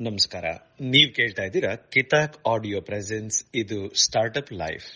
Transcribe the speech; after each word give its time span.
ನಮಸ್ಕಾರ 0.00 0.46
ನೀವ್ 0.92 1.10
ಕೇಳ್ತಾ 1.14 1.42
ಇದ್ದೀರಾ 1.42 1.74
ಕಿತಾಕ್ 1.94 2.48
ಆಡಿಯೋ 2.48 2.80
ಪ್ರೆಸೆನ್ಸ್ 2.80 3.36
ಇದು 3.54 3.78
startup 4.04 4.52
life 4.64 4.88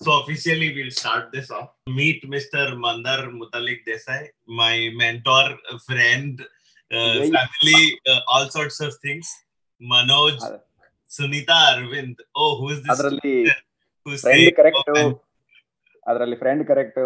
So 0.00 0.10
officially, 0.12 0.66
we'll 0.74 0.92
start 0.92 1.32
this 1.32 1.50
off. 1.50 1.68
Meet 1.88 2.20
Mr. 2.30 2.64
Mandar 2.76 3.20
Mutalik 3.38 3.80
Desai, 3.86 4.18
my 4.60 4.74
mentor, 5.00 5.46
friend, 5.86 6.34
uh, 6.90 7.14
Yay. 7.16 7.30
family, 7.30 7.80
uh, 8.06 8.20
all 8.28 8.46
sorts 8.48 8.78
of 8.80 8.92
things. 9.06 9.28
Manoj, 9.80 10.34
ಅದ- 10.42 10.60
Sunita 11.10 11.56
Arvind. 11.72 12.18
Oh, 12.34 12.50
who 12.60 12.68
is 12.68 12.78
this? 12.82 12.92
ಅದರಲ್ಲಿ 12.94 13.34
Who's 14.06 14.20
friend 14.20 14.42
saying, 14.42 14.56
correct 14.56 14.90
oh, 14.92 14.96
man. 14.98 15.10
ಅದರಲ್ಲಿ 16.06 16.36
friend 16.36 16.64
correct 16.66 17.00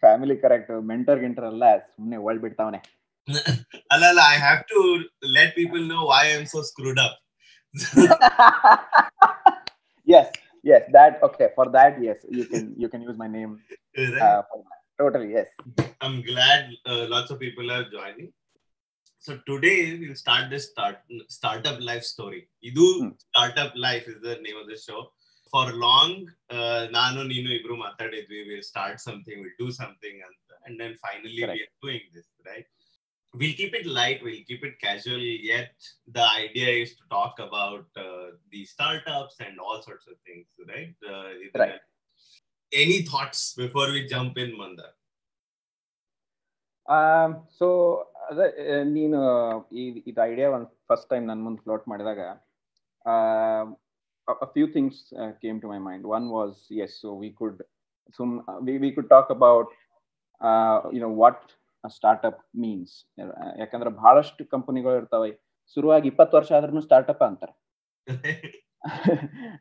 family 0.00 0.36
correct 0.36 0.72
mentor 0.84 1.20
ಗಿಂಟರ್ 1.20 1.44
ಎಲ್ಲ 1.44 1.64
ಸುಮ್ನೆ 1.86 2.16
ಒಳ್ 2.26 2.38
ಬಿಡ್ತಾವನೆ 2.38 2.80
Ala, 3.92 4.06
ala, 4.10 4.22
I 4.24 4.36
have 4.38 4.66
to 4.66 4.80
let 5.36 5.54
people 5.54 5.80
know 5.82 6.06
why 6.06 6.22
I'm 6.34 6.46
so 6.46 6.62
screwed 6.62 6.98
up. 6.98 7.14
S 10.06 10.30
yes 10.74 10.86
that 10.96 11.16
okay 11.26 11.46
for 11.56 11.70
that 11.76 11.96
S 12.10 12.22
you 12.36 12.44
can 12.50 12.68
you 12.82 12.88
can 12.92 13.04
use 13.08 13.18
my 13.24 13.28
name 13.38 13.54
Right? 14.14 14.54
Totally 15.00 15.30
S 15.40 15.52
I'm 16.06 16.16
glad 16.30 16.62
uh, 16.90 17.04
lots 17.14 17.30
of 17.32 17.38
people 17.44 17.66
are 17.76 17.84
joining. 17.96 18.28
So 19.24 19.32
today 19.50 19.76
we'll 20.00 20.18
start 20.22 20.44
this 20.52 20.64
start 20.72 20.96
startup 21.36 21.78
life 21.90 22.04
story. 22.14 22.40
Idu 22.68 22.86
Hmm. 22.96 23.10
startup 23.26 23.72
life 23.86 24.06
is 24.12 24.18
the 24.28 24.36
name 24.46 24.58
of 24.62 24.66
the 24.72 24.78
show. 24.86 25.00
For 25.52 25.64
long, 25.86 26.12
uh, 26.56 26.82
ನಾನು 26.98 27.18
ನೀನು 27.32 27.50
ಇಬ್ರು 27.58 27.76
ಮಾತಾಡಿದ್ವಿ 27.84 28.40
we'll 28.48 28.66
start 28.72 28.96
something, 29.08 29.36
we'll 29.42 29.58
do 29.64 29.70
something 29.80 30.16
ಅಂತ 30.28 30.42
and 30.66 30.74
then 30.82 30.92
finally 31.06 31.34
we 31.36 31.44
Correct. 31.44 31.64
are 31.66 31.80
doing 31.86 32.04
this, 32.16 32.28
right? 32.50 32.66
We'll 33.34 33.54
keep 33.54 33.74
it 33.74 33.86
light, 33.88 34.20
we'll 34.22 34.44
keep 34.44 34.62
it 34.64 34.78
casual, 34.80 35.22
yet 35.46 35.72
the 36.08 36.26
idea 36.36 36.70
is 36.76 36.90
to 36.96 37.04
talk 37.10 37.34
about 37.40 37.98
uh, 37.98 38.26
the 38.52 38.64
startups 38.66 39.36
and 39.40 39.60
all 39.60 39.80
sorts 39.82 40.06
of 40.06 40.16
things, 40.20 40.46
right? 40.66 40.94
Uh, 41.06 41.28
ಇದನ್ನ- 41.44 41.60
Right. 41.64 41.82
Any 42.72 42.98
thoughts 43.02 43.54
before 43.54 43.88
we 43.90 44.02
jump 44.06 44.36
in, 44.36 44.52
Mandar? 44.60 44.92
So 47.58 47.66
ಅದೇ 48.30 48.46
ಆ, 48.64 48.76
ನೀನು 48.96 49.18
ಈ 49.72 49.84
ಇದು 50.10 50.20
idea 50.22 50.48
ಒಂದು 50.50 50.68
first 50.90 51.08
time 51.12 51.24
ನನ್ನ 51.26 51.42
ಮುಂದೆ 51.46 51.62
float 51.62 51.84
ಮಾಡಿದಾಗ 51.92 52.20
few 54.54 54.66
things 54.76 55.00
came 55.42 55.58
to 55.62 55.68
my 55.72 55.78
mind 55.88 56.06
one 56.16 56.26
was 56.36 56.60
S 56.84 56.94
so 57.02 57.10
we 57.22 57.30
could 57.40 57.60
some 58.18 58.32
V 58.84 58.90
could 58.98 59.10
talk 59.14 59.30
about 59.36 59.72
you know 60.96 61.10
what 61.22 61.44
startup 61.89 62.41
means 62.61 62.93
ಯಾಕಂದ್ರೆ 63.59 63.91
ಬಹಳಷ್ಟು 64.01 64.43
ಕಂಪನಿಗಳು 64.45 64.95
ಇರ್ತಾವೆ. 64.95 65.31
ಶುರುವಾಗಿ 65.77 66.07
ಇಪ್ಪತ್ತು 66.07 66.37
ವರ್ಷ 66.37 66.51
ಆದ್ರೂ 66.51 66.81
ಸ್ಟಾರ್ಟ್ಅಪ್ 66.81 67.23
ಅಂತಾರೆ. 67.29 67.53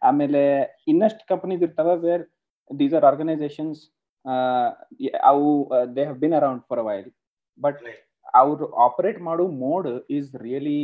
ಆಮೇಲೆ 0.08 0.42
ಇನ್ನಷ್ಟು 0.88 1.22
ಕಂಪನೀಸ್ 1.28 1.62
ಇರ್ತಾವೆ 1.62 1.94
ವೇರ್ 2.04 2.22
ದೀಸ್ 2.70 2.94
ಆರ್ 2.94 3.04
ಆರ್ಗನೈಸೇಷನ್ಸ್ 3.04 3.80
ಅವು 5.30 5.48
they 5.96 6.02
have 6.02 6.18
been 6.18 6.36
around 6.38 6.62
for 6.68 6.80
a 6.80 6.86
while 6.88 7.10
but 7.60 7.80
ಅವರು 8.34 8.50
ಅವ್ರು 8.50 8.66
ಆಪರೇಟ್ 8.86 9.18
ಮಾಡೋ 9.20 9.44
mode 9.48 9.88
is 10.10 10.28
really 10.42 10.80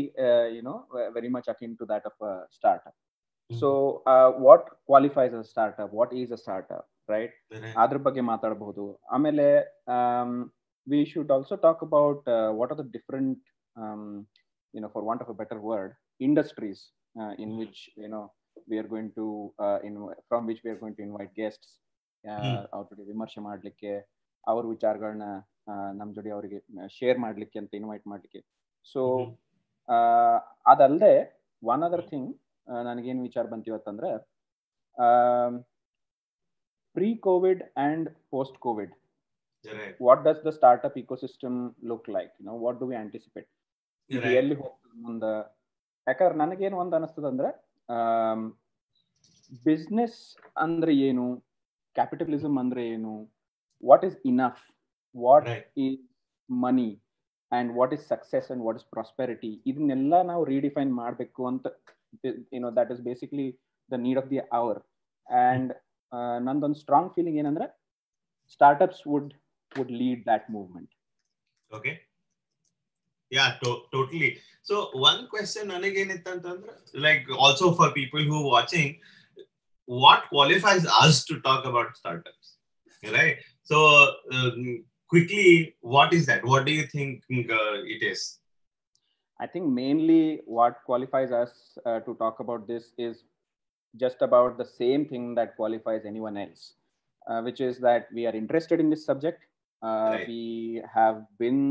you know 0.57 0.75
very 1.15 1.29
much 1.29 1.49
akin 1.49 1.75
to 1.77 1.87
that 1.89 2.07
of 2.07 2.25
startup 2.53 2.97
so 3.51 3.71
what 4.41 4.67
qualifies 4.91 5.35
a 5.35 5.43
startup 5.43 5.95
what 5.95 6.15
is 6.15 6.33
a 6.33 6.37
startup 6.37 6.87
right 7.09 7.35
ಅದ್ರ 7.77 7.99
ಬಗ್ಗೆ 7.99 8.21
ಮಾತಾಡಬಹುದು 8.21 8.87
ಆಮೇಲೆ 9.09 9.47
we 10.88 11.00
should 11.06 11.32
also 11.32 11.56
talk 11.64 11.82
about 11.84 12.28
what 12.60 12.72
are 12.72 12.80
the 12.80 12.88
different 12.94 13.44
YONO 14.74 14.90
for 14.94 15.06
want 15.06 15.24
of 15.24 15.32
a 15.32 15.38
better 15.42 15.62
word 15.68 15.94
industries 16.22 16.82
in 17.40 17.50
Mhm. 17.50 17.60
Which 17.62 17.82
you know 17.98 18.22
we 18.70 18.78
are 18.78 18.90
going 18.90 19.12
to 19.16 19.26
from 20.30 20.46
which 20.50 20.62
we 20.64 20.72
are 20.72 20.80
going 20.80 20.98
to 20.98 21.06
invite 21.08 21.32
guests 21.38 21.72
ಹ್ಮ್. 22.24 22.58
ಅವ್ರ 22.74 22.84
ಜೊತೆ 22.92 23.04
ವಿಮರ್ಶೆ 23.08 23.42
ಮಾಡ್ಲಿಕ್ಕೆ 23.46 23.92
ಅವ್ರ 24.48 24.64
ವಿಚಾರಗಳನ್ನ 24.68 25.28
ನಮ್ಮ 25.98 26.10
ಜೊತೆ 26.14 26.30
ಅವರಿಗೆ 26.32 26.58
share 26.98 27.20
ಮಾಡ್ಲಿಕ್ಕೆ 27.20 27.60
ಅಂತ 27.60 27.74
ಇನ್ವೈಟ್ 27.80 28.06
ಮಾಡ್ಲಿಕ್ಕೆ 28.08 28.42
ಸೊ 28.86 29.02
Mhm. 29.20 29.32
ಅದಲ್ಲದೆ 30.66 31.14
ಒನ್ 31.64 31.84
ಅದರ್ 31.84 32.06
ಥಿಂಗ್ 32.10 32.30
ನನಗೇನು 32.68 33.24
ವಿಚಾರ 33.24 33.46
ಬಂತು 33.52 33.68
ಇವತ್ತಂದ್ರೆ 33.72 34.10
pre 36.96 37.10
Covid 37.26 37.62
and 37.84 38.08
post 38.32 38.58
Covid 38.60 38.94
Right. 39.66 39.96
What 40.02 40.22
does 40.24 40.40
the 40.46 40.52
startup 40.56 40.96
ecosystem 40.98 41.58
look 41.90 42.08
like 42.10 42.32
know 42.42 42.54
what 42.60 42.78
do 42.80 42.88
we 42.88 42.96
anticipate 43.02 43.50
ಇದು 44.10 44.22
Right. 44.22 44.38
ಎಲ್ಲಿ 44.40 44.56
ಹೋಗ್ತದೆ 44.62 44.96
ಮುಂದೆ 45.04 45.32
ಯಾಕಂದ್ರೆ 46.08 46.38
ನನಗೇನು 46.38 46.78
ಒಂದು 46.78 46.96
ಅನಿಸ್ತದೆ 46.96 47.28
ಅಂದ್ರೆ 47.28 47.50
ಬಿಸ್ನೆಸ್ 49.66 50.20
ಅಂದ್ರೆ 50.58 50.94
ಏನು 51.08 51.26
ಕ್ಯಾಪಿಟಲಿಸಮ್ 51.96 52.58
ಅಂದ್ರೆ 52.60 52.84
ಏನು 52.88 53.14
what 53.84 54.06
is 54.10 54.18
enough 54.26 54.64
what 55.16 55.48
Right. 55.48 55.68
Is 55.86 56.00
money 56.50 56.90
and 57.52 57.70
what 57.78 57.94
is 57.94 58.06
success 58.08 58.48
and 58.52 58.64
what 58.64 58.78
is 58.78 58.88
prosperity 58.90 59.52
ಇದನ್ನೆಲ್ಲ 59.66 60.22
ನಾವು 60.24 60.44
ರೀಡಿಫೈನ್ 60.46 60.92
ಮಾಡಬೇಕು 60.94 61.42
ಅಂತ 61.48 61.68
you know 62.54 62.72
that 62.78 62.92
is 62.92 63.02
basically 63.02 63.48
the 63.90 63.98
need 64.06 64.20
of 64.24 64.30
the 64.30 64.40
hour 64.60 64.80
and 65.28 65.72
ನಂದೊಂದು 66.42 66.80
ಸ್ಟ್ರಾಂಗ್ 66.80 67.12
ಫೀಲಿಂಗ್ 67.16 67.38
ಏನಂದ್ರೆ 67.40 67.66
startups 68.52 69.04
would 69.08 69.32
would 69.77 69.91
lead 69.91 70.25
that 70.27 70.49
movement. 70.51 70.89
Okay. 71.73 72.01
Yeah, 73.31 73.55
to- 73.63 73.83
totally. 73.93 74.39
So 74.63 74.91
one 74.93 75.29
question, 75.29 75.71
again, 75.71 76.23
like 76.95 77.27
also 77.37 77.75
for 77.75 77.91
people 77.93 78.23
who 78.23 78.47
are 78.47 78.51
watching, 78.51 78.99
what 79.87 80.25
qualifies 80.29 80.87
us 80.87 81.25
to 81.27 81.41
talk 81.41 81.65
about 81.65 81.97
startups, 81.97 82.57
right? 83.13 83.37
So 83.63 84.13
um, 84.33 84.85
quickly, 85.09 85.77
what 85.81 86.13
is 86.13 86.27
that? 86.27 86.45
What 86.45 86.67
do 86.67 86.73
you 86.73 86.87
think 86.87 87.23
uh, 87.31 87.83
it 87.85 88.03
is? 88.03 88.39
I 89.39 89.47
think 89.47 89.67
mainly 89.67 90.41
what 90.47 90.83
qualifies 90.85 91.31
us 91.31 91.79
uh, 91.85 92.01
to 92.01 92.15
talk 92.15 92.41
about 92.41 92.67
this 92.67 92.93
is 92.97 93.25
just 93.97 94.23
about 94.23 94.59
the 94.59 94.65
same 94.65 95.07
thing 95.07 95.35
that 95.35 95.57
qualifies 95.57 96.03
anyone 96.07 96.37
else, 96.37 96.73
uh, 97.29 97.43
which 97.43 97.61
is 97.61 97.79
that 97.79 98.09
we 98.13 98.27
are 98.27 98.35
interested 98.35 98.81
in 98.81 98.91
this 98.91 99.05
subject. 99.05 99.45
Uh, 99.82 100.10
Right. 100.12 100.28
We 100.28 100.42
have 100.96 101.16
been 101.40 101.62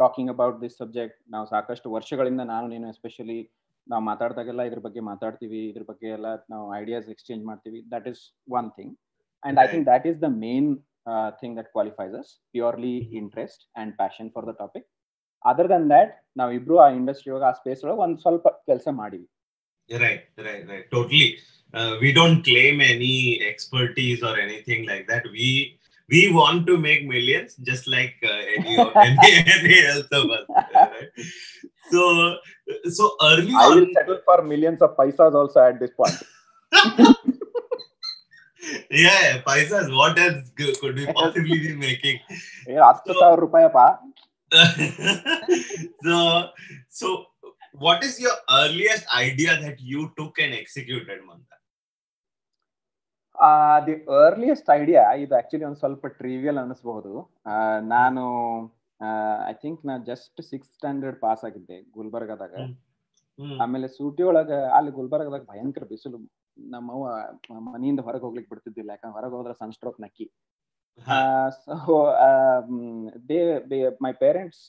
talking 0.00 0.28
about 0.30 0.54
this 0.62 0.74
subject 0.82 1.14
ನಾವು 1.28 1.46
ಸಾಕಷ್ಟು 1.46 1.88
ವರ್ಷಗಳಿಂದ 1.96 2.42
ನಾನು 2.52 2.66
ನೀನು 2.68 2.86
especially 2.94 3.38
ನಾವು 3.86 4.02
ಮಾತಾಡಿದಾಗೆಲ್ಲ 4.08 4.62
ಇದ್ರ 4.68 4.80
ಬಗ್ಗೆ 4.86 5.00
ಮಾತಾಡ್ತೀವಿ 5.10 5.60
ಇದ್ರ 5.70 5.84
ಬಗ್ಗೆ 5.90 6.08
ಎಲ್ಲ 6.16 6.28
ನಾವು 6.52 6.66
ಐಡಿಯಾಸ್ 6.80 7.08
ಎಕ್ಸ್ಚೇಂಜ್ 7.14 7.42
ಮಾಡ್ತೀವಿ 7.50 7.80
that 7.94 8.06
is 8.12 8.22
one 8.58 8.70
thing 8.78 8.94
and 9.42 9.58
I 9.58 9.64
Right. 9.64 9.72
Think 9.74 9.86
that 9.92 10.06
is 10.10 10.18
the 10.24 10.30
main 10.44 10.70
thing 11.40 11.54
that 11.60 11.70
qualifies 11.76 12.14
us 12.20 12.30
purely 12.54 12.94
interest 13.20 13.62
and 13.82 13.92
passion 14.00 14.30
for 14.36 14.46
the 14.50 14.54
topic 14.62 14.86
other 15.44 15.68
than 15.74 15.86
that 15.92 16.12
ನಾವಿಬ್ರು 16.36 16.76
ಆ 16.78 16.88
ಇಂಡಸ್ಟ್ರಿ 16.98 17.32
ಒಳಗೆ 17.34 17.48
ಆ 17.50 17.54
ಸ್ಪೇಸ್ 17.60 17.80
ಒಳಗೆ 17.86 18.02
ಒಂದು 18.08 18.20
ಸ್ವಲ್ಪ 18.26 18.48
ಕೆಲಸ 18.70 18.88
ಮಾಡಿವಿ 19.02 19.28
Right, 19.88 20.20
right, 20.38 20.62
right. 20.68 20.84
Totally. 20.90 21.24
Uh, 21.74 21.92
we 22.02 22.12
don't 22.12 22.42
claim 22.42 22.80
any 22.84 23.14
expertise 23.42 24.22
or 24.22 24.38
anything 24.38 24.86
like 24.86 25.06
that. 25.08 25.24
we 26.09 26.31
want 26.31 26.65
to 26.67 26.77
make 26.77 27.05
millions 27.05 27.55
just 27.55 27.87
like 27.87 28.15
uh, 28.23 28.41
any, 28.57 28.77
any, 28.95 29.17
any 29.53 29.85
else 29.85 30.07
of 30.11 30.29
us. 30.29 30.45
Right? 30.73 31.09
So, 31.91 32.37
so 32.89 33.15
early 33.21 33.53
I 33.53 33.65
on, 33.65 33.79
will 33.79 33.87
settle 33.93 34.19
for 34.25 34.41
millions 34.41 34.81
of 34.81 34.95
paisas 34.97 35.33
also 35.33 35.61
at 35.61 35.79
this 35.79 35.91
point. 35.91 36.15
yeah, 38.91 39.41
paisas. 39.43 39.95
What 39.95 40.17
else 40.19 40.49
could 40.55 40.95
we 40.95 41.05
possibly 41.13 41.59
be 41.59 41.75
making? 41.75 42.19
Yeah, 42.67 42.93
so, 43.05 43.13
pa. 43.71 43.99
so, 46.03 46.49
so 46.89 47.25
what 47.73 48.03
is 48.03 48.19
your 48.19 48.33
earliest 48.51 49.05
idea 49.15 49.59
that 49.61 49.79
you 49.79 50.11
took 50.17 50.37
and 50.39 50.53
executed, 50.53 51.19
Manda? 51.25 51.56
The 53.87 53.93
earliest 54.19 54.69
idea 54.71 55.03
ಇದು 55.15 55.35
actually 55.35 55.65
ಒಂದು 55.65 55.79
ಸ್ವಲ್ಪ 55.79 56.05
trivial 56.19 56.57
ಅನಿಸ್ಬಹುದು 56.57 57.11
ಆ, 57.45 57.55
ನಾನು 57.89 58.23
I 59.47 59.53
think 59.61 59.81
ನಾ 59.85 59.97
just 60.07 60.41
six 60.41 60.71
standard 60.73 61.19
pass 61.19 61.45
ಆಗಿದ್ದೆ 61.45 61.77
ಗುಲ್ಬರ್ಗಾದಾಗ. 61.93 62.53
ಆಮೇಲೆ 63.59 63.87
ಸೂಟಿ 63.87 64.23
ಒಳಗ 64.23 64.51
ಅಲ್ಲಿ 64.73 64.91
ಗುಲ್ಬರ್ಗದಾಗ 64.91 65.43
ಭಯಂಕರ 65.45 65.85
ಬಿಸಿಲು. 65.85 66.19
ನಮ್ಮವ್ವ 66.69 67.07
ಮನೆಯಿಂದ 67.67 67.99
ಹೊರಗೆ 67.99 68.23
ಹೋಗ್ಲಿಕ್ಕೆ 68.23 68.49
ಬಿಡ್ತಿದ್ದಿಲ್ಲ 68.49 68.89
ಯಾಕಂದ್ರೆ 68.89 69.15
ಹೊರಗೆ 69.17 69.35
ಹೋದ್ರೆ 69.35 69.55
ಸನ್ಸ್ಟ್ರೋಕ್ 69.61 70.01
ನಕ್ಕಿ. 70.01 70.27
Huh. 71.07 71.47
So 71.55 71.95
they 73.29 73.37
my 74.01 74.11
parents 74.21 74.63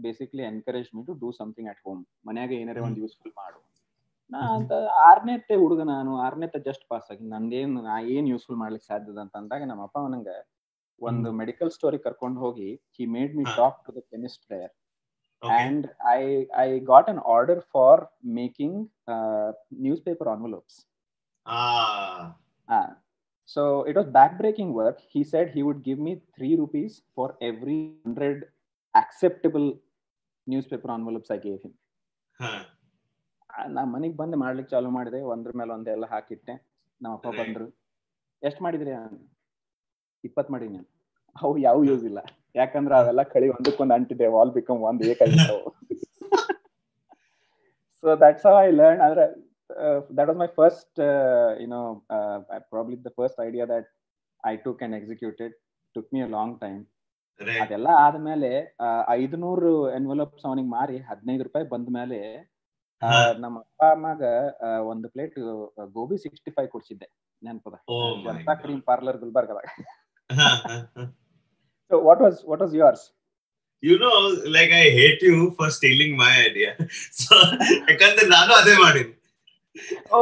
basically 0.00 0.42
encourage 0.42 0.88
me 0.94 1.02
to 1.04 1.14
do 1.14 1.30
something 1.32 1.68
at 1.70 1.82
home 1.84 2.00
ಮನ್ಯಾಗ 2.26 2.52
ಏನಾರ 2.60 2.78
ಒಂದು 2.86 3.00
ಯೂಸ್ಫುಲ್ 3.00 3.34
ಮಾಡು. 3.36 3.58
ನಾ 4.32 4.38
ಅಂತ 4.54 4.72
ಆರ್ನೇತ್ತೆ 5.04 5.54
ಹುಡುಗ 5.60 5.82
ನಾನು 5.90 6.12
ಆರ್ನೇತ್ತ 6.22 6.58
ಜಸ್ಟ್ 6.66 6.84
ಪಾಸ್ 6.88 7.08
ಆಗಿ 7.12 7.24
ನಂದೇನ್ 7.32 7.74
ನಾ 7.80 7.94
ಏನ್ 8.14 8.28
ಯೂಸ್ಫುಲ್ 8.32 8.58
ಮಾಡ್ಲಿಕ್ಕೆ 8.62 8.88
ಸಾಧ್ಯದ 8.88 9.18
ಅಂತ 9.24 9.34
ಅಂದಾಗ 9.40 9.64
ನಮ್ಮ 9.70 9.84
ಅಪ್ಪ 9.84 9.98
ಅವನಂಗ 10.02 10.30
ಒಂದು 11.00 11.28
ಮೆಡಿಕಲ್ 11.40 11.70
ಸ್ಟೋರಿ 11.70 11.98
ಕರ್ಕೊಂಡು 12.04 12.38
ಹೋಗಿ 12.40 12.68
he. 12.94 13.04
Made 13.14 13.32
me 13.38 13.44
talk 13.56 13.78
to 13.86 13.92
the 13.96 14.02
chemist 14.10 14.42
player 14.46 14.72
and 15.42 15.86
I 16.12 16.20
I 16.58 16.68
got 16.90 17.08
an 17.08 17.20
order 17.34 17.62
for 17.74 18.02
making 18.36 18.78
newspaper 20.04 20.28
envelopes 20.28 20.78
so 23.48 23.62
it 23.88 23.96
was 23.96 24.10
back 24.10 24.36
breaking 24.38 24.72
work 24.76 25.00
he 25.12 25.22
said 25.32 25.50
he 25.50 25.62
would 25.62 25.82
give 25.84 26.00
me 26.00 26.14
three 26.36 26.50
rupees 26.56 26.96
for 27.16 27.34
every 27.42 27.80
hundred 28.04 28.42
acceptable 28.94 29.66
newspaper 30.68 30.90
I 31.30 31.38
I 31.38 31.62
him. 31.62 31.72
Huh. 32.40 32.58
ನಾ 33.74 33.84
ಮನೆಗೆ 33.84 34.16
ಬಂದ್ 34.16 34.36
ಮಾಡ್ಲಿಕ್ಕೆ 34.36 34.70
ಚಾಲು 34.70 34.90
ಮಾಡಿದೆ. 34.90 35.20
ಒಂದ್ರ 35.32 35.50
ಮೇಲೆ 35.56 35.72
ಒಂದೆಲ್ಲ 35.72 36.06
ಹಾಕಿಟ್ಟೆ. 36.06 36.54
ನಮ್ಮ 37.00 37.14
ಅಪ್ಪ. 37.14 37.28
ಬಂದ್ರು. 37.40 37.66
ಎಷ್ಟ್ 38.42 38.62
ಮಾಡಿದ್ರಿ 38.62 38.92
ಇಪ್ಪತ್ 40.24 40.50
ಮಾಡಿ 40.50 40.68
ನಾನು. 40.68 40.88
ಅವು 41.36 41.58
ಯಾವ 41.58 41.78
ಯೂಸ್ 41.84 42.04
ಇಲ್ಲ. 42.04 42.20
ಯಾಕಂದ್ರ 42.54 42.92
ಅವೆಲ್ಲ 42.96 43.22
ಕಳಿ 43.22 43.48
ಒಂದಕ್ಕೊಂದು 43.48 43.94
ಅಂಟಿದೆ. 43.94 44.26
ವಾಲ್ 44.26 44.52
ಬಿಕಮ್ 44.52 44.78
ಒಂದ್ 44.80 45.02
ಏಕಾಗಿತ್ತು 45.02 45.56
so 48.04 48.16
that's 48.20 48.46
how 48.46 48.54
I 48.60 48.70
learn 48.70 49.00
ಅಂದ್ರೆ 49.00 49.24
that 50.16 50.28
was 50.28 50.38
my 50.38 50.46
first 50.46 51.00
you know 51.62 51.80
probably 52.58 53.04
the 53.04 53.06
first 53.16 53.40
idea 53.40 53.66
that 53.66 53.88
I 54.46 54.56
took 54.56 54.82
and 54.82 54.96
executed 54.96 55.54
took 55.94 56.10
me 56.14 56.20
a 56.20 56.28
long 56.28 56.60
time. 56.60 56.82
ಅದೆಲ್ಲ 57.62 57.88
ಆದ್ಮೇಲೆ 57.98 58.50
ಐದ್ನೂರು 59.08 59.90
ಎನ್ವಲಪ್ಸ್ 59.90 60.46
ಅವನಿಗೆ 60.46 60.68
ಮಾರಿ 60.68 60.98
ಹದಿನೈದು 60.98 61.44
ರೂಪಾಯಿ 61.44 61.66
ಬಂದ 61.68 61.88
ಮೇಲೆ. 61.88 62.20
ನಮ್ಮ 63.42 63.56
ಅಪ್ಪ 63.64 63.82
ಅಮ್ಮಾಗ 63.96 64.22
ಒಂದು 64.92 65.06
ಪ್ಲೇಟ್ 65.14 65.34
ಗೋಬಿ 65.96 66.16
ಸಿಕ್ಸ್ಟಿ 66.24 66.50
ಫೈವ್ 66.56 66.70
ಕೊಡ್ಸಿದ್ದೆ 66.74 67.08
ನೆನಪದ 67.42 67.76
Oh 67.94 68.06
Janata 68.26 68.54
cream 68.62 68.82
parlour 68.88 69.18
ಗುಲ್ಬರ್ಗದಾಗ. 69.24 69.68
So 71.90 71.96
what 72.08 72.22
was 72.26 72.40
what 72.50 72.64
was 72.64 72.74
yours 72.80 73.04
know, 73.98 74.14
like 74.48 74.70
I 74.74 74.86
hate 74.90 75.22
you 75.22 75.38
for 75.56 75.66
stealing 75.70 76.12
my 76.22 76.30
idea. 76.46 76.70
So, 77.20 77.34
ಯಾಕಂದ್ರೆ 77.88 78.24
ನಾನು 78.36 78.52
ಅದೇ 78.60 78.74
ಮಾಡಿನಿ 78.84 79.12
ಓ 80.16 80.20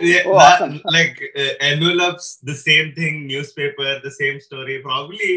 Yeah, 0.00 0.24
Oh, 0.26 0.34
awesome. 0.42 0.74
like 0.96 1.16
uh, 1.34 1.52
envelopes, 1.68 2.26
the 2.42 2.56
same 2.58 2.88
thing, 2.98 3.14
newspaper, 3.26 3.88
the 4.04 4.12
same 4.12 4.36
story. 4.38 4.74
Probably, 4.84 5.30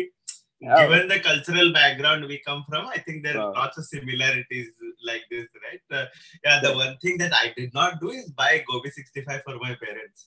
Yeah. 0.64 0.76
given 0.80 1.02
the 1.08 1.18
cultural 1.20 1.68
background 1.72 2.20
we 2.30 2.36
come 2.46 2.60
from, 2.68 2.84
I 2.96 2.98
think 3.06 3.16
there 3.24 3.38
are 3.38 3.48
Wow. 3.48 3.56
lots 3.60 3.76
of 3.80 3.84
similarities 3.86 4.68
like 5.08 5.24
this, 5.32 5.46
right? 5.64 5.84
Uh, 5.98 6.06
yeah, 6.44 6.56
the 6.64 6.72
one 6.74 6.94
thing 7.02 7.16
that 7.22 7.34
I 7.42 7.52
did 7.58 7.72
not 7.74 8.00
do 8.04 8.08
is 8.20 8.26
buy 8.40 8.52
Gobi 8.68 8.90
65 8.90 9.42
for 9.46 9.56
my 9.64 9.74
parents, 9.84 10.20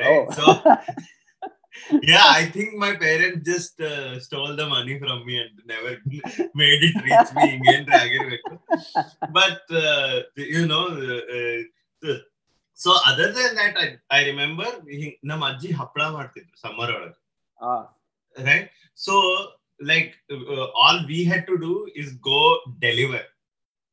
right? 0.00 0.24
Oh. 0.28 0.32
So, 0.38 0.44
yeah, 2.12 2.26
I 2.40 2.44
think 2.54 2.74
my 2.74 2.92
parents 2.96 3.40
just 3.52 3.80
uh, 3.80 4.18
stole 4.20 4.54
the 4.60 4.66
money 4.74 4.96
from 4.98 5.24
me 5.28 5.38
and 5.44 5.54
never 5.72 5.92
made 6.62 6.82
it 6.88 6.96
reach 7.08 7.30
me 7.38 7.46
again. 7.56 7.86
but 9.38 9.62
uh, 9.86 10.20
you 10.36 10.66
know, 10.66 10.84
uh, 10.88 11.60
uh, 12.10 12.18
so 12.74 12.90
other 13.06 13.28
than 13.38 13.54
that, 13.60 13.74
I, 13.84 13.88
I 14.18 14.24
remember 14.30 14.68
he- 15.00 15.18
ನಮ್ಮ 15.30 15.42
ಅಜ್ಜಿ 15.50 15.70
ಹಪ್ಪಳ 15.80 16.04
ಮಾಡ್ತಿದ್ರು 16.18 16.54
summer 16.64 16.92
ಒಳಗೆ 16.98 17.18
right 18.48 18.68
so 19.06 19.14
like 19.80 20.12
uh, 20.30 20.66
all 20.82 20.98
we 21.06 21.24
had 21.24 21.42
to 21.46 21.56
do 21.66 21.74
is 21.94 22.08
go 22.30 22.40
deliver 22.86 23.22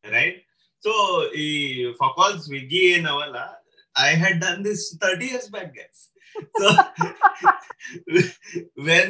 right 0.03 0.37
so 0.83 0.91
ಈ 1.43 1.47
ಫಕಾಲ್ 2.01 2.37
Swiggy 2.47 2.83
ಏನವಲ್ಲ 2.95 3.39
I 3.95 4.11
had 4.23 4.35
done 4.39 4.59
this 4.67 4.81
30 4.97 5.25
years 5.31 5.47
back 5.55 5.69
guys 5.77 5.99
so 6.59 6.67
when 8.87 9.09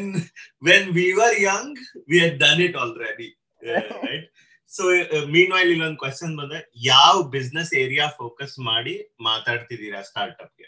when 0.62 0.94
we 0.94 1.06
were 1.14 1.34
young 1.50 1.70
we 2.08 2.20
had 2.20 2.36
done 2.40 2.62
it 2.68 2.76
already 2.76 3.30
uh, 3.62 3.84
right 4.04 4.26
so 4.72 4.84
mean 5.34 5.54
ಇಲ್ಲೊಂದು 5.74 6.00
question 6.04 6.34
ಬಂದ್ರೆ 6.40 6.60
ಯಾವ 6.90 7.16
business 7.36 7.72
area 7.84 8.06
focus 8.20 8.56
ಮಾಡಿ 8.70 8.94
ಮಾತಾಡ್ತಿದ್ದೀರಾ 9.28 10.02
ಸ್ಟಾರ್ಟ್ಅಪ್ಗೆ 10.02 10.68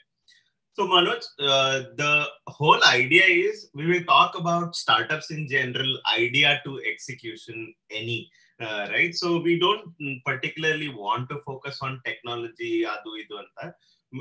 so 0.76 0.87
Manoj, 0.87 1.25
uh, 1.40 1.84
the 1.96 2.26
whole 2.49 2.84
idea 2.84 3.25
is 3.25 3.70
we 3.73 3.87
will 3.87 4.05
talk 4.05 4.38
about 4.38 4.76
startups 4.76 5.31
in 5.31 5.49
general, 5.49 5.99
idea 6.14 6.61
to 6.67 6.82
execution, 6.87 7.75
any. 7.90 8.31
Uh, 8.61 8.87
right? 8.90 9.14
So 9.14 9.40
we 9.40 9.58
don't 9.58 10.20
particularly 10.26 10.90
want 10.90 11.31
to 11.31 11.40
focus 11.46 11.78
on 11.81 12.02
technology, 12.05 12.84
anta. 12.84 13.73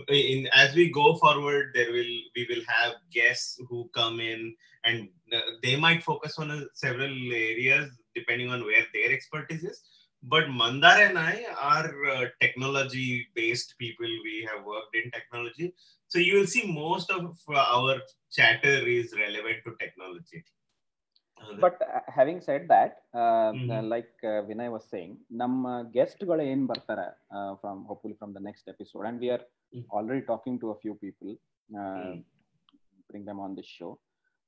In, 0.08 0.48
as 0.54 0.74
we 0.76 0.92
go 0.92 1.16
forward, 1.18 1.72
there 1.74 1.92
will 1.92 2.16
we 2.38 2.48
will 2.50 2.64
have 2.70 2.94
guests 3.12 3.60
who 3.68 3.90
come 3.94 4.22
in, 4.22 4.56
and 4.86 5.10
uh, 5.34 5.42
they 5.62 5.76
might 5.76 6.04
focus 6.04 6.38
on 6.38 6.52
uh, 6.52 6.62
several 6.74 7.12
areas 7.34 7.92
depending 8.16 8.50
on 8.50 8.64
where 8.64 8.86
their 8.94 9.12
expertise 9.12 9.66
is 9.66 9.82
but 10.25 10.47
mandar 10.61 10.97
and 11.05 11.19
i 11.21 11.35
are 11.69 11.91
uh, 12.15 12.25
technology 12.43 13.07
based 13.35 13.71
people 13.79 14.11
we 14.27 14.37
have 14.49 14.63
worked 14.73 14.95
in 14.95 15.07
technology 15.11 15.69
so 16.11 16.19
you 16.19 16.33
will 16.39 16.51
see 16.55 16.65
most 16.77 17.11
of 17.11 17.23
uh, 17.51 17.65
our 17.77 17.95
chatter 18.37 18.77
is 18.97 19.11
relevant 19.25 19.61
to 19.67 19.73
technology 19.85 20.41
Uh, 21.41 21.53
but 21.63 21.79
having 22.15 22.43
said 22.49 22.65
that 22.73 22.97
Mhm. 23.53 23.71
Like 23.93 24.17
Vinay 24.49 24.71
was 24.75 24.87
saying 24.95 25.15
ನಮ್ಮ 25.43 25.63
ಗೆಸ್ಟ್ಗಳು 25.95 26.43
ಏನ್ 26.53 26.65
ಬರ್ತಾರೆ 26.73 27.07
from 27.63 27.81
hopefully 27.91 28.17
from 28.19 28.33
the 28.37 28.43
next 28.49 28.67
episode 28.75 29.07
and 29.11 29.21
we 29.25 29.31
are 29.37 29.45
Mm. 29.73 29.85
Already 29.97 30.23
talking 30.33 30.59
to 30.65 30.69
a 30.75 30.79
few 30.83 30.93
people 31.05 31.33
Mm. 31.71 32.19
bring 33.11 33.25
them 33.29 33.39
on 33.47 33.53
this 33.59 33.71
show 33.79 33.91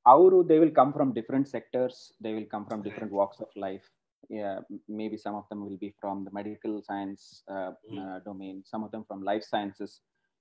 ಅವರು 0.06 0.36
they 0.50 0.58
will 0.62 0.74
come 0.80 0.92
from 0.96 1.08
different 1.18 1.46
sectors 1.54 1.96
they 2.24 2.32
will 2.36 2.48
come 2.54 2.64
from 2.68 2.78
different 2.88 3.12
walks 3.20 3.38
of 3.44 3.50
life 3.66 3.86
yeah 4.30 4.56
m- 4.70 4.82
maybe 4.90 5.16
some 5.16 5.34
of 5.34 5.44
them 5.48 5.60
will 5.64 5.78
be 5.78 5.90
from 6.00 6.24
the 6.26 6.32
medical 6.32 6.74
science 6.88 7.22
uh, 7.48 7.70
Mm. 7.90 7.98
uh, 8.02 8.18
domain 8.20 8.56
some 8.64 8.82
of 8.84 8.90
them 8.90 9.04
from 9.08 9.20
life 9.22 9.44
sciences 9.44 9.92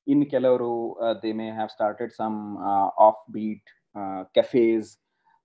in 0.07 0.19
ಕೆಲವರು 0.25 0.71
uh, 1.05 1.13
they 1.23 1.33
may 1.33 1.49
have 1.51 1.71
started 1.71 2.09
some 2.13 2.37
uh, 2.69 2.89
offbeat 3.07 3.63
uh, 3.95 4.21
cafes 4.37 4.85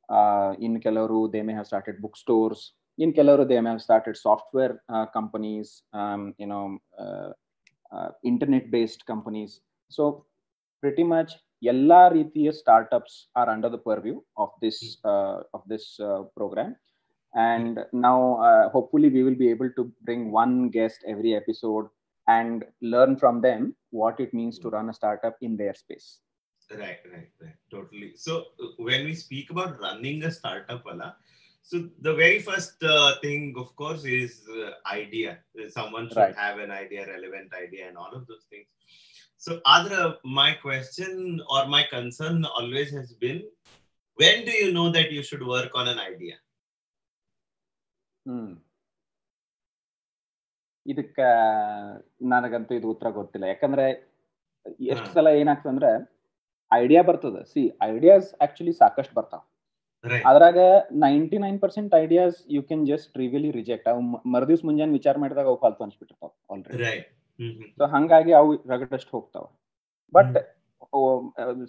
uh, 0.09 0.51
in 0.59 0.75
ಕೆಲವರು 0.81 1.21
they 1.35 1.43
may 1.43 1.55
have 1.59 1.69
started 1.73 1.97
bookstores 2.05 2.61
in 2.99 3.11
ಕೆಲವರು 3.13 3.45
they 3.51 3.61
may 3.61 3.73
have 3.75 3.85
started 3.89 4.17
software 4.27 4.75
uh, 4.95 5.07
companies 5.17 5.69
um, 6.01 6.23
you 6.43 6.49
know 6.53 6.65
uh, 7.05 7.31
uh, 7.93 8.11
internet 8.25 8.65
based 8.77 9.03
companies 9.13 9.53
so 9.91 10.05
pretty 10.83 11.07
much 11.15 11.33
ಎಲ್ಲಾ 11.63 12.01
ರೀತಿಯ 12.09 12.49
startups 12.53 13.15
are 13.39 13.51
under 13.53 13.73
the 13.75 13.79
purview 13.87 14.17
of 14.39 14.55
this 14.65 14.81
of 15.57 15.65
this 15.73 15.87
program 16.39 16.73
and 17.34 17.80
now 17.94 18.36
uh, 18.42 18.70
hopefully 18.70 19.10
we 19.10 19.24
will 19.24 19.36
be 19.36 19.50
able 19.50 19.70
to 19.72 19.92
bring 20.02 20.32
one 20.32 20.70
guest 20.70 21.04
every 21.08 21.36
episode 21.36 21.88
and 22.28 22.66
learn 22.82 23.16
from 23.18 23.42
them 23.42 23.76
what 23.92 24.20
it 24.20 24.34
means 24.34 24.60
to 24.60 24.70
run 24.70 24.90
a 24.90 24.94
startup 24.94 25.36
in 25.42 25.56
their 25.58 25.74
space 25.74 26.20
Right, 26.78 27.00
right, 27.12 27.30
right. 27.42 27.56
Totally. 27.70 28.14
So 28.16 28.46
uh, 28.64 28.68
when 28.78 29.04
we 29.04 29.14
speak 29.14 29.52
about 29.52 29.80
running 29.82 30.24
a 30.24 30.32
startup, 30.32 30.86
wala, 30.86 31.18
so 31.62 31.90
the 32.00 32.14
very 32.14 32.40
first 32.40 32.82
uh, 32.84 33.16
thing, 33.22 33.54
of 33.58 33.76
course, 33.76 34.06
is 34.06 34.48
uh, 34.50 34.72
idea. 34.90 35.40
Someone 35.70 36.08
should 36.08 36.18
Right. 36.18 36.36
have 36.36 36.60
an 36.60 36.72
idea, 36.72 37.06
relevant 37.08 37.54
idea, 37.54 37.88
and 37.90 37.98
all 37.98 38.14
of 38.14 38.26
those 38.26 38.46
things. 38.50 38.68
So, 39.38 39.60
Adra, 39.68 40.18
my 40.24 40.54
question 40.54 41.42
or 41.50 41.68
my 41.68 41.84
concern 41.84 42.46
always 42.46 42.92
has 42.92 43.14
been, 43.14 43.44
when 44.16 44.46
do 44.46 44.52
you 44.52 44.72
know 44.72 44.90
that 44.92 45.12
you 45.12 45.24
should 45.24 45.46
work 45.46 45.72
on 45.76 45.88
an 45.88 46.00
idea? 46.00 46.36
Hmm. 48.26 48.52
ಇದಕ್ಕ 50.86 51.20
ನನಗಂತೂ 52.22 52.76
ಇದು 52.76 52.90
ಉತ್ತರ 52.90 53.10
ಗೊತ್ತಿಲ್ಲ. 53.10 53.46
ಯಾಕಂದ್ರೆ 53.46 53.86
ಎಷ್ಟು 54.80 55.06
ಹಾ. 55.06 55.14
ಸಲ 55.14 55.28
ಏನಾಗ್ತದೆ 55.28 55.70
ಅಂದ್ರೆ 55.70 55.92
ಐಡಿಯಾ 56.74 57.02
ಬರ್ತದ. 57.02 57.42
ಸಿ 57.44 57.78
ಐಡಿಯಾಸ್ 57.82 58.36
ಆಕ್ಚುಲಿ 58.42 58.74
ಸಾಕಷ್ಟು 58.74 59.16
ಬರ್ತಾವ. 59.16 59.42
ಅದ್ರಾಗ 60.26 60.58
ninety 60.92 61.38
nine 61.38 61.60
percent 61.60 61.96
ideas 61.96 62.36
you 62.50 62.64
can 62.64 62.88
just 62.88 63.14
trivially 63.14 63.52
reject 63.52 63.88
ಅವು 63.88 64.02
ಮರ್ದಿವ್ಸ 64.32 64.66
ಮುಂಜಾನೆ 64.66 64.92
ವಿಚಾರ 64.92 65.18
ಮಾಡಿದಾಗ 65.18 65.46
ಅವು 65.46 65.58
ಫಾಲ್ತು 65.58 65.84
ಅನ್ಸ್ಬಿಟ್ಟಿರ್ತಾವ 65.84 66.54
ಆಲ್ರೆಡಿ. 66.54 67.02
ಸೊ 67.78 67.86
ಹಂಗಾಗಿ 67.86 68.32
ಅವು 68.34 68.56
ರಗಡಷ್ಟು 68.70 69.12
ಹೋಗ್ತಾವ. 69.12 69.46
ಬಟ್ 70.14 70.38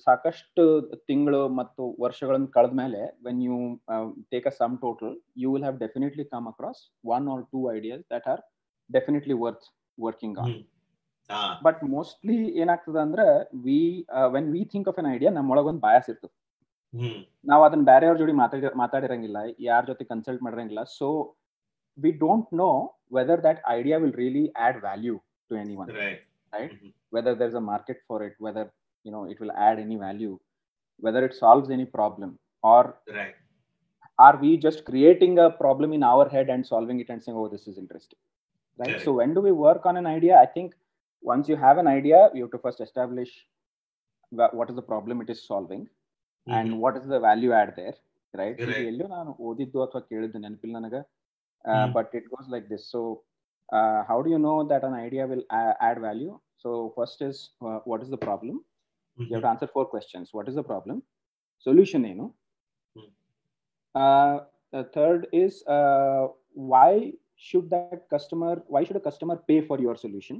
ಸಾಕಷ್ಟು 0.07 0.63
ತಿಂಗಳು 1.11 1.41
ಮತ್ತು 1.59 1.83
ವರ್ಷಗಳನ್ನು 2.01 2.49
ಕಳೆದ 2.49 2.75
ಮೇಲೆ 2.83 3.01
when 3.27 3.41
you 3.43 3.57
take 4.33 4.47
a 4.47 4.55
sum 4.61 4.75
total 4.79 5.13
you 5.37 5.51
will 5.53 5.65
have 5.65 5.79
definitely 5.79 6.25
come 6.25 6.47
across 6.49 6.81
one 7.15 7.27
or 7.29 7.43
two 7.53 7.61
ideas 7.73 8.05
that 8.15 8.29
are 8.29 8.43
definitely 8.91 9.37
worth 9.45 9.67
working 9.99 10.39
on 10.39 10.55
but 11.65 11.81
mostly 11.95 12.39
ಏನಾಗ್ತದ 12.63 12.99
ಅಂದ್ರೆ 12.99 13.27
we 13.67 13.81
when 14.31 14.49
we 14.55 14.63
think 14.73 14.89
of 14.89 14.99
an 14.99 15.09
idea 15.15 15.31
ನಮ್ಮೊಳಗೊಂದು 15.31 15.83
bias 15.87 16.09
ಇರ್ತದೆ. 16.11 16.35
ನಾವು 17.47 17.63
ಅದನ್ನ 17.65 17.85
ಬೇರೆಯವ್ರ 17.85 18.17
ಜೋಡಿ 18.19 18.35
ಮಾತಾಡಿ 18.41 18.75
ಮಾತಾಡಿರಂಗಿಲ್ಲ 18.83 19.39
ಯಾರ 19.61 19.83
ಜೊತೆ 19.91 20.05
consult 20.05 20.43
ಮಾಡಿರಂಗಿಲ್ಲ 20.43 20.83
so 20.99 21.09
we 21.99 22.11
don't 22.25 22.51
know 22.63 22.69
whether 23.15 23.43
that 23.45 23.61
idea 23.69 23.99
will 24.03 24.17
really 24.23 24.45
add 24.67 24.79
value 24.87 25.17
to 25.51 25.57
any 25.57 25.77
one 25.83 25.91
right 26.01 26.23
whether 26.53 26.79
there 26.83 26.91
whether 27.13 27.33
there's 27.35 27.55
a 27.55 27.65
market 27.71 27.99
for 28.09 28.19
it 28.27 28.35
whether 28.39 28.65
you 29.06 29.12
know 29.14 29.24
it 29.26 29.40
will 29.42 29.54
add 29.68 29.78
any 29.80 29.98
value 29.98 30.34
whether 31.04 31.22
it 31.28 31.36
solves 31.36 31.70
any 31.70 31.88
problem 31.98 32.30
or 32.64 32.82
Right. 33.18 33.36
are 34.20 34.36
we 34.38 34.52
just 34.58 34.80
creating 34.86 35.34
a 35.40 35.50
problem 35.64 35.90
in 35.94 36.04
our 36.04 36.26
head 36.28 36.50
and 36.50 36.66
solving 36.66 37.00
it 37.00 37.10
and 37.10 37.22
saying 37.24 37.38
oh 37.38 37.48
this 37.48 37.66
is 37.68 37.78
interesting 37.78 38.20
right 38.80 38.90
Correct. 38.90 39.06
so 39.06 39.14
when 39.20 39.34
do 39.34 39.42
we 39.42 39.54
work 39.68 39.84
on 39.86 39.98
an 39.98 40.08
idea 40.08 40.34
i 40.38 40.48
think 40.56 40.70
once 41.24 41.46
you 41.52 41.58
have 41.58 41.78
an 41.78 41.90
idea 41.90 42.20
you 42.36 42.44
have 42.46 42.56
to 42.56 42.64
first 42.66 42.82
establish 42.88 43.32
wha- 44.32 44.54
what 44.60 44.70
is 44.70 44.78
the 44.82 44.88
problem 44.92 45.22
it 45.22 45.30
is 45.36 45.42
solving 45.52 45.84
and 46.48 46.68
Mhm. 46.70 46.80
what 46.84 46.98
is 47.00 47.06
the 47.14 47.20
value 47.22 47.54
add 47.62 47.72
there 47.80 47.96
right 48.34 48.58
ಇದು 48.64 48.72
Right. 48.74 48.88
ಎಲ್ಲೋ 48.92 49.06
ನಾನು 49.18 49.32
ಓದಿದ್ದು 49.50 49.80
ಅಥವಾ 49.86 50.02
ಕೇಳಿದ್ದು 50.12 50.40
ನೆನಪಿಲ್ಲ 50.46 50.76
ನನಗೆ 50.80 51.02
Hmm. 51.66 51.88
But 51.96 52.12
it 52.18 52.28
goes 52.34 52.50
like 52.54 52.66
this 52.74 52.86
so 52.94 53.00
how 54.10 54.18
do 54.26 54.30
you 54.34 54.40
know 54.50 54.54
that 54.72 54.84
an 54.90 54.98
idea 55.06 55.24
will 55.32 55.46
add 55.88 56.00
value 56.06 56.34
so 56.64 56.70
first 56.98 57.22
is 57.30 57.40
what 57.90 58.04
is 58.06 58.12
the 58.16 58.20
problem 58.28 58.60
you 59.18 59.28
have 59.28 59.36
Mhm. 59.36 59.44
to 59.44 59.52
answer 59.52 59.68
four 59.68 59.86
questions 59.88 60.26
what 60.34 60.48
is 60.48 60.56
the 60.56 60.66
problem 60.66 60.98
solution 61.66 62.02
ಏನು 62.12 62.26
Hmm. 62.96 63.08
uh, 63.96 64.36
the 64.74 64.84
third 64.96 65.22
is 65.36 65.54
uh, 65.76 66.24
why 66.72 66.92
should 67.48 67.68
that 67.74 68.00
customer 68.10 68.54
why 68.68 68.82
should 68.86 69.00
a 69.00 69.06
customer 69.08 69.36
pay 69.50 69.60
for 69.62 69.78
your 69.80 69.96
solution 69.98 70.38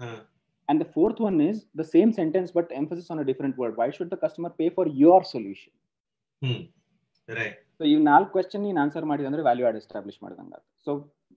Huh. 0.00 0.18
and 0.68 0.78
the 0.80 0.90
fourth 0.96 1.18
one 1.20 1.38
is 1.42 1.56
the 1.74 1.86
same 1.94 2.10
sentence 2.12 2.50
but 2.58 2.68
emphasis 2.80 3.08
on 3.14 3.18
a 3.18 3.28
different 3.30 3.56
word 3.62 3.74
why 3.80 3.88
should 3.96 4.10
the 4.10 4.20
customer 4.24 4.50
pay 4.60 4.70
for 4.78 4.86
your 5.02 5.20
solution 5.34 5.72
Hmm. 6.42 6.60
Right. 7.28 7.56
So 7.78 7.84
ಈ 7.90 7.94
ನಾಲ್ಕು 8.08 8.30
question 8.32 8.62
ನೀನು 8.64 8.78
answer 8.82 9.04
ಮಾಡಿದೆ 9.10 9.26
ಅಂದ್ರೆ 9.28 9.42
value 9.46 9.64
add 9.68 9.76
establish 9.80 10.18
ಮಾಡಿದಂಗೆ 10.24 10.58
so 10.86 10.90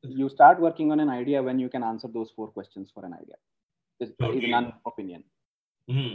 you 0.03 0.27
start 0.33 0.59
working 0.65 0.91
on 0.93 1.01
an 1.03 1.11
idea 1.19 1.39
when 1.47 1.59
you 1.63 1.69
can 1.73 1.85
answer 1.89 2.11
those 2.17 2.31
four 2.37 2.49
questions 2.55 2.89
for 2.95 3.05
an 3.07 3.15
idea 3.21 3.37
ಇದು 4.01 4.11
Totally. 4.23 4.49
ನನ್ನ 4.55 4.69
opinion 4.91 5.25
Mhm. 5.87 6.09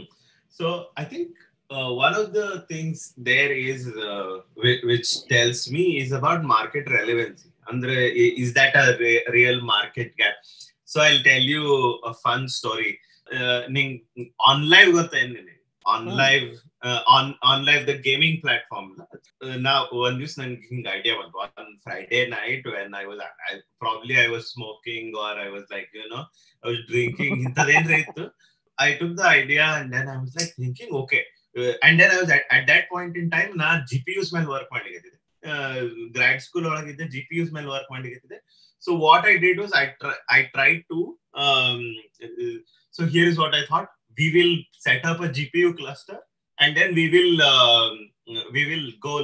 so 0.48 0.86
I 0.96 1.04
think 1.04 1.30
uh, 1.70 1.92
one 1.92 2.14
of 2.14 2.32
the 2.32 2.64
things 2.68 3.12
there 3.16 3.52
is 3.52 3.88
uh, 3.88 4.38
which, 4.54 5.26
tells 5.28 5.70
me 5.70 5.98
is 5.98 6.12
about 6.12 6.44
market 6.44 6.88
relevancy. 6.90 7.50
Andre, 7.68 8.10
is 8.10 8.54
that 8.54 8.76
a 8.76 8.96
real 9.32 9.60
market 9.60 10.16
gap? 10.16 10.34
So 10.84 11.00
I'll 11.00 11.22
tell 11.22 11.40
you 11.40 11.98
a 12.04 12.14
fun 12.14 12.48
story. 12.48 12.98
Uh, 13.32 13.62
ning 13.68 14.02
uh, 14.16 14.22
OnLive 14.48 14.94
on 15.84 16.06
live 16.06 16.60
on 17.08 17.34
OnLive 17.42 17.86
the 17.86 17.98
gaming 17.98 18.40
platform. 18.40 19.02
Uh, 19.42 19.56
now 19.56 19.88
one 19.90 20.20
just 20.20 20.38
idea 20.38 21.16
was 21.16 21.30
one 21.32 21.78
Friday 21.82 22.28
night 22.28 22.64
when 22.64 22.94
I 22.94 23.04
was 23.04 23.20
probably 23.80 24.16
I 24.20 24.28
was 24.28 24.52
smoking 24.52 25.12
or 25.16 25.26
I 25.26 25.48
was 25.48 25.64
like 25.72 25.88
you 25.92 26.08
know 26.08 26.24
I 26.62 26.68
was 26.68 26.78
drinking. 26.88 27.52
I 28.77 28.97
took 28.99 29.15
the 29.15 29.27
idea 29.31 29.65
and 29.77 29.93
then 29.93 30.07
I 30.07 30.17
was 30.17 30.35
like 30.35 30.53
thinking, 30.55 30.89
okay. 30.93 31.23
Uh, 31.55 31.73
and 31.83 31.99
then 31.99 32.09
I 32.11 32.21
was 32.21 32.29
at, 32.31 32.43
at 32.49 32.63
that 32.67 32.83
point 32.89 33.15
in 33.21 33.27
time, 33.29 33.51
ನಾ 33.61 33.69
G 33.89 33.97
P 34.05 34.13
U 34.17 34.31
ಮೇಲೆ 34.35 34.47
work 34.55 34.69
ಮಾಡ್ಲಿಕ್ಕೆ 34.75 35.09
grad 36.17 36.41
school 36.45 36.65
ಒಳಗಿದ್ದೆ 36.71 37.05
G 37.13 37.21
P 37.29 37.35
U 37.39 37.51
ಮೇಲೆ 37.57 37.69
work 37.75 37.89
ಮಾಡ್ಲಿಕ್ಕೆ 37.93 38.39
so 38.83 38.91
what 39.05 39.25
I 39.31 39.35
did 39.45 39.59
was 39.63 39.73
I 39.81 39.85
I 40.37 40.39
try 40.55 40.71
to 40.91 40.99
so 42.95 43.01
here 43.15 43.29
is 43.31 43.39
what 43.43 43.55
I 43.59 43.63
thought 43.71 43.89
we 44.17 44.27
will 44.37 44.55
set 44.87 45.05
up 45.11 45.21
a 45.27 45.29
G 45.37 45.45
P 45.53 45.61
U 45.65 45.71
cluster 45.81 46.21
and 46.57 46.75
then 46.79 46.93
we 46.99 47.05
will 47.15 47.35
we 48.57 48.63
will 48.71 48.89
go 49.07 49.15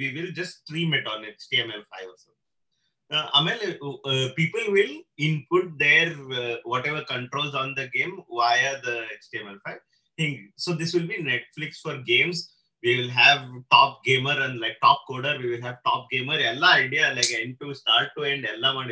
we 0.00 0.08
will 0.16 0.32
just 0.40 0.56
stream 0.62 0.92
it 1.00 1.08
on 1.14 1.24
H 1.32 1.44
T 1.52 1.58
M 1.64 1.72
L 1.76 1.86
five 1.94 2.10
uh, 3.11 3.27
Amel, 3.33 3.57
uh, 3.81 4.09
uh, 4.09 4.29
people 4.35 4.61
will 4.69 5.01
input 5.17 5.77
their 5.77 6.13
uh, 6.33 6.55
whatever 6.63 7.03
controls 7.03 7.55
on 7.55 7.73
the 7.75 7.87
game 7.87 8.21
via 8.29 8.81
the 8.81 9.03
HTML5 9.33 9.77
thing. 10.17 10.51
So 10.57 10.73
this 10.73 10.93
will 10.93 11.07
be 11.07 11.23
Netflix 11.23 11.77
for 11.81 11.97
games. 11.97 12.53
We 12.83 12.99
will 12.99 13.09
have 13.09 13.47
top 13.71 14.03
gamer 14.03 14.39
and 14.39 14.59
like 14.59 14.77
top 14.81 15.01
coder. 15.09 15.41
We 15.41 15.49
will 15.51 15.61
have 15.61 15.77
top 15.85 16.09
gamer. 16.11 16.33
All 16.33 16.63
idea 16.65 17.13
like 17.15 17.31
end 17.31 17.57
to 17.61 17.73
start 17.73 18.09
to 18.17 18.23
end. 18.23 18.45
Ella 18.45 18.87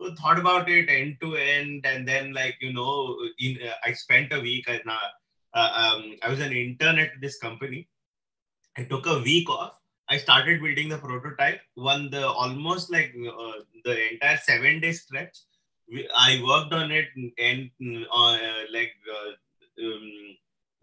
so 0.00 0.12
thought 0.14 0.38
about 0.38 0.68
it 0.68 0.88
end 0.88 1.18
to 1.20 1.36
end, 1.36 1.86
and 1.86 2.06
then 2.06 2.32
like 2.32 2.56
you 2.60 2.72
know, 2.72 3.16
in 3.38 3.58
uh, 3.62 3.74
I 3.84 3.92
spent 3.92 4.32
a 4.32 4.40
week. 4.40 4.68
I, 4.68 4.80
uh, 5.54 5.94
um, 5.94 6.16
I 6.22 6.28
was 6.28 6.40
an 6.40 6.52
intern 6.52 6.98
at 6.98 7.10
this 7.20 7.38
company. 7.38 7.88
I 8.76 8.84
took 8.84 9.06
a 9.06 9.20
week 9.20 9.48
off 9.48 9.78
I 10.07 10.17
started 10.17 10.61
building 10.61 10.89
the 10.89 10.97
prototype. 10.97 11.59
One 11.75 12.09
the 12.09 12.27
almost 12.27 12.91
like 12.91 13.13
uh, 13.43 13.59
the 13.85 13.95
entire 14.13 14.37
seven 14.37 14.79
day 14.79 14.91
stretch. 14.91 15.37
We, 15.89 16.07
I 16.17 16.41
worked 16.43 16.73
on 16.73 16.91
it 16.91 17.07
and 17.49 17.69
uh, 18.11 18.37
like 18.71 18.93
uh, 19.17 19.31
um, 19.85 20.09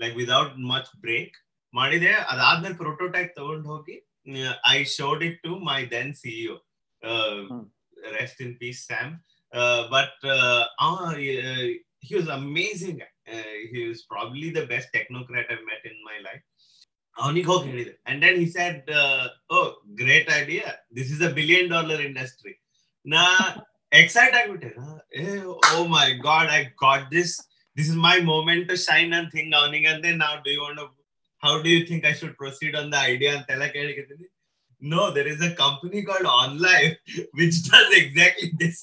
like 0.00 0.16
without 0.16 0.58
much 0.72 0.90
break. 1.06 1.32
ಮಾಡಿದೆ 1.72 2.10
ಅದಾದ್ಮೇಲೆ 2.32 2.76
prototype 2.82 3.32
ತಗೊಂಡು 3.38 3.66
ಹೋಗಿ 3.72 3.96
I 4.74 4.78
showed 4.96 5.22
it 5.26 5.38
to 5.46 5.52
my 5.68 5.78
then 5.94 6.12
CEO 6.20 6.54
rest 8.18 8.40
in 8.44 8.54
peace 8.62 8.80
Sam 8.90 9.12
but 9.94 10.22
he 12.06 12.14
was 12.18 12.28
amazing 12.40 12.98
uh, 13.34 13.54
he 13.70 13.88
was 13.88 14.00
probably 14.12 14.50
the 14.50 14.64
best 14.72 14.88
technocrat 14.96 15.46
I've 15.52 15.64
met 15.70 15.84
in 15.90 15.96
my 16.08 16.18
life 16.26 16.44
ಅವನಿಗೆ 17.20 17.48
ಹೋಗಿ 17.50 17.66
ಹೇಳಿದೆ 17.70 17.92
and 18.08 18.20
then 18.24 18.38
he 18.42 18.48
said 18.56 18.88
O 19.50 19.60
great 20.00 20.30
idea 20.40 20.66
this 20.96 21.10
is 21.14 21.22
a 21.28 21.30
billion 21.38 21.68
dollar 21.74 22.02
industry 22.08 22.54
ನಾ 23.06 23.22
excite 23.92 24.34
ಆಗ್ಬಿಟ್ಟೆ 24.40 24.70
ಓ 25.74 25.84
my 25.96 26.06
god 26.28 26.50
I 26.58 26.60
got 26.84 27.06
this 27.16 27.34
this 27.76 27.88
is 27.92 28.00
my 28.08 28.16
moment 28.32 28.66
to 28.72 28.76
shine 28.88 29.12
ಅಂತ 29.20 29.32
ಹಿಂಗ 29.40 29.54
ಅವನಿಗಂದೆ 29.62 30.12
ನಾವು 30.24 30.36
do 30.46 30.50
you 30.56 30.60
want 30.64 30.82
how 31.42 31.54
do 31.64 31.70
you 31.74 31.80
think 31.90 32.04
I 32.10 32.14
should 32.20 32.36
proceed 32.42 32.76
on 32.80 32.90
the 32.94 33.00
idea 33.12 33.32
ಅಂತೆಲ್ಲ 33.38 33.66
ಕೇಳಿಕತ್ತೀನಿ 33.76 34.26
no 34.82 35.02
there 35.16 35.30
is 35.34 35.44
a 35.48 35.52
company 35.62 36.02
called 36.10 36.30
on 36.40 36.56
life 36.68 36.94
which 37.40 37.60
does 37.70 37.94
exactly 38.02 38.50
this 38.64 38.82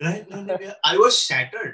right 0.00 0.26
i 0.84 0.96
was 0.96 1.14
shattered 1.20 1.72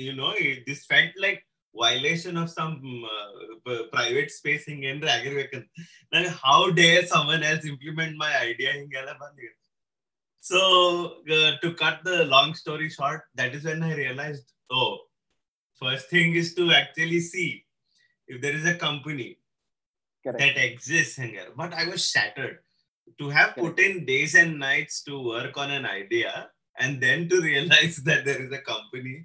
you 0.00 0.12
know 0.14 0.32
this 0.66 0.80
felt 0.84 1.14
like 1.16 1.38
violation 1.74 2.36
of 2.36 2.48
some 2.58 2.74
uh, 3.14 3.82
private 3.94 4.30
space 4.38 4.64
ಹಿಂಗೇನ್ರ 4.70 5.08
ಆಗಿರ್ಬೇಕಂತ 5.16 5.66
ನನಗೆ 6.12 6.32
how 6.44 6.60
Deere 6.80 7.06
summon 7.14 7.44
else 7.50 7.66
implement 7.72 8.16
my 8.22 8.30
idea 8.48 8.72
ಹಿಂಗೆಲ್ಲ 8.78 9.12
ಬಂದಿದೆ 9.22 9.54
so 10.42 10.58
to 11.62 11.68
cut 11.82 12.02
the 12.08 12.14
long 12.34 12.56
story 12.62 12.88
short 12.98 13.24
that 13.40 13.54
is 13.58 13.64
when 13.70 13.84
I 13.90 13.94
realised 14.02 14.50
O 14.78 14.82
first 15.82 16.08
thing 16.16 16.36
is 16.42 16.52
to 16.60 16.66
actually 16.80 17.22
see 17.32 17.46
if 18.28 18.40
there 18.44 18.56
is 18.60 18.70
a 18.74 18.76
company 18.86 19.30
that 20.24 20.56
exists 20.58 21.16
here. 21.16 21.48
But 21.54 21.72
I 21.74 21.86
was 21.86 22.08
shattered 22.10 22.54
to 23.18 23.28
have 23.28 23.54
put 23.56 23.78
in 23.78 24.04
days 24.06 24.34
and 24.34 24.58
nights 24.58 25.02
to 25.04 25.20
work 25.22 25.56
on 25.56 25.70
an 25.70 25.86
idea 25.86 26.30
and 26.76 27.00
then 27.00 27.28
to 27.28 27.40
realize 27.42 27.96
that 28.08 28.24
there 28.24 28.42
is 28.42 28.52
a 28.52 28.62
company 28.62 29.16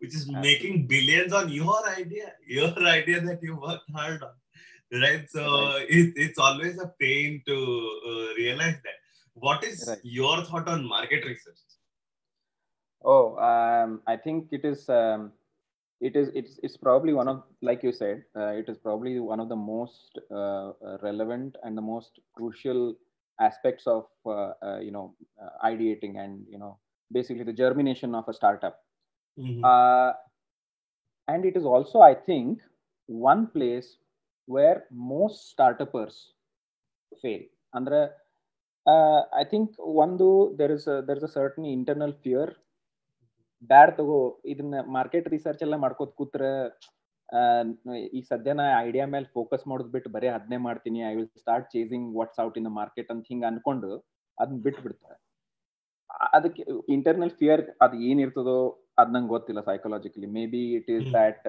which 0.00 0.14
is 0.14 0.22
Absolutely. 0.22 0.50
making 0.50 0.86
billions 0.86 1.32
on 1.32 1.48
your 1.48 1.88
idea, 1.88 2.32
your 2.46 2.72
idea 2.98 3.20
that 3.20 3.42
you 3.42 3.56
worked 3.56 3.90
hard 3.94 4.22
on. 4.22 4.34
Right. 4.92 5.28
So 5.30 5.42
Right. 5.42 5.86
It, 5.88 6.14
it's 6.16 6.38
always 6.38 6.78
a 6.78 6.92
pain 7.00 7.42
to 7.46 7.56
uh, 8.10 8.34
realize 8.36 8.78
that. 8.84 8.98
What 9.34 9.64
is 9.64 9.84
Right. 9.88 9.98
your 10.02 10.42
thought 10.44 10.68
on 10.68 10.84
market 10.84 11.24
research? 11.24 11.58
Oh, 13.02 13.36
um, 13.38 14.02
I 14.06 14.16
think 14.16 14.48
it 14.52 14.64
is. 14.64 14.88
Um, 14.88 15.32
it 16.00 16.16
is. 16.16 16.28
It's. 16.34 16.58
It's 16.62 16.76
probably 16.76 17.12
one 17.12 17.28
of, 17.28 17.44
like 17.62 17.82
you 17.82 17.92
said, 17.92 18.24
uh, 18.36 18.48
it 18.48 18.68
is 18.68 18.78
probably 18.78 19.18
one 19.20 19.40
of 19.40 19.48
the 19.48 19.56
most 19.56 20.18
uh, 20.30 20.72
uh, 20.84 20.98
relevant 21.02 21.56
and 21.62 21.76
the 21.76 21.82
most 21.82 22.20
crucial 22.34 22.94
aspects 23.40 23.86
of 23.86 24.04
uh, 24.26 24.52
uh, 24.62 24.80
you 24.82 24.90
know 24.90 25.14
uh, 25.42 25.66
ideating 25.66 26.18
and 26.18 26.44
you 26.50 26.58
know 26.58 26.78
basically 27.12 27.44
the 27.44 27.52
germination 27.52 28.14
of 28.14 28.28
a 28.28 28.34
startup. 28.34 28.80
Mhm. 29.40 29.62
Uh, 29.62 30.12
and 31.28 31.44
it 31.44 31.56
is 31.56 31.64
also, 31.64 32.00
I 32.02 32.14
think, 32.28 32.60
one 33.08 33.46
place 33.46 33.88
where 34.48 34.78
most 35.12 35.38
startuppers 35.52 36.16
fail. 37.22 37.42
Andre, 37.72 38.00
uh, 38.86 39.22
I 39.32 39.44
think 39.44 39.76
do 40.18 40.30
there 40.58 40.72
is 40.72 40.86
a 40.86 41.02
there 41.02 41.16
is 41.16 41.22
a 41.22 41.34
certain 41.40 41.66
internal 41.76 42.14
fear. 42.24 42.46
ಬ್ಯಾಡ್ 43.70 43.90
ತಗೋ 43.96 44.18
ಇದನ್ನ 44.50 44.76
market 44.94 45.26
research 45.28 45.62
ಎಲ್ಲ 45.64 45.76
ಮಾಡ್ಕೋತ 45.82 46.12
ಕೂತ್ರ 46.20 46.42
ಈಗ 48.16 48.22
ಸದ್ಯ 48.30 48.52
ನಾ 48.52 48.64
idea 48.86 49.04
ಮೇಲೆ 49.14 49.26
focus 49.34 49.64
ಮಾಡೋದು 49.70 49.90
ಬಿಟ್ಟು 49.96 50.10
ಬರೀ 50.14 50.28
ಅದನ್ನೇ 50.36 50.58
ಮಾಡ್ತೀನಿ 50.66 51.00
I 51.08 51.10
will 51.16 51.28
start 51.42 51.66
chasing 51.74 52.06
what's 52.18 52.40
out 52.44 52.56
in 52.60 52.66
the 52.68 52.72
market 52.78 53.10
ಅಂತ 53.14 53.26
ಹಿಂಗ 53.32 53.44
ಅನ್ಕೊಂಡು 53.50 53.90
ಅದನ್ನ 54.38 54.58
ಬಿಟ್ಟು 54.66 54.82
ಬಿಡ್ತಾರೆ 54.86 55.18
ಅದಕ್ಕೆ 56.36 56.64
ಇಂಟರ್ನಲ್ 56.96 57.34
ಫಿಯರ್ 57.40 57.62
ಅದು 57.86 57.98
ಏನಿರ್ತದೋ 58.10 58.56
ಅದ್ 59.00 59.12
ನಂಗೆ 59.14 59.28
ಗೊತ್ತಿಲ್ಲ 59.28 59.60
psychologically 59.60 60.28
may 60.38 60.46
be 60.54 60.62
it 60.78 60.90
is. 60.90 61.08
That 61.18 61.46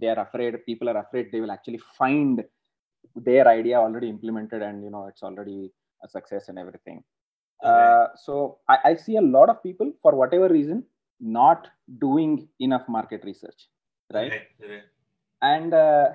they 0.00 0.08
are 0.08 0.18
afraid 0.18 0.56
people 0.68 0.88
are 0.88 1.00
afraid 1.04 1.28
they 1.32 1.40
will 1.44 1.54
actually 1.58 1.82
find 2.00 2.40
their 3.26 3.48
idea 3.58 3.78
already 3.84 4.08
implemented 4.08 4.64
and 4.64 4.84
you 4.84 4.90
know 4.90 5.08
it's 5.08 5.24
already 5.24 5.58
success 6.16 6.48
and 6.50 6.60
everything 6.60 7.02
so 8.26 8.34
I 8.70 8.76
I, 8.76 8.92
I 8.92 8.96
see 9.04 9.16
a 9.16 9.26
lot 9.36 9.48
of 9.52 9.58
people 9.66 9.88
for 10.02 10.12
whatever 10.20 10.48
reason 10.58 10.78
not 11.20 11.62
doing 12.04 12.32
enough 12.66 12.86
market 12.96 13.22
research 13.24 13.60
right? 14.10 14.32
Right, 14.34 14.70
right. 14.72 15.74
uh, 15.82 16.08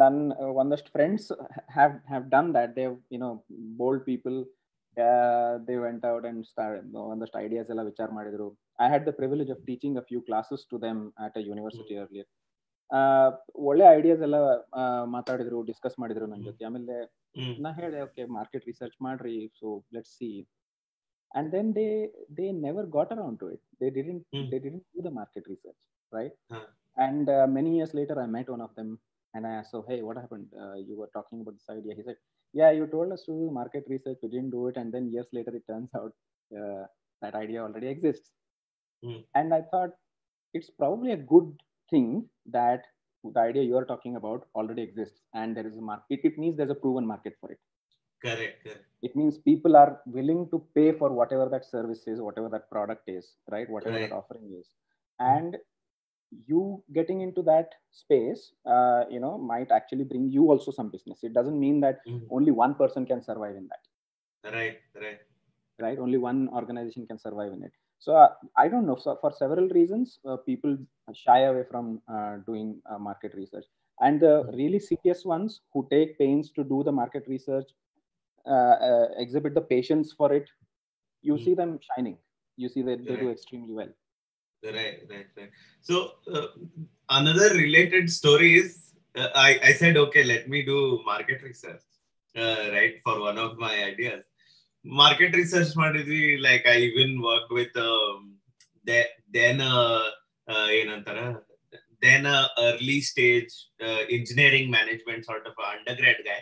ನನ್ನ 0.00 0.32
ಒಂದಷ್ಟು 0.60 0.90
friends 0.90 1.28
have 1.72 1.92
have 2.06 2.24
done 2.24 2.48
that 2.54 2.72
they've 2.76 2.94
you know 3.12 3.30
bold 3.76 4.04
people 4.04 4.36
they 5.68 5.76
went 5.76 6.04
out 6.06 6.26
and 6.26 6.40
ಒಂದಷ್ಟು 7.12 7.38
ideas 7.38 7.70
ಎಲ್ಲ 7.70 7.82
ವಿಚಾರ 7.82 8.08
ಮಾಡಿದ್ರು. 8.12 8.48
I 8.79 8.87
had 8.91 9.05
the 9.09 9.13
privilege 9.19 9.51
of 9.55 9.61
teaching 9.69 9.97
a 10.01 10.03
few 10.09 10.19
classes 10.29 10.63
to 10.71 10.77
them 10.85 11.01
at 11.25 11.37
a 11.41 11.43
university 11.49 11.95
earlier 12.05 12.29
ಒಳ್ಳೆ 13.69 13.85
ideas 13.97 14.23
ಎಲ್ಲ 14.27 14.37
ಮಾತಾಡಿದ್ರು 15.15 15.59
discuss 15.69 15.95
ಮಾಡಿದ್ರು 16.01 16.25
ನನ್ನ 16.31 16.43
ಜೊತೆ 16.49 16.65
ಆಮೇಲೆ 16.69 16.97
ನಾ 17.65 17.69
ಹೇಳಿದೆ 17.79 18.01
ಓಕೆ 18.07 18.25
ಮಾರ್ಕೆಟ್ 18.37 18.67
ರಿಸರ್ಚ್ 18.71 18.99
ಮಾಡ್ರಿ 19.07 19.37
so 19.61 19.69
let's 19.97 20.15
see 20.19 20.29
and 21.31 21.47
then 21.53 21.67
they 21.77 21.87
they 22.37 22.49
never 22.65 22.83
got 22.95 23.09
around 23.13 23.35
to 23.41 23.47
it 23.53 23.61
they 23.81 23.89
didn't 23.95 24.21
Mm. 24.33 24.43
they 24.51 24.59
didn't 24.65 24.85
do 24.95 25.01
the 25.07 25.11
market 25.17 25.43
research 25.51 25.81
right 26.13 26.33
Huh. 26.53 26.65
and 26.97 27.25
uh, 27.29 27.45
many 27.55 27.71
years 27.77 27.93
later 27.99 28.15
i 28.23 28.27
met 28.35 28.47
one 28.53 28.63
of 28.65 28.71
them 28.77 28.89
and 29.33 29.43
i 29.49 29.55
asked 29.57 29.73
so 29.75 29.79
hey 29.89 29.97
what 30.07 30.17
happened 30.17 30.47
uh, 30.63 30.75
you 30.87 30.95
were 31.01 31.09
talking 31.17 31.39
about 31.41 31.55
this 31.57 31.69
idea 31.75 31.95
he 31.97 32.03
said 32.07 32.19
yeah 32.53 32.69
you 32.77 32.85
told 32.87 33.11
us 33.15 33.23
to 33.27 33.33
do 33.41 33.47
market 33.59 33.85
research 33.93 34.19
we 34.23 34.29
didn't 34.35 34.53
do 34.57 34.61
it 34.69 34.77
and 34.81 34.91
then 34.95 35.11
years 35.15 35.29
later 35.37 35.53
it 35.59 35.65
turns 35.71 35.91
out 36.01 36.13
uh, 36.51 36.83
that 37.21 37.35
idea 37.35 37.59
already 37.65 37.89
exists 37.95 38.29
Mm. 39.04 39.24
and 39.34 39.54
i 39.54 39.62
thought 39.70 39.90
it's 40.54 40.70
probably 40.70 41.12
a 41.12 41.16
good 41.16 41.48
thing 41.90 42.28
that 42.46 42.82
the 43.24 43.40
idea 43.40 43.62
you 43.62 43.76
are 43.76 43.84
talking 43.84 44.16
about 44.16 44.46
already 44.54 44.82
exists 44.82 45.20
and 45.34 45.56
there 45.56 45.66
is 45.66 45.76
a 45.76 45.80
market. 45.80 46.20
It, 46.24 46.38
means 46.38 46.56
there's 46.56 46.70
a 46.70 46.74
proven 46.74 47.06
market 47.06 47.34
for 47.40 47.52
it. 47.52 47.58
Correct 48.24 48.62
correct. 48.64 48.84
It 49.02 49.14
means 49.16 49.38
people 49.38 49.76
are 49.76 50.00
willing 50.06 50.48
to 50.50 50.64
pay 50.74 50.92
for 50.92 51.10
whatever 51.12 51.48
that 51.50 51.64
service 51.64 52.02
is 52.06 52.20
whatever 52.20 52.48
that 52.50 52.70
product 52.70 53.08
is 53.08 53.34
right? 53.50 53.68
Whatever 53.68 53.96
Right. 53.96 54.10
that 54.10 54.14
offering 54.14 54.54
is. 54.58 54.68
And 55.18 55.56
you 56.46 56.82
getting 56.94 57.20
into 57.22 57.42
that 57.42 57.70
space 57.90 58.52
uh, 58.66 59.04
you 59.10 59.20
know 59.20 59.36
might 59.38 59.70
actually 59.70 60.04
bring 60.04 60.28
you 60.30 60.50
also 60.50 60.70
some 60.70 60.90
business. 60.90 61.20
It 61.22 61.34
doesn't 61.34 61.58
mean 61.58 61.80
that 61.80 62.00
Mm. 62.06 62.26
only 62.30 62.52
one 62.52 62.74
person 62.74 63.06
can 63.06 63.22
survive 63.22 63.56
in 63.56 63.68
that. 63.68 64.52
Right 64.54 64.80
right. 64.94 65.20
Right? 65.78 65.98
Only 65.98 66.18
one 66.18 66.48
organization 66.50 67.06
can 67.06 67.18
survive 67.18 67.52
in 67.52 67.62
it 67.64 67.72
so 68.04 68.16
uh, 68.16 68.30
i 68.56 68.66
don't 68.68 68.86
know. 68.86 68.96
So 68.96 69.18
for 69.20 69.32
several 69.32 69.68
reasons 69.68 70.18
uh, 70.28 70.36
people 70.38 70.76
shy 71.14 71.40
away 71.50 71.64
from 71.70 72.00
uh, 72.14 72.36
doing 72.46 72.80
uh, 72.90 72.98
market 72.98 73.34
research. 73.34 73.66
And 74.00 74.18
the 74.18 74.50
really 74.54 74.78
serious 74.78 75.24
ones 75.24 75.60
who 75.72 75.86
take 75.90 76.18
pains 76.18 76.50
to 76.52 76.64
do 76.64 76.82
the 76.82 76.92
market 76.92 77.24
research 77.28 77.68
uh, 78.46 78.76
uh, 78.88 79.06
exhibit 79.18 79.54
the 79.54 79.60
patience 79.74 80.12
for 80.12 80.32
it 80.32 80.48
you 81.22 81.34
Mm. 81.34 81.44
see 81.44 81.54
them 81.54 81.78
shining. 81.88 82.16
You 82.56 82.68
see 82.68 82.82
that 82.82 83.04
they 83.06 83.16
do 83.16 83.30
extremely 83.30 83.74
well. 83.80 83.92
Right 84.62 85.00
right 85.10 85.28
right. 85.36 85.50
So 85.80 86.12
uh, 86.32 86.48
another 87.08 87.54
related 87.54 88.10
story 88.10 88.50
is 88.62 88.94
uh, 89.16 89.28
I, 89.34 89.58
I 89.62 89.72
said 89.72 89.96
okay 89.96 90.24
let 90.24 90.48
me 90.48 90.62
do 90.62 91.00
market 91.04 91.42
research 91.42 91.82
uh, 92.36 92.70
right 92.72 92.94
for 93.04 93.20
one 93.20 93.38
of 93.38 93.58
my 93.58 93.72
ideas 93.84 94.24
market 95.01 95.31
research 95.41 95.71
ಮಾಡಿದ್ವಿ 95.81 96.23
like 96.47 96.65
i 96.73 96.77
even 96.89 97.11
worked 97.29 97.51
with 97.59 97.73
um, 97.89 98.17
the- 98.89 99.11
then 99.37 99.59
uh, 99.73 100.03
uh, 100.53 100.67
ಏನಂತಾರ 100.79 101.19
then 102.05 102.23
a 102.35 102.39
early 102.65 102.97
stage 103.11 103.53
uh, 103.85 104.01
engineering 104.17 104.67
management 104.77 105.21
sort 105.29 105.45
of 105.49 105.53
a 105.63 105.67
undergrad 105.75 106.19
guy 106.27 106.39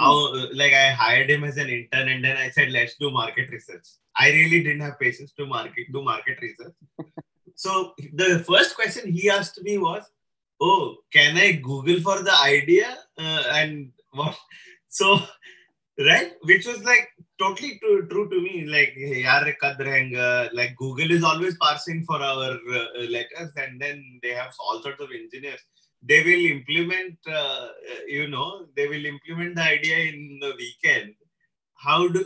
how 0.00 0.12
like 0.60 0.74
i 0.82 0.86
hired 1.02 1.28
him 1.34 1.44
as 1.48 1.56
an 1.62 1.68
intern 1.76 2.08
and 2.12 2.22
then 2.26 2.36
i 2.44 2.48
said 2.56 2.68
let's 2.76 2.96
do 3.02 3.08
market 3.20 3.48
research 3.56 3.86
i 4.24 4.30
really 4.38 4.60
didn't 4.66 4.84
have 4.86 4.98
patience 5.04 5.32
to 5.38 5.46
market 5.56 5.86
do 5.96 6.02
market 6.12 6.38
research 6.46 6.76
so 7.64 7.72
the 8.22 8.30
first 8.50 8.72
question 8.78 9.04
he 9.18 9.24
asked 9.38 9.58
me 9.68 9.74
was 9.88 10.04
oh 10.68 10.82
can 11.16 11.36
i 11.46 11.52
google 11.70 12.00
for 12.08 12.18
the 12.28 12.36
idea 12.56 12.88
uh, 13.24 13.42
and 13.58 13.72
what 14.20 14.36
so 15.00 15.08
right 16.10 16.32
which 16.50 16.66
was 16.70 16.80
like 16.90 17.06
totally 17.42 17.72
true, 17.82 18.06
true 18.10 18.26
to 18.32 18.38
me 18.46 18.54
like 18.74 18.94
yaar 19.26 19.42
kadre 19.62 19.90
henga 19.96 20.26
like 20.58 20.72
google 20.82 21.10
is 21.16 21.24
always 21.30 21.56
parsing 21.64 22.00
for 22.08 22.18
our 22.30 22.52
uh, 22.80 22.88
letters 23.16 23.52
and 23.64 23.74
then 23.84 23.98
they 24.22 24.34
have 24.40 24.52
all 24.66 24.78
sorts 24.86 25.02
of 25.06 25.10
engineers 25.20 25.62
they 26.10 26.20
will 26.28 26.44
implement 26.56 27.18
uh, 27.40 27.66
you 28.16 28.26
know 28.34 28.48
they 28.78 28.86
will 28.92 29.06
implement 29.14 29.54
the 29.60 29.66
idea 29.76 29.98
in 30.12 30.18
the 30.44 30.52
weekend 30.62 31.10
how 31.86 32.00
do 32.16 32.20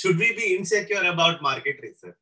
should 0.00 0.18
we 0.24 0.30
be 0.40 0.46
insecure 0.58 1.04
about 1.14 1.46
market 1.50 1.78
research 1.86 2.20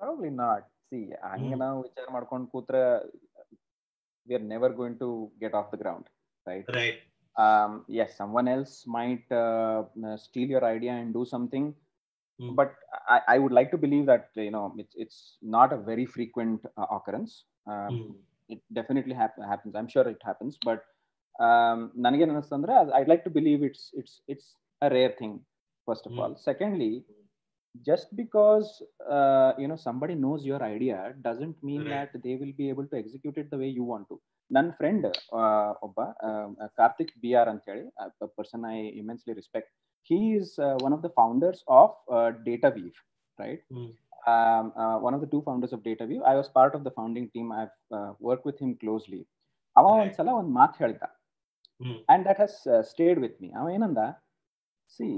probably 0.00 0.32
not 0.42 0.62
see 0.90 1.04
ಹಂಗೆ 1.32 1.56
Mm. 1.56 1.62
ನಾವು 1.64 1.78
ವಿಚಾರ 1.86 2.06
ಮಾಡ್ಕೊಂಡು 2.16 2.46
ಕೂತ್ರೆ 2.54 2.82
we 4.26 4.34
are 4.38 4.46
never 4.54 4.70
going 4.80 4.96
to 5.02 5.08
get 5.42 5.52
off 5.58 5.68
the 5.74 5.80
ground 5.82 6.04
right 6.48 6.66
right 6.78 6.98
um, 7.36 7.84
yes 7.88 8.16
someone 8.16 8.48
else 8.48 8.86
might 8.86 9.24
uh, 9.30 9.82
uh, 10.06 10.16
steal 10.16 10.48
your 10.48 10.64
idea 10.64 10.92
and 10.92 11.12
do 11.12 11.24
something 11.24 11.74
Hmm. 12.38 12.56
but 12.60 12.72
I, 13.08 13.20
I 13.28 13.38
would 13.38 13.52
like 13.52 13.70
to 13.72 13.78
believe 13.78 14.06
that 14.06 14.30
you 14.34 14.50
know 14.50 14.74
it's, 14.78 14.94
it's 14.96 15.38
not 15.42 15.72
a 15.72 15.76
very 15.76 16.06
frequent 16.06 16.64
uh, 16.76 16.86
occurrence 16.90 17.44
um, 17.66 18.00
Hmm. 18.00 18.24
it 18.48 18.60
definitely 18.72 19.14
hap- 19.14 19.40
happens 19.52 19.74
i'm 19.76 19.88
sure 19.88 20.06
it 20.08 20.20
happens 20.30 20.58
but 20.70 20.80
um, 21.46 21.78
ನನಗೇನ್ 22.04 22.30
ಅನ್ನಿಸ್ತಂದ್ರೆ 22.32 22.74
i'd 22.98 23.10
like 23.12 23.24
to 23.28 23.32
believe 23.38 23.60
it's 23.70 23.84
it's 24.00 24.14
it's 24.32 24.48
a 24.86 24.90
rare 24.96 25.12
thing 25.20 25.34
first 25.88 26.06
of 26.10 26.14
Hmm. 26.14 26.22
all 26.22 26.32
secondly 26.48 26.92
just 27.88 28.08
because 28.20 28.68
uh, 29.16 29.52
you 29.58 29.68
know 29.68 29.76
somebody 29.88 30.14
knows 30.14 30.44
your 30.50 30.62
idea 30.62 31.14
doesn't 31.28 31.56
mean 31.68 31.84
Right. 31.84 31.94
that 31.94 32.10
they 32.24 32.34
will 32.40 32.52
be 32.62 32.68
able 32.72 32.86
to 32.92 32.96
execute 33.02 33.36
it 33.42 33.50
the 33.50 33.58
way 33.62 33.68
you 33.78 33.84
want 33.92 34.08
to 34.08 34.20
ನನ್ನ 34.50 34.70
friend 34.70 35.06
ಒಬ್ಬ 35.86 35.98
Karthik 36.78 37.12
B 37.24 37.30
R 37.40 37.50
ಅಂತ 37.52 37.62
ಹೇಳಿ 37.70 37.84
person 38.38 38.64
I 38.74 38.80
immensely 39.02 39.34
respect 39.42 39.72
he 40.10 40.34
is 40.34 40.58
uh, 40.58 40.76
one 40.80 40.92
of 40.92 41.02
the 41.02 41.10
founders 41.10 41.58
of 41.68 41.90
uh, 42.10 42.28
DataWeave, 42.46 42.96
right? 43.38 43.60
Hmm. 43.70 43.88
Um, 44.26 44.72
uh, 44.76 44.98
one 44.98 45.14
of 45.14 45.20
the 45.20 45.26
two 45.26 45.42
founders 45.42 45.72
of 45.72 45.80
DataWeave. 45.82 46.22
I 46.22 46.36
was 46.36 46.48
part 46.48 46.74
of 46.74 46.84
the 46.86 46.90
founding 46.90 47.28
team. 47.30 47.52
I've 47.52 47.76
uh, 47.90 48.12
worked 48.20 48.44
with 48.44 48.58
him 48.58 48.72
closely. 48.76 49.20
ಅವ 49.76 49.84
Right. 49.88 50.00
ಒಂದ್ಸಲ 50.04 50.30
ಒಂದು 50.40 50.52
ಮಾತು 50.60 50.76
ಹೇಳ್ದ 50.82 51.02
Hmm. 51.80 51.98
and 52.12 52.22
that 52.28 52.38
has 52.38 52.54
uh, 52.66 52.82
stayed 52.92 53.18
with 53.24 53.36
me. 53.42 53.50
ಅವ 53.58 53.66
ಏನಂದ 53.76 54.00
C 54.90 55.08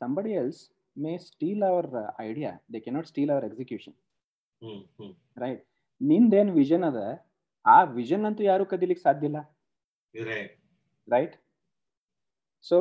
somebody 0.00 0.32
else 0.42 0.60
may 0.96 1.16
steal 1.28 1.60
our 1.62 1.84
uh, 1.96 2.08
idea. 2.28 2.52
They 2.72 2.82
cannot 2.86 3.06
steal 3.12 3.30
our 3.36 3.44
execution, 3.50 3.94
Hmm. 4.62 4.80
Hmm. 4.98 5.12
right? 5.44 5.60
ನಿಂದೇನ್ 6.00 6.52
vision 6.60 6.86
ಅದ 6.90 7.00
ಆ 7.64 7.78
vision 7.98 8.26
ಅಂತೂ 8.30 8.42
ಯಾರು 8.52 8.66
ಕದಿಲಿಕ್ಕೆ 8.74 9.04
ಸಾಧ್ಯ 9.08 9.30
ಇಲ್ಲ 9.30 9.40
You're 10.14 10.28
right 10.28 10.52
right 11.08 11.32
so 12.64 12.76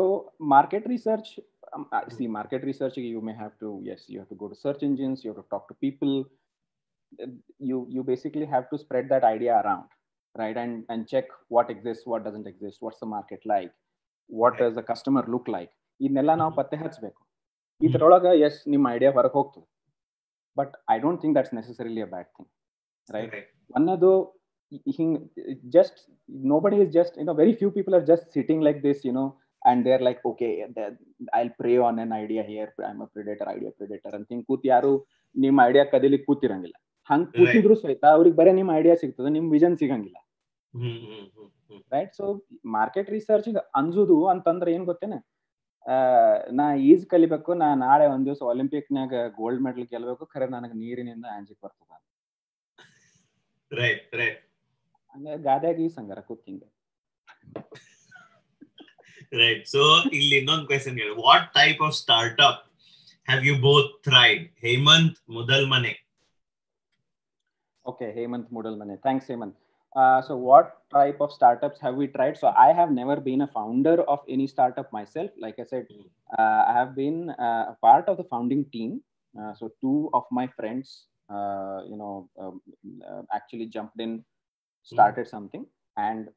market 0.54 0.84
research 0.86 1.28
um, 1.74 1.84
uh, 1.96 2.02
see 2.16 2.28
market 2.38 2.62
research 2.64 2.96
you 3.08 3.22
may 3.22 3.36
have 3.36 3.54
to 3.64 3.68
yes 3.84 4.02
you 4.12 4.18
have 4.22 4.32
to 4.34 4.38
go 4.42 4.48
to 4.54 4.58
search 4.64 4.82
engines 4.84 5.18
you 5.24 5.30
have 5.32 5.42
to 5.44 5.50
talk 5.54 5.66
to 5.72 5.78
people 5.86 6.14
Uh, 7.20 7.28
you 7.70 7.78
you 7.90 8.02
basically 8.04 8.48
have 8.48 8.66
to 8.72 8.78
spread 8.78 9.06
that 9.10 9.24
idea 9.26 9.54
around 9.62 9.86
right 10.36 10.58
and 10.64 10.74
and 10.92 11.08
check 11.12 11.28
what 11.56 11.68
exists 11.70 12.04
what 12.12 12.22
doesn't 12.28 12.48
exist 12.48 12.78
what's 12.86 13.00
the 13.00 13.10
market 13.14 13.42
like 13.46 13.72
what 14.30 14.54
Right. 14.54 14.62
does 14.62 14.74
the 14.76 14.86
customer 14.92 15.24
look 15.36 15.48
like 15.56 15.72
ಇದನ್ನೆಲ್ಲ 16.00 16.34
ನಾವು 16.42 16.52
Mhm. 16.52 16.58
ಪತ್ತೆ 16.60 16.78
ಹಚ್ಚಬೇಕು 16.82 17.22
ಇದ್ರೊಳಗೆ 17.82 18.34
S 18.48 18.60
ನಿಮ್ಮ 18.74 18.86
idea 18.96 19.12
ಹೊರಗೆ 19.16 19.36
ಹೋಗ್ತದೆ 19.40 19.68
but 20.58 20.74
I 20.94 20.98
don't 21.06 21.20
think 21.24 21.36
that's 21.38 21.56
necessarily 21.60 22.04
a 22.08 22.10
bad 22.14 22.30
thing 22.36 22.50
right 23.10 23.32
right 23.36 23.50
ಅನ್ನೋದು 23.78 24.12
ಹಿಂಗ್ 24.97 25.17
just 25.77 25.97
nobody 26.53 26.79
is 26.85 26.91
just 26.99 27.15
you 27.21 27.27
know 27.29 27.37
very 27.43 27.55
few 27.61 27.71
people 27.77 27.95
are 27.99 28.07
just 28.13 28.27
sitting 28.37 28.61
like 28.67 28.81
this 28.87 28.99
you 29.09 29.15
know 29.19 29.29
and 29.63 29.79
they're 29.87 30.05
like 30.09 30.21
okay 30.31 30.53
they're, 30.75 30.97
i'll 31.37 31.53
prey 31.61 31.77
on 31.89 31.99
an 31.99 32.13
idea 32.23 32.43
here 32.43 32.69
i'm 32.89 33.01
a 33.07 33.09
predator 33.15 33.47
idea 33.55 33.71
predator 33.81 34.13
ಅಂತ 34.17 34.27
think 34.31 34.45
ಕೂತ್ 34.51 34.67
ಯಾರು 34.73 34.93
ನಿಮ್ 35.37 35.61
idea 35.69 35.85
ಕದಿಲಿಕ್ 35.85 36.27
ಕೂತಿರಂಗಿಲ್ಲ 36.27 36.77
ಹಂಗ್ 37.11 37.27
ಕೂತಿದ್ರು 37.39 37.75
ಸಹಿತ 37.85 38.05
ಅವ್ರಿಗೆ 38.17 38.37
ಬರೀ 38.37 38.53
ನಿಮ್ 38.53 38.71
idea 38.81 38.97
ಸಿಗ್ತದೆ 39.03 39.33
ನಿಮ್ 39.39 39.49
ವಿಷನ್ 39.51 39.77
ಸಿಗಂಗಿಲ್ಲ 39.83 40.19
Hmm. 40.75 40.95
Hmm. 41.01 41.27
Hmm. 41.35 41.49
Hmm. 41.69 41.81
Right 41.93 42.15
so 42.15 42.25
market 42.77 43.09
research 43.11 43.49
ಅನ್ಸುದು 43.81 44.17
ಅಂತಂದ್ರೆ 44.27 44.71
ಏನ್ 44.77 44.85
ಗೊತ್ತೇನೆ 44.85 45.19
ನಾ 46.51 46.65
ಈಜ್ 46.91 47.05
ಕಲಿಬೇಕು 47.07 47.55
ನಾ 47.55 47.69
ನಾಳೆ 47.75 48.07
ಒಂದ್ 48.07 48.27
ದಿವಸ 48.27 48.43
ಒಲಿಂಪಿಕ್ನಾಗ 48.43 49.15
ಗೋಲ್ಡ್ 49.37 49.63
ಮೆಡಲ್ 49.63 49.87
ಗೆಲ್ಬೇಕು 49.87 50.27
ಖರೆ 50.27 50.47
ನನಗೆ 50.47 50.77
ನೀರಿನಿಂದ 50.85 51.27
ಆಂಜಿಕ್ 51.37 51.61
ಬರ್ತದ 51.65 51.91
right 53.71 54.03
right 54.21 54.37
ಹಂಗ 55.14 55.38
ಗಾದ್ಯಾಗ 55.48 55.80
ಈ 55.88 55.90
ಸಂಗಾರ 56.00 56.22
ಕೂತಿಂಗ 56.30 56.64
right 59.40 59.64
so 59.74 59.82
ಇಲ್ಲಿ 60.18 60.36
ಇನ್ನೊಂದು 60.42 60.66
ಕ್ವೆಶನ್ 60.70 60.96
ಹೇಳಿ 61.02 61.16
what 61.26 61.48
type 61.58 61.82
of 61.88 61.96
startup 62.04 62.62
have 63.28 63.42
you 63.50 63.56
both 63.68 63.92
tried 64.10 64.46
Hemant 64.66 65.20
ಮೊದಲ್ 65.40 65.68
ಮನೆ 65.76 65.94
Okay, 67.86 68.14
Hemant 68.16 68.52
Mudalmane. 68.52 68.96
Thanks, 69.02 69.28
Hemant. 69.28 69.54
Uh, 69.96 70.22
so, 70.22 70.34
what 70.48 70.66
type 70.92 71.20
of 71.20 71.32
startups 71.32 71.80
have 71.80 71.96
we 71.96 72.08
tried? 72.08 72.38
So, 72.38 72.48
I 72.58 72.72
have 72.72 72.92
never 72.92 73.16
been 73.20 73.42
a 73.42 73.50
founder 73.50 73.96
of 74.04 74.20
any 74.28 74.46
startup 74.48 74.90
myself. 74.92 75.30
Like 75.38 75.58
I 75.58 75.66
said, 75.66 75.86
Mm. 75.90 76.04
uh, 76.30 76.62
I 76.70 76.74
have 76.74 76.92
been 76.96 77.18
uh, 77.40 77.64
a 77.74 77.78
part 77.82 78.06
of 78.08 78.18
the 78.18 78.28
founding 78.34 78.64
team. 78.76 78.92
Uh, 79.36 79.54
so, 79.54 79.72
two 79.84 79.96
of 80.14 80.26
my 80.32 80.46
friends, 80.58 80.88
uh, 81.30 81.78
you 81.84 81.98
know, 82.02 82.14
um, 82.38 82.56
uh, 83.04 83.24
actually 83.38 83.68
jumped 83.68 84.00
in 84.00 84.14
Hmm. 84.91 84.95
started 84.95 85.29
something 85.29 85.67
and 85.97 86.29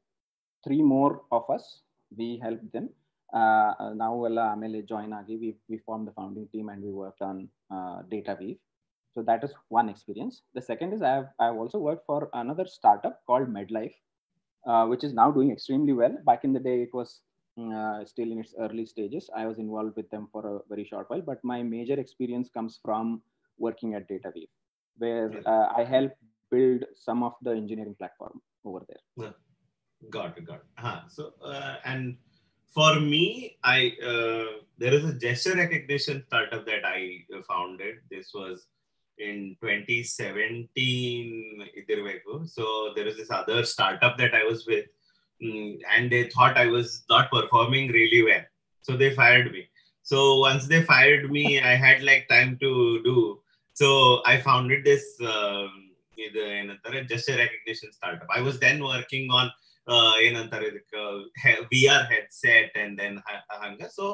three 0.64 0.82
more 0.82 1.22
of 1.32 1.48
us 1.50 1.82
we 2.16 2.38
helped 2.42 2.72
them. 2.72 2.88
Uh, 3.34 3.74
uh, 3.78 3.92
now 3.94 4.14
well, 4.14 4.38
uh, 4.38 4.56
MLA 4.56 4.82
join 4.82 5.10
agi 5.10 5.38
we, 5.40 5.56
we 5.68 5.78
formed 5.78 6.08
the 6.08 6.12
founding 6.12 6.48
team 6.48 6.70
and 6.70 6.82
we 6.82 6.90
worked 6.90 7.20
on 7.20 7.48
uh, 7.70 8.02
DataWeave. 8.10 8.58
So 9.14 9.22
that 9.22 9.44
is 9.44 9.52
one 9.68 9.88
experience. 9.88 10.42
The 10.54 10.62
second 10.62 10.92
is 10.94 11.02
i 11.02 11.12
have 11.16 11.28
i 11.38 11.46
have 11.46 11.56
also 11.56 11.78
worked 11.78 12.06
for 12.06 12.30
another 12.32 12.66
startup 12.66 13.20
called 13.26 13.48
medlife 13.58 13.96
uh, 14.66 14.86
which 14.86 15.04
is 15.04 15.12
now 15.12 15.30
doing 15.30 15.50
extremely 15.50 15.92
well. 15.92 16.16
Back 16.24 16.44
in 16.44 16.52
the 16.52 16.60
day 16.60 16.82
it 16.82 16.94
was 16.94 17.20
mm, 17.58 18.08
still 18.08 18.30
in 18.32 18.38
its 18.40 18.54
early 18.58 18.86
stages. 18.86 19.28
I 19.36 19.46
was 19.46 19.58
involved 19.58 19.96
with 19.96 20.08
them 20.10 20.28
for 20.32 20.46
a 20.46 20.58
very 20.68 20.84
short 20.84 21.10
while 21.10 21.20
but 21.20 21.42
my 21.44 21.62
major 21.62 21.98
experience 22.00 22.48
comes 22.48 22.80
from 22.84 23.20
working 23.58 23.94
at 23.94 24.08
dataweave 24.08 24.48
where 24.98 25.30
i 25.76 25.84
helped 25.84 26.16
build 26.50 26.84
some 26.94 27.22
of 27.22 27.34
the 27.42 27.50
engineering 27.50 27.96
platform 27.98 28.40
over 28.64 28.82
there. 28.88 29.32
Got 30.10 30.38
it, 30.38 30.46
got 30.46 30.56
it. 30.56 30.62
Uh-huh. 30.78 31.00
So, 31.08 31.32
uh, 31.44 31.76
and 31.84 32.16
for 32.72 33.00
me, 33.00 33.56
I 33.64 33.92
uh, 34.04 34.62
there 34.78 34.94
is 34.94 35.04
a 35.04 35.14
gesture 35.14 35.56
recognition 35.56 36.22
startup 36.26 36.64
that 36.66 36.84
I 36.84 37.24
founded. 37.48 37.96
This 38.10 38.30
was 38.32 38.66
in 39.18 39.56
2017. 39.60 41.68
Idirveku. 41.76 42.48
So 42.48 42.92
there 42.94 43.06
is 43.06 43.16
this 43.16 43.30
other 43.30 43.64
startup 43.64 44.16
that 44.18 44.34
I 44.34 44.44
was 44.44 44.66
with, 44.66 44.86
mm, 45.42 45.80
and 45.94 46.10
they 46.10 46.30
thought 46.30 46.56
I 46.56 46.66
was 46.66 47.04
not 47.10 47.30
performing 47.30 47.90
really 47.90 48.22
well, 48.22 48.44
so 48.82 48.96
they 48.96 49.14
fired 49.14 49.50
me. 49.50 49.68
So 50.02 50.38
once 50.38 50.68
they 50.68 50.84
fired 50.84 51.30
me, 51.30 51.60
I 51.60 51.74
had 51.74 52.02
like 52.02 52.28
time 52.28 52.56
to 52.60 53.02
do. 53.02 53.40
So 53.74 54.22
I 54.24 54.40
founded 54.40 54.84
this. 54.84 55.04
Um, 55.20 55.87
ಇದು 56.25 56.41
ಏನಂತಾರೆ 56.59 56.99
gesture 57.11 57.37
recognition 57.43 57.89
startup. 57.97 58.29
I 58.37 58.41
was 58.47 58.57
then 58.65 58.79
working 58.93 59.27
on 59.39 59.47
ಏನಂತಾರೆ 60.25 60.65
ಇದಕ್ಕೆ 60.71 60.99
V 61.71 61.79
R 61.93 62.05
head 62.11 62.29
set 62.43 62.75
and 62.81 62.93
then 62.99 63.17
ಹಂಗ 63.63 63.87
so 63.97 64.05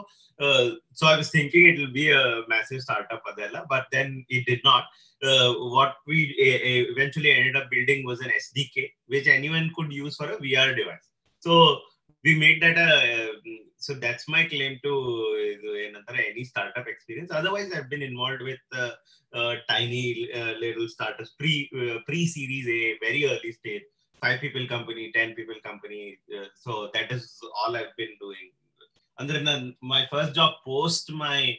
so 0.99 1.03
I 1.11 1.15
was 1.19 1.31
thinking 1.35 1.65
it 1.71 1.77
will 1.81 1.93
be 1.97 2.05
a 2.19 2.23
massive 2.53 2.79
startup 2.85 3.27
ಅದೆಲ್ಲ 3.31 3.59
but 3.73 3.85
then 3.95 4.13
it 4.35 4.45
did 4.51 4.65
not 4.71 4.87
what 5.75 5.95
we 6.11 6.19
eventually 6.93 7.31
ended 7.37 7.57
up 7.61 7.67
building 7.75 8.01
was 8.09 8.19
an 8.27 8.31
SDK 8.45 8.75
which 9.13 9.27
anyone 9.37 9.67
could 9.77 9.91
use 10.03 10.15
for 10.19 10.29
a 10.35 10.39
VR 10.45 10.69
device. 10.79 11.07
So 11.43 11.53
we 12.25 12.31
made 12.45 12.59
that 12.65 12.77
a 12.87 12.91
so 13.84 13.94
that's 13.94 14.26
my 14.28 14.42
claim 14.44 14.78
to 14.82 14.92
another 15.88 16.20
any 16.30 16.44
startup 16.44 16.86
experience. 16.86 17.30
Otherwise, 17.30 17.70
I've 17.74 17.90
been 17.90 18.02
involved 18.02 18.42
with 18.42 18.62
uh, 18.72 18.90
uh, 19.32 19.54
tiny 19.68 20.28
uh, 20.32 20.54
little 20.64 20.88
startups 20.88 21.30
pre 21.38 21.54
pre 22.06 22.26
Series 22.26 22.66
A, 22.68 22.98
very 23.06 23.26
early 23.26 23.52
stage 23.52 23.82
five 24.24 24.40
people 24.40 24.66
company, 24.66 25.12
10 25.14 25.34
people 25.34 25.54
company. 25.62 26.18
Uh, 26.34 26.46
so 26.54 26.90
that 26.94 27.10
is 27.12 27.40
all 27.58 27.76
I've 27.76 27.96
been 27.96 28.14
doing. 28.20 28.46
And 29.18 29.28
then 29.30 29.46
uh, 29.46 29.70
my 29.80 30.06
first 30.10 30.34
job 30.34 30.54
post 30.64 31.12
my 31.12 31.56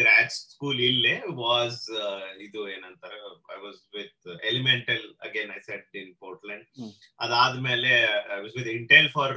grad 0.00 0.30
school 0.36 0.78
ಇಲ್ಲೇ 0.90 1.14
was 1.44 1.80
ಇದು 2.46 2.60
ಏನಂತಾರೆ 2.74 3.18
I 3.56 3.58
was 3.66 3.80
with 3.98 4.28
Elemental 4.50 5.04
again 5.28 5.50
I 5.56 5.60
set 5.70 5.96
in 6.02 6.12
Portland 6.24 6.66
ಅದಾದ್ಮೇಲೆ 7.26 7.92
I 8.36 8.40
was 8.44 8.54
with 8.58 8.70
Intel 8.78 9.10
for 9.16 9.36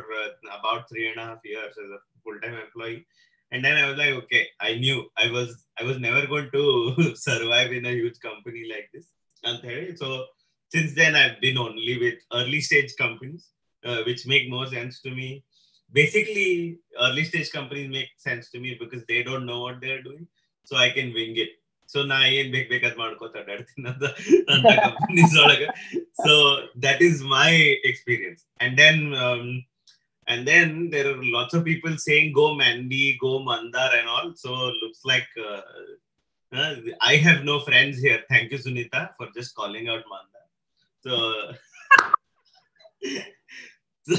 about 0.60 0.86
three 0.92 1.04
and 1.12 1.22
half 1.26 1.46
years 1.54 1.82
full 2.26 2.42
time 2.46 2.58
employee 2.66 2.98
and 3.52 3.64
then 3.66 3.78
I 3.78 3.88
was 3.90 3.98
like, 3.98 4.14
okay, 4.24 4.48
I 4.60 4.76
knew 4.76 4.98
I 5.18 5.30
was 5.30 5.50
I 5.80 5.84
was 5.84 5.98
never 6.00 6.26
going 6.26 6.50
to 6.52 6.64
survive 7.16 7.72
in 7.72 7.86
a 7.86 7.92
huge 7.92 8.20
company 8.20 8.64
like 8.74 8.90
this. 8.94 9.08
So 10.02 10.26
since 10.72 10.94
then 10.94 11.16
I've 11.16 11.40
been 11.42 11.58
only 11.58 11.98
with 12.00 12.20
early 12.34 12.62
stage 12.62 12.96
companies, 12.98 13.50
which 14.06 14.26
make 14.26 14.50
more 14.50 14.68
sense 14.68 15.02
to 15.02 15.12
me. 15.12 15.44
basically 15.93 16.49
early 17.07 17.25
stage 17.31 17.51
companies 17.59 17.89
make 17.99 18.11
sense 18.29 18.51
to 18.53 18.59
me 18.65 18.77
because 18.83 19.05
they 19.11 19.23
don't 19.29 19.47
know 19.51 19.61
what 19.67 19.81
they're 19.83 20.05
doing 20.09 20.27
so 20.69 20.75
i 20.87 20.91
can 20.97 21.11
wing 21.21 21.37
it 21.45 21.53
so 21.93 21.99
ನಾ 22.13 22.19
ಏನ್ 22.39 22.49
ಬೇಕ್ 22.55 22.69
ಬೇಕಾದ್ 22.75 22.97
ಮಾಡ್ಕೋತ 23.01 23.35
ಅಡ್ಡಾಡ್ತೀನಿ 23.41 23.89
ಅಂತ 23.91 24.05
ಅಂತ 24.53 24.73
companies 24.85 25.35
ಒಳಗ 25.45 25.65
so 26.25 26.33
that 26.87 27.03
is 27.09 27.21
my 27.37 27.51
experience 27.91 28.43
and 28.65 28.77
then 28.83 29.03
and 30.29 30.47
then 30.51 30.91
there 30.93 31.09
are 31.11 31.19
lots 31.35 31.53
of 31.57 31.61
people 31.69 31.93
saying 32.05 32.33
go 32.39 32.47
Mandy, 32.61 33.05
go 33.21 33.33
Mandar 33.49 33.91
and 33.99 34.09
all. 34.15 34.29
So 34.35 34.51
looks 34.83 35.03
like 35.11 35.29
uh, 35.49 35.61
uh, 36.53 36.75
I 37.11 37.17
have 37.27 37.45
no 37.51 37.61
friends 37.61 37.99
here. 38.07 38.21
Thank 38.33 38.51
you, 38.53 38.59
Sunita, 38.59 39.03
for 39.17 39.29
just 39.37 39.55
calling 39.55 39.89
out 39.89 40.05
Mandar. 40.13 40.45
So, 41.05 41.13
so 44.09 44.17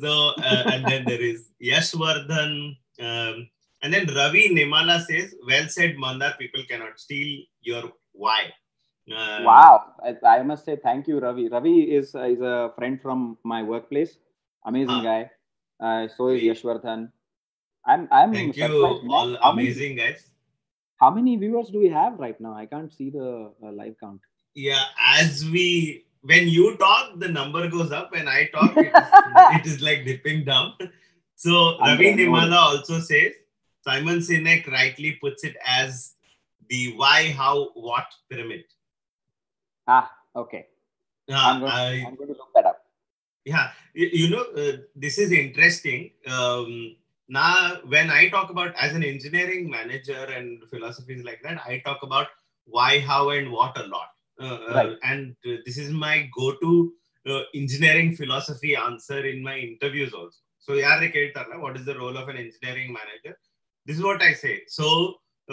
so 0.00 0.32
uh, 0.38 0.62
and 0.72 0.84
then 0.84 1.04
there 1.04 1.20
is 1.22 1.50
Yashwardhan. 1.62 2.76
Um, 3.00 3.48
and 3.82 3.92
then 3.92 4.06
Ravi 4.14 4.48
Nimala 4.54 5.04
says, 5.04 5.34
well 5.46 5.68
said, 5.68 5.96
Mandar, 5.98 6.34
people 6.38 6.62
cannot 6.68 6.98
steal 6.98 7.42
your 7.60 7.92
why. 8.12 8.52
Uh, 9.10 9.40
Wow, 9.44 9.92
I, 10.02 10.38
I 10.38 10.42
must 10.42 10.64
say 10.64 10.76
thank 10.82 11.06
you, 11.06 11.18
Ravi. 11.20 11.48
Ravi 11.48 11.82
is 11.94 12.14
uh, 12.14 12.22
is 12.24 12.40
a 12.40 12.72
friend 12.76 13.00
from 13.02 13.36
my 13.44 13.62
workplace. 13.62 14.16
Amazing 14.64 15.02
Ah. 15.02 15.02
guy. 15.02 15.30
Uh, 15.80 16.08
so 16.16 16.28
is. 16.28 16.40
Yashwardhan. 16.42 17.10
I'm 17.86 18.08
I'm 18.10 18.32
Thank 18.32 18.56
you, 18.56 18.64
surprised, 18.64 19.04
all 19.10 19.36
How 19.42 19.52
many- 19.52 19.68
amazing 19.68 19.96
guys. 19.96 20.30
How 20.96 21.10
many 21.10 21.36
viewers 21.36 21.68
do 21.68 21.80
we 21.80 21.88
have 21.90 22.18
right 22.18 22.40
now? 22.40 22.54
I 22.56 22.64
can't 22.64 22.90
see 22.90 23.10
the 23.10 23.52
uh, 23.62 23.72
live 23.72 23.96
count. 24.00 24.20
Yeah, 24.54 24.84
as 25.18 25.44
we, 25.44 26.06
when 26.24 26.48
you 26.48 26.76
talk, 26.78 27.18
the 27.18 27.28
number 27.28 27.68
goes 27.68 27.92
up. 27.92 28.12
When 28.12 28.28
I 28.28 28.46
talk, 28.52 28.76
it 28.76 28.92
is, 29.02 29.08
it 29.58 29.66
is 29.66 29.80
like 29.82 30.04
dipping 30.04 30.44
down. 30.44 30.74
So 31.36 31.78
Ravi 31.80 32.14
Nimala 32.14 32.56
also 32.56 32.98
says, 33.00 33.32
Simon 33.86 34.18
Sinek 34.20 34.66
rightly 34.70 35.12
puts 35.20 35.44
it 35.44 35.56
as 35.66 36.14
the 36.70 36.94
why, 36.96 37.30
how, 37.36 37.70
what 37.74 38.06
pyramid. 38.30 38.64
Ah, 39.86 40.10
okay. 40.34 40.66
Uh, 41.30 41.34
I'm 41.36 41.60
going, 41.60 41.72
I- 41.72 42.04
I'm 42.08 42.14
going 42.16 42.28
to 42.32 42.34
look 42.40 42.52
that 42.54 42.66
up. 42.66 42.80
yeah 43.52 43.72
you, 44.00 44.06
you 44.20 44.26
know 44.32 44.44
uh, 44.60 44.76
this 45.04 45.16
is 45.22 45.30
interesting 45.38 45.98
um 46.34 46.68
now 47.36 47.50
when 47.94 48.08
i 48.18 48.20
talk 48.34 48.52
about 48.54 48.78
as 48.84 48.94
an 48.98 49.04
engineering 49.08 49.66
manager 49.74 50.22
and 50.36 50.62
philosophies 50.70 51.20
like 51.26 51.42
that 51.46 51.58
i 51.72 51.74
talk 51.88 52.00
about 52.08 52.30
why 52.76 52.88
how 53.10 53.18
and 53.34 53.52
what 53.56 53.76
a 53.82 53.84
lot 53.94 54.13
Right. 54.75 54.97
and 55.03 55.35
uh, 55.49 55.57
this 55.65 55.77
is 55.83 55.89
my 55.91 56.29
go-to 56.37 56.93
uh, 57.29 57.41
engineering 57.53 58.15
philosophy 58.15 58.75
answer 58.87 59.25
in 59.31 59.39
my 59.47 59.55
interviews 59.69 60.13
also 60.19 60.39
so 60.65 60.73
ಯಾರೇ 60.85 61.07
ಕೇಳ್ತಾರಲ್ಲ 61.15 61.57
what 61.65 61.75
is 61.79 61.85
the 61.89 61.97
role 62.01 62.17
of 62.21 62.27
an 62.33 62.37
engineering 62.45 62.91
manager 62.99 63.33
this 63.87 63.97
is 63.99 64.03
what 64.09 64.21
i 64.29 64.33
say 64.43 64.55
so 64.77 64.85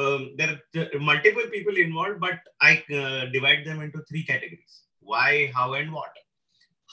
um, 0.02 0.22
there 0.38 0.50
are 0.82 1.00
multiple 1.10 1.46
people 1.54 1.76
involved 1.86 2.18
but 2.26 2.38
i 2.70 2.72
uh, 3.00 3.22
divide 3.36 3.62
them 3.68 3.80
into 3.86 4.00
three 4.08 4.24
categories 4.30 4.74
why 5.12 5.30
how 5.56 5.68
and 5.80 5.90
what 5.98 6.14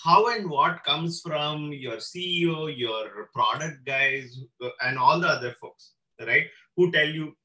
how 0.03 0.27
and 0.27 0.49
what 0.49 0.83
comes 0.83 1.21
from 1.21 1.71
your 1.71 1.97
CEO, 1.97 2.75
your 2.75 3.29
product 3.33 3.85
guys, 3.85 4.39
uh, 4.61 4.69
and 4.81 4.97
all 4.97 5.19
the 5.19 5.27
other 5.27 5.53
folks, 5.61 5.93
right? 6.19 6.47
Who 6.75 6.91
tell 6.91 7.07
you 7.07 7.35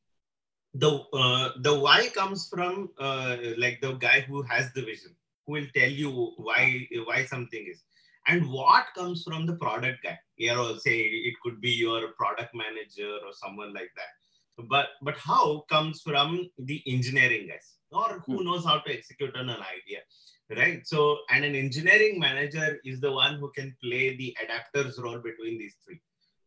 the 0.74 1.04
uh, 1.14 1.50
the 1.62 1.78
why 1.80 2.10
comes 2.10 2.48
from 2.48 2.90
uh, 3.00 3.38
like 3.58 3.80
the 3.82 3.94
guy 3.94 4.22
who 4.22 4.42
has 4.44 4.72
the 4.74 4.82
vision, 4.82 5.16
who 5.46 5.54
will 5.54 5.68
tell 5.76 5.90
you 5.90 6.34
why 6.38 6.88
why 7.06 7.26
something 7.26 7.66
is, 7.70 7.84
and 8.28 8.50
what 8.50 8.86
comes 8.96 9.24
from 9.24 9.46
the 9.46 9.56
product 9.56 10.04
guy. 10.04 10.18
You 10.38 10.56
know, 10.56 10.78
say 10.78 11.00
it 11.00 11.36
could 11.44 11.62
be 11.62 11.72
your 11.72 12.10
product 12.14 12.56
manager 12.56 13.12
or 13.26 13.34
someone 13.34 13.74
like 13.74 13.92
that. 13.96 14.66
But 14.68 14.88
but 15.02 15.18
how 15.18 15.66
comes 15.70 16.02
from 16.02 16.50
the 16.58 16.82
engineering 16.88 17.48
guys? 17.48 17.76
Or 17.92 18.24
who 18.26 18.44
knows 18.44 18.66
how 18.66 18.80
to 18.80 18.92
execute 18.92 19.36
on 19.36 19.50
an 19.50 19.62
idea 19.62 20.00
right? 20.58 20.86
So 20.86 21.20
and 21.30 21.44
an 21.46 21.56
engineering 21.56 22.20
manager 22.20 22.80
is 22.84 23.00
the 23.00 23.12
one 23.12 23.36
who 23.36 23.52
can 23.56 23.76
play 23.84 24.16
the 24.16 24.36
adapters 24.44 25.02
role 25.02 25.20
between 25.20 25.58
these 25.58 25.76
three. 25.86 26.02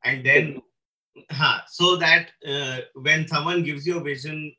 And 0.05 0.25
then 0.25 0.61
huh, 1.31 1.61
so 1.69 1.97
that 1.97 2.31
uh, 2.47 2.79
when 2.95 3.27
someone 3.27 3.63
gives 3.63 3.87
you 3.87 3.99
a 3.99 4.03
vision 4.03 4.55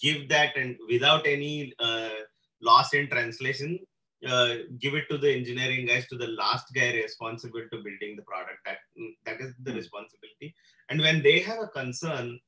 give 0.00 0.28
that 0.28 0.56
and 0.56 0.76
without 0.90 1.26
any 1.26 1.72
uh, 1.78 2.10
loss 2.60 2.92
in 2.94 3.08
translation 3.08 3.78
uh, 4.26 4.54
give 4.80 4.94
it 4.94 5.04
to 5.10 5.18
the 5.18 5.30
engineering 5.30 5.86
guys 5.86 6.06
to 6.08 6.16
the 6.16 6.26
last 6.28 6.72
guy 6.74 6.94
responsible 6.94 7.62
to 7.70 7.76
building 7.78 8.16
the 8.16 8.22
product. 8.22 8.58
That 8.64 8.78
that 9.26 9.40
is 9.40 9.54
the 9.62 9.70
Hmm. 9.70 9.76
responsibility. 9.76 10.54
And 10.88 11.00
when 11.00 11.22
they 11.22 11.40
have 11.40 11.60
a 11.60 11.68
concern 11.68 12.40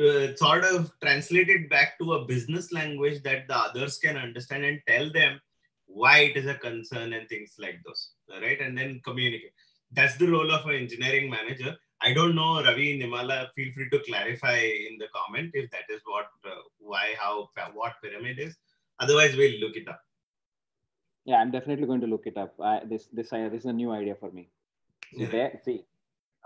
uh, 0.00 0.34
sort 0.36 0.64
of 0.64 0.90
translate 1.02 1.48
it 1.48 1.68
back 1.68 1.98
to 1.98 2.14
a 2.14 2.24
business 2.24 2.72
language 2.72 3.22
that 3.22 3.48
the 3.48 3.56
others 3.56 3.98
can 3.98 4.16
understand 4.16 4.64
and 4.64 4.80
tell 4.88 5.10
them 5.12 5.40
why 5.86 6.18
it 6.20 6.36
is 6.36 6.46
a 6.46 6.54
concern 6.54 7.12
and 7.12 7.28
things 7.28 7.54
like 7.58 7.80
those 7.84 8.12
right? 8.40 8.60
And 8.60 8.78
then 8.78 9.00
communicate. 9.04 9.52
That's 9.92 10.16
the 10.16 10.28
role 10.28 10.50
of 10.52 10.64
an 10.66 10.76
engineering 10.76 11.28
manager 11.28 11.76
i 12.08 12.12
don't 12.18 12.34
know 12.40 12.52
ravi 12.66 12.86
nimala 13.00 13.38
feel 13.54 13.70
free 13.76 13.88
to 13.94 14.00
clarify 14.08 14.58
in 14.88 14.94
the 15.02 15.08
comment 15.18 15.50
if 15.62 15.66
that 15.74 15.88
is 15.96 16.02
what 16.12 16.28
uh, 16.52 16.62
why 16.92 17.06
how 17.22 17.34
what 17.80 17.94
pyramid 18.04 18.38
is 18.46 18.54
otherwise 19.04 19.34
we'll 19.40 19.58
look 19.64 19.76
it 19.82 19.88
up 19.94 20.00
Yeah, 21.24 21.38
I'm 21.40 21.50
definitely 21.54 21.86
going 21.86 22.00
to 22.00 22.06
look 22.06 22.26
it 22.26 22.36
up. 22.42 22.52
I, 22.68 22.80
this 22.90 23.02
this 23.18 23.32
I, 23.32 23.48
this 23.54 23.60
is 23.60 23.66
a 23.66 23.72
new 23.72 23.90
idea 23.92 24.14
for 24.20 24.30
me. 24.36 24.44
See, 25.16 25.26
there, 25.26 25.60
see 25.64 25.84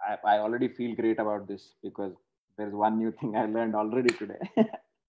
I, 0.08 0.16
I 0.32 0.38
already 0.38 0.68
feel 0.68 0.94
great 0.94 1.18
about 1.18 1.46
this 1.48 1.74
because 1.82 2.12
there's 2.56 2.74
one 2.74 2.98
new 2.98 3.12
thing 3.12 3.36
I 3.36 3.46
learned 3.46 3.74
already 3.74 4.14
today. 4.14 4.40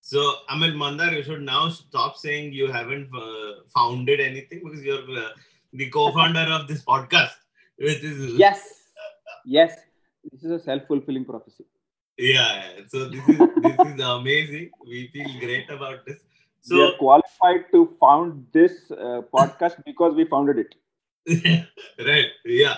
So, 0.08 0.24
Amil 0.52 0.76
Mandar, 0.76 1.12
you 1.14 1.24
should 1.24 1.42
now 1.42 1.70
stop 1.70 2.16
saying 2.16 2.54
you 2.54 2.72
haven't 2.72 3.10
uh, 3.20 3.62
founded 3.76 4.20
anything 4.20 4.62
because 4.64 4.84
you're 4.84 5.00
uh, 5.20 5.30
the 5.74 5.90
co-founder 5.90 6.46
of 6.58 6.68
this 6.68 6.84
podcast, 6.84 7.32
which 7.78 8.04
is 8.04 8.36
yes, 8.36 8.84
yes, 9.46 9.74
this 10.25 10.43
is 10.43 10.53
a 10.53 10.61
self-fulfilling 10.61 11.25
prophecy. 11.25 11.65
yeah. 12.19 12.55
So 12.89 12.99
this 13.09 13.27
is 13.29 13.39
this 13.59 13.79
is 13.85 14.01
amazing. 14.11 14.67
We 14.87 15.01
feel 15.15 15.31
great 15.41 15.69
about 15.71 16.01
this. 16.07 16.19
we 16.67 16.81
are 16.81 16.91
So 16.91 16.97
qualified 16.99 17.63
to 17.75 17.81
found 18.01 18.29
this 18.53 18.75
uh, 18.99 19.21
podcast 19.35 19.77
because 19.87 20.15
we 20.15 20.25
founded 20.27 20.59
it. 20.65 20.73
right, 22.09 22.31
yeah. 22.61 22.77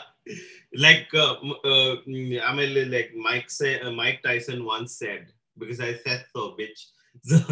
Like 0.77 1.09
uh, 1.14 1.35
m- 1.42 1.61
uh, 1.64 1.92
mm, 2.09 2.40
I 2.40 2.55
mean, 2.55 2.71
like 2.90 3.11
Mike 3.27 3.51
say, 3.51 3.73
uh, 3.81 3.92
Mike 3.92 4.21
Tyson 4.27 4.64
once 4.66 4.92
said, 4.97 5.23
because 5.59 5.81
I 5.81 5.95
said 6.05 6.21
so, 6.35 6.42
bitch. 6.59 6.83
So, 7.31 7.37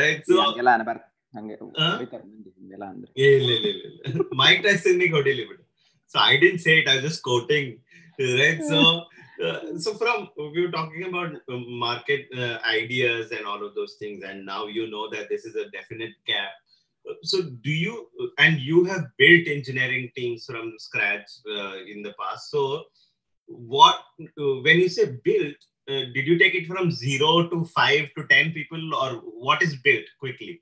right. 0.00 0.20
So 0.28 0.34
ಹಂಗೆಲ್ಲ 0.42 0.70
ಅನ್ಬಾರ್ದು. 0.78 1.04
ಹಂಗೆ 1.36 1.54
ಆ? 1.54 1.86
ಹೊಡಿತಾರೆ 1.92 2.24
ಮಂದಿ 2.30 2.50
ಹಿಂಗೆಲ್ಲ 2.58 2.84
ಅಂದ್ರೆ. 2.92 3.10
ಇಲ್ಲ 3.28 3.48
ಇಲ್ಲ 3.58 3.66
ಇಲ್ಲ 3.72 3.82
ಇಲ್ಲ 4.08 4.24
ಮೈಕ್ 4.42 4.60
ಟೈಸನ್ 4.66 5.02
ಹೊಡಿಲಿ 5.16 5.44
ಬಿಡು 5.50 5.62
So 6.07 6.19
I 6.19 6.37
didn't 6.37 6.59
say 6.59 6.79
it. 6.79 6.87
I 6.87 6.95
was 6.95 7.03
just 7.03 7.23
quoting, 7.23 7.79
right? 8.19 8.61
So. 8.63 8.81
Hmm. 8.81 8.99
Uh, 9.43 9.77
so 9.77 9.93
from 9.95 10.29
we 10.37 10.61
were 10.65 10.71
talking 10.71 11.03
about 11.03 11.29
um, 11.49 11.65
market 11.77 12.25
uh, 12.37 12.57
ideas 12.65 13.31
and 13.31 13.45
all 13.45 13.65
of 13.65 13.75
those 13.75 13.95
things 13.99 14.23
and 14.23 14.45
now 14.45 14.65
you 14.65 14.89
know 14.89 15.09
that 15.09 15.27
this 15.27 15.43
is 15.43 15.57
a 15.57 15.69
definite 15.71 16.13
gap 16.25 16.51
so 17.21 17.41
do 17.61 17.69
you 17.69 18.07
and 18.37 18.59
you 18.59 18.83
have 18.85 19.05
built 19.17 19.47
engineering 19.47 20.09
teams 20.15 20.45
from 20.45 20.73
scratch 20.77 21.29
uh, 21.49 21.75
in 21.85 22.01
the 22.01 22.13
past 22.19 22.49
so 22.49 22.83
what 23.47 23.95
uh, 24.21 24.55
when 24.63 24.77
you 24.79 24.89
say 24.89 25.17
built 25.23 25.55
uh, 25.89 26.05
did 26.13 26.25
you 26.25 26.37
take 26.37 26.55
it 26.55 26.67
from 26.67 26.91
zero 26.91 27.47
to 27.49 27.65
five 27.65 28.09
to 28.17 28.25
ten 28.27 28.51
people 28.51 28.95
or 28.95 29.21
what 29.47 29.61
is 29.61 29.75
built 29.83 30.05
quickly 30.19 30.61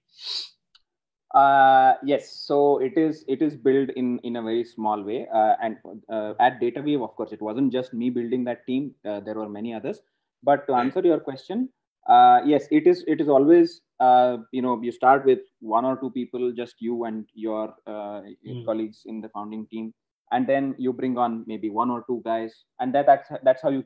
uh, 1.33 1.93
yes, 2.03 2.31
so 2.31 2.79
it 2.79 2.97
is 2.97 3.23
it 3.27 3.41
is 3.41 3.55
built 3.55 3.89
in 3.95 4.19
in 4.23 4.35
a 4.37 4.41
very 4.41 4.63
small 4.63 5.01
way, 5.03 5.27
uh, 5.33 5.55
and 5.61 5.77
uh, 6.09 6.33
at 6.39 6.59
DataWeave, 6.61 7.03
of 7.03 7.15
course, 7.15 7.31
it 7.31 7.41
wasn't 7.41 7.71
just 7.71 7.93
me 7.93 8.09
building 8.09 8.43
that 8.45 8.65
team. 8.67 8.93
Uh, 9.05 9.19
there 9.19 9.35
were 9.35 9.49
many 9.49 9.73
others. 9.73 10.01
But 10.43 10.67
to 10.67 10.73
answer 10.73 11.01
your 11.01 11.19
question, 11.19 11.69
uh, 12.07 12.41
yes, 12.45 12.67
it 12.71 12.87
is 12.87 13.03
it 13.07 13.21
is 13.21 13.29
always 13.29 13.81
uh, 13.99 14.37
you 14.51 14.61
know 14.61 14.81
you 14.81 14.91
start 14.91 15.25
with 15.25 15.39
one 15.59 15.85
or 15.85 15.97
two 15.97 16.11
people, 16.11 16.51
just 16.53 16.75
you 16.81 17.05
and 17.05 17.25
your, 17.33 17.73
uh, 17.87 18.21
your 18.41 18.55
Mm. 18.55 18.65
colleagues 18.65 19.01
in 19.05 19.21
the 19.21 19.29
founding 19.29 19.67
team, 19.67 19.93
and 20.31 20.47
then 20.47 20.75
you 20.77 20.93
bring 20.93 21.17
on 21.17 21.43
maybe 21.47 21.69
one 21.69 21.89
or 21.89 22.03
two 22.07 22.21
guys, 22.25 22.63
and 22.79 22.93
that 22.93 23.05
that's 23.05 23.29
that's 23.43 23.61
how 23.61 23.69
you 23.69 23.83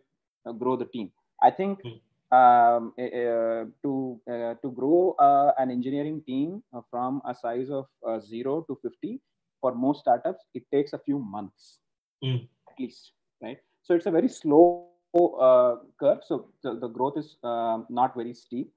grow 0.60 0.76
the 0.76 0.86
team. 0.86 1.12
I 1.42 1.52
think 1.52 1.80
Mm. 1.84 2.00
Um, 2.32 2.94
uh, 3.00 3.64
to 3.84 4.20
uh, 4.30 4.54
to 4.62 4.72
grow 4.76 5.16
uh, 5.20 5.52
an 5.58 5.72
engineering 5.72 6.22
team 6.26 6.62
from 6.92 7.22
a 7.26 7.34
size 7.34 7.70
of 7.70 7.86
uh, 8.08 8.20
zero 8.20 8.66
to 8.68 8.78
50 8.82 9.22
for 9.62 9.74
most 9.74 10.02
startups 10.02 10.44
it 10.54 10.64
takes 10.72 10.94
a 10.94 11.00
few 11.00 11.20
months. 11.20 11.80
Mm. 12.24 12.48
at 12.70 12.80
least 12.80 13.12
right? 13.42 13.58
So 13.84 13.94
it's 13.96 14.08
a 14.08 14.12
very 14.12 14.28
slow 14.28 14.90
uh, 15.14 15.76
curve. 16.00 16.20
So 16.26 16.50
the, 16.64 16.80
the 16.80 16.88
growth 16.88 17.18
is 17.18 17.38
uh, 17.44 17.80
not 17.90 18.16
very 18.16 18.34
steep. 18.34 18.72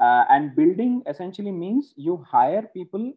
Uh, 0.00 0.24
and 0.30 0.54
building 0.54 1.02
essentially 1.08 1.50
means 1.50 1.92
you 1.96 2.24
hire 2.30 2.70
people 2.72 3.12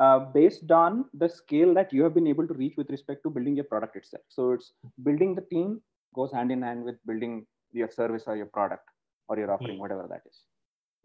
uh, 0.00 0.18
based 0.18 0.70
on 0.72 1.04
the 1.14 1.28
scale 1.28 1.72
that 1.74 1.92
you 1.92 2.02
have 2.02 2.12
been 2.12 2.26
able 2.26 2.46
to 2.48 2.54
reach 2.54 2.74
with 2.76 2.90
respect 2.90 3.22
to 3.22 3.30
building 3.30 3.54
your 3.54 3.64
product 3.64 3.94
itself. 3.94 4.24
So 4.28 4.52
it's 4.52 4.72
building 5.04 5.36
the 5.36 5.42
team 5.42 5.80
goes 6.14 6.32
hand 6.32 6.50
in 6.50 6.62
hand 6.62 6.84
with 6.84 6.96
building 7.06 7.46
your 7.72 7.90
service 7.90 8.24
or 8.26 8.36
your 8.36 8.46
product 8.46 8.88
or 9.28 9.38
your 9.38 9.52
offering, 9.52 9.76
mm. 9.76 9.80
whatever 9.80 10.06
that 10.08 10.22
is. 10.28 10.42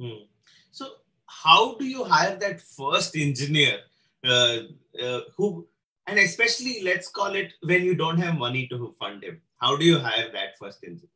Mm. 0.01 0.27
So, 0.71 0.87
how 1.25 1.75
do 1.75 1.85
you 1.85 2.03
hire 2.03 2.35
that 2.37 2.61
first 2.61 3.15
engineer 3.15 3.79
uh, 4.25 4.57
uh, 5.01 5.21
who, 5.37 5.67
and 6.07 6.19
especially 6.19 6.81
let's 6.83 7.09
call 7.09 7.35
it 7.35 7.53
when 7.61 7.83
you 7.83 7.95
don't 7.95 8.17
have 8.17 8.37
money 8.37 8.67
to 8.67 8.95
fund 8.99 9.23
him? 9.23 9.41
How 9.57 9.75
do 9.75 9.85
you 9.85 9.99
hire 9.99 10.31
that 10.33 10.57
first 10.59 10.83
engineer? 10.83 11.09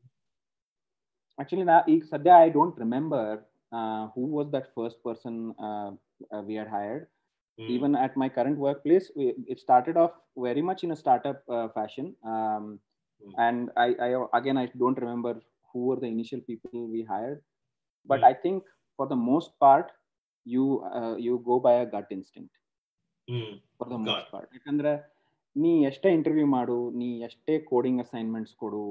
Actually, 1.40 1.64
now, 1.64 1.84
Sadhya, 1.88 2.34
I 2.34 2.50
don't 2.50 2.78
remember 2.78 3.44
uh, 3.72 4.08
who 4.14 4.28
was 4.28 4.52
that 4.52 4.74
first 4.76 5.04
person 5.04 5.56
uh, 5.60 5.92
uh, 6.32 6.42
we 6.42 6.56
had 6.56 6.68
hired. 6.68 7.08
Mm. 7.60 7.70
Even 7.70 7.96
at 7.96 8.16
my 8.16 8.30
current 8.30 8.58
workplace, 8.58 9.12
we, 9.16 9.34
it 9.48 9.60
started 9.60 9.98
off 9.98 10.12
very 10.38 10.62
much 10.62 10.84
in 10.84 10.92
a 10.92 10.96
startup 10.96 11.44
uh, 11.50 11.68
fashion. 11.70 12.16
Um, 12.24 12.80
hmm. 13.24 13.32
and 13.38 13.70
I, 13.78 13.96
I, 14.02 14.26
again 14.38 14.58
i 14.58 14.68
don't 14.78 15.00
remember 15.00 15.40
who 15.73 15.81
were 15.87 15.97
the 15.97 16.09
initial 16.09 16.41
people 16.43 16.87
we 16.89 17.03
hired. 17.05 17.39
But 18.09 18.21
Hmm. 18.21 18.29
I 18.29 18.35
think 18.45 18.61
for 18.99 19.07
the 19.07 19.21
most 19.23 19.51
part, 19.59 19.89
you 20.47 20.65
uh, 20.93 21.15
you 21.19 21.35
go 21.45 21.57
by 21.61 21.75
a 21.77 21.87
gut 21.95 22.09
instinct. 22.11 22.53
Hmm. 23.29 23.51
For 23.79 23.89
the 23.89 23.95
Got 23.95 24.05
most 24.07 24.31
part 24.35 24.53
ಯಾಕಂದ್ರೆ 24.57 24.93
ನೀ 25.57 25.73
ಎಷ್ಟೇ 25.89 26.09
interview 26.17 26.47
ಮಾಡು 26.57 26.77
ನೀ 27.01 27.09
ಎಷ್ಟೇ 27.27 27.55
coding 27.71 28.01
assignments 28.05 28.55
ಕೊಡು 28.63 28.85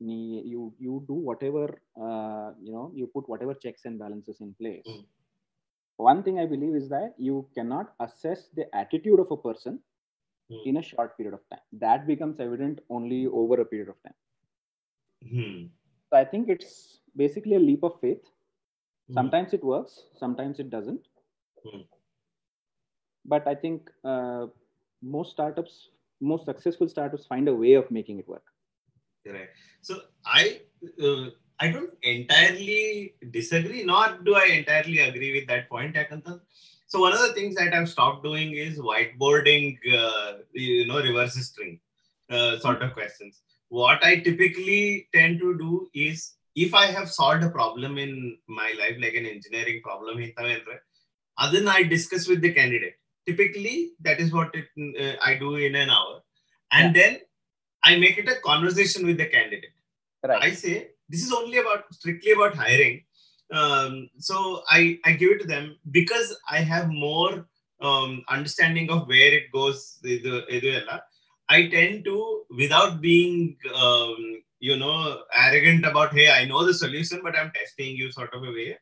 ನೀ 0.00 0.16
you 0.52 0.62
you 0.86 0.94
do 1.10 1.16
what 1.28 1.42
ever 1.50 1.72
you 2.66 2.72
know 2.78 2.84
you 3.00 3.06
put 3.14 3.28
what 3.32 3.44
ever 3.46 3.58
checks 3.66 3.84
and 3.90 3.98
balances 4.02 4.40
in 4.46 4.54
place 4.62 4.86
Mm. 4.92 5.04
One 5.98 6.18
thing 6.24 6.38
I 6.42 6.46
believe 6.52 6.74
is 6.80 6.88
that 6.94 7.12
you 7.26 7.36
cannot 7.58 7.90
assess 8.06 8.42
the 8.58 8.64
attitude 8.82 9.22
of 9.24 9.34
a 9.38 9.42
person 9.48 9.76
Mm. 10.50 10.58
in 10.70 10.76
a 10.76 10.84
short 10.88 11.10
period 11.14 11.34
of 11.34 11.42
time 11.52 11.62
that 11.84 12.00
becomes 12.06 12.36
evident 12.44 12.76
only 12.96 13.18
over 13.40 13.56
a 13.62 13.68
period 13.70 13.88
of 13.92 13.96
time 14.04 14.18
Hmm. 15.22 15.56
so 16.11 16.17
i 16.17 16.25
think 16.25 16.49
it's 16.49 16.99
basically 17.23 17.55
a 17.55 17.65
leap 17.69 17.83
of 17.83 17.99
faith 18.01 18.29
Hmm. 19.09 19.15
sometimes 19.15 19.53
it 19.53 19.63
works 19.63 19.95
sometimes 20.19 20.59
it 20.59 20.69
doesn't 20.69 21.07
Hmm. 21.63 21.81
but 23.25 23.47
i 23.47 23.55
think 23.63 23.89
uh, 24.03 24.47
most 25.01 25.31
startups 25.31 25.89
most 26.31 26.45
successful 26.45 26.87
startups 26.87 27.25
find 27.25 27.47
a 27.47 27.55
way 27.63 27.73
of 27.73 27.91
making 27.91 28.19
it 28.19 28.27
work 28.27 28.43
Correct. 29.25 29.55
So 29.81 30.01
I 30.25 30.61
uh, 31.03 31.29
I 31.59 31.67
don't 31.71 31.91
entirely 32.01 33.15
disagree, 33.31 33.83
nor 33.83 34.17
do 34.23 34.35
I 34.35 34.45
entirely 34.45 34.99
agree 34.99 35.33
with 35.33 35.47
that 35.47 35.69
point, 35.69 35.95
Akanta. 35.95 36.41
So 36.87 36.99
one 36.99 37.13
of 37.13 37.19
the 37.19 37.33
things 37.33 37.55
that 37.55 37.73
I've 37.73 37.89
stopped 37.89 38.23
doing 38.23 38.53
is 38.53 38.79
whiteboarding, 38.79 39.77
uh, 39.95 40.39
you 40.53 40.87
know, 40.87 40.97
reverse 41.01 41.35
string 41.35 41.79
uh, 42.31 42.57
sort 42.59 42.81
of 42.81 42.93
questions. 42.93 43.41
What 43.71 44.03
I 44.03 44.19
typically 44.19 45.07
tend 45.13 45.39
to 45.39 45.57
do 45.57 45.89
is 45.93 46.33
if 46.55 46.73
I 46.73 46.87
have 46.87 47.09
solved 47.09 47.43
a 47.43 47.49
problem 47.49 47.97
in 47.97 48.37
my 48.47 48.73
life, 48.77 48.97
like 48.99 49.13
an 49.13 49.25
engineering 49.25 49.81
problem, 49.81 50.17
then 51.53 51.67
I 51.69 51.83
discuss 51.83 52.27
with 52.27 52.41
the 52.41 52.51
candidate. 52.51 52.95
Typically, 53.25 53.91
that 54.01 54.19
is 54.19 54.33
what 54.33 54.53
it, 54.53 54.65
uh, 54.99 55.15
I 55.23 55.35
do 55.35 55.55
in 55.55 55.75
an 55.75 55.89
hour, 55.89 56.21
and 56.73 56.93
then 56.93 57.19
I 57.81 57.97
make 57.97 58.17
it 58.17 58.27
a 58.27 58.41
conversation 58.41 59.05
with 59.05 59.17
the 59.17 59.27
candidate. 59.27 59.71
right 60.27 60.43
I 60.43 60.51
say 60.51 60.89
this 61.07 61.23
is 61.23 61.31
only 61.31 61.57
about 61.59 61.85
strictly 61.93 62.33
about 62.33 62.55
hiring. 62.55 63.05
Um, 63.53 64.09
so 64.17 64.63
I, 64.69 64.99
I 65.05 65.13
give 65.13 65.31
it 65.31 65.41
to 65.43 65.47
them 65.47 65.77
because 65.91 66.37
I 66.49 66.57
have 66.57 66.89
more 66.89 67.47
um, 67.79 68.23
understanding 68.27 68.91
of 68.91 69.07
where 69.07 69.33
it 69.33 69.51
goes. 69.53 69.99
I 71.51 71.67
tend 71.67 72.05
to, 72.05 72.43
without 72.57 73.01
being, 73.01 73.57
um, 73.75 74.41
you 74.59 74.77
know, 74.77 75.23
arrogant 75.35 75.85
about, 75.85 76.13
hey, 76.13 76.31
I 76.31 76.45
know 76.45 76.65
the 76.65 76.73
solution, 76.73 77.19
but 77.21 77.37
I'm 77.37 77.51
testing 77.51 77.97
you 77.97 78.09
sort 78.11 78.33
of 78.33 78.43
a 78.43 78.51
way. 78.51 78.77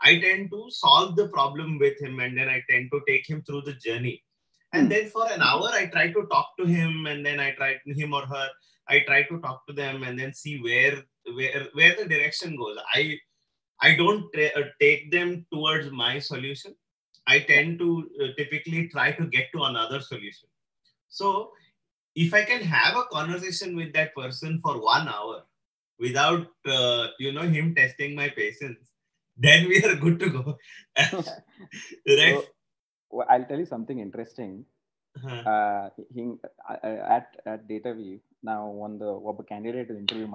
I 0.00 0.18
tend 0.18 0.50
to 0.50 0.66
solve 0.68 1.14
the 1.14 1.28
problem 1.28 1.78
with 1.78 2.00
him 2.00 2.18
and 2.18 2.36
then 2.36 2.48
I 2.48 2.62
tend 2.68 2.90
to 2.92 3.00
take 3.06 3.28
him 3.28 3.42
through 3.42 3.62
the 3.62 3.74
journey. 3.74 4.24
And 4.72 4.84
hmm. 4.84 4.88
then 4.88 5.06
for 5.10 5.30
an 5.30 5.42
hour, 5.42 5.68
I 5.72 5.86
try 5.86 6.08
to 6.12 6.26
talk 6.32 6.48
to 6.58 6.66
him 6.66 7.06
and 7.06 7.24
then 7.24 7.38
I 7.38 7.52
try 7.52 7.76
him 7.86 8.12
or 8.12 8.26
her. 8.26 8.48
I 8.88 9.00
try 9.06 9.22
to 9.24 9.38
talk 9.40 9.64
to 9.68 9.72
them 9.72 10.02
and 10.02 10.18
then 10.18 10.32
see 10.34 10.60
where 10.60 11.02
where 11.36 11.68
where 11.74 11.94
the 11.94 12.06
direction 12.06 12.56
goes. 12.56 12.78
I 12.94 13.18
I 13.80 13.94
don't 13.96 14.24
uh, 14.34 14.62
take 14.80 15.10
them 15.10 15.46
towards 15.52 15.90
my 15.90 16.18
solution. 16.18 16.74
I 17.26 17.40
tend 17.40 17.78
to 17.80 18.10
uh, 18.22 18.26
typically 18.38 18.88
try 18.88 19.12
to 19.12 19.26
get 19.26 19.48
to 19.54 19.64
another 19.64 20.00
solution. 20.00 20.48
So 21.08 21.52
if 22.24 22.34
i 22.40 22.42
can 22.50 22.62
have 22.76 22.96
a 23.00 23.06
conversation 23.16 23.76
with 23.80 23.92
that 23.96 24.14
person 24.20 24.60
for 24.64 24.74
one 24.82 25.08
hour 25.16 25.36
without 26.06 26.46
uh, 26.76 27.06
you 27.24 27.32
know 27.36 27.46
him 27.56 27.74
testing 27.80 28.14
my 28.20 28.28
patience 28.40 28.92
then 29.46 29.68
we 29.70 29.82
are 29.88 29.96
good 30.04 30.18
to 30.22 30.28
go 30.38 30.44
right 30.98 32.36
so, 32.36 32.44
well, 33.10 33.28
i'll 33.30 33.48
tell 33.50 33.60
you 33.64 33.70
something 33.74 34.00
interesting 34.06 34.64
huh. 35.24 35.42
uh, 35.52 35.88
he, 36.14 36.22
at, 37.16 37.28
at 37.46 37.68
DataWeave 37.68 38.24
now 38.52 38.62
on 38.86 38.92
the 39.02 39.10
ಒಬ್ಬ 39.30 39.42
candidate 39.50 39.92
interview 40.02 40.28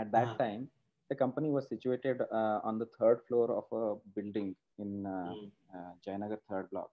at 0.00 0.08
that 0.16 0.28
huh. 0.32 0.36
time 0.42 0.62
the 1.10 1.14
company 1.14 1.48
was 1.56 1.66
situated 1.68 2.20
uh, 2.20 2.58
on 2.68 2.78
the 2.78 2.88
third 2.98 3.20
floor 3.26 3.46
of 3.60 3.66
a 3.72 3.84
building 4.14 4.54
in 4.78 5.06
uh, 5.06 5.32
mm. 5.32 5.50
uh, 5.74 6.36
third 6.50 6.70
block. 6.70 6.90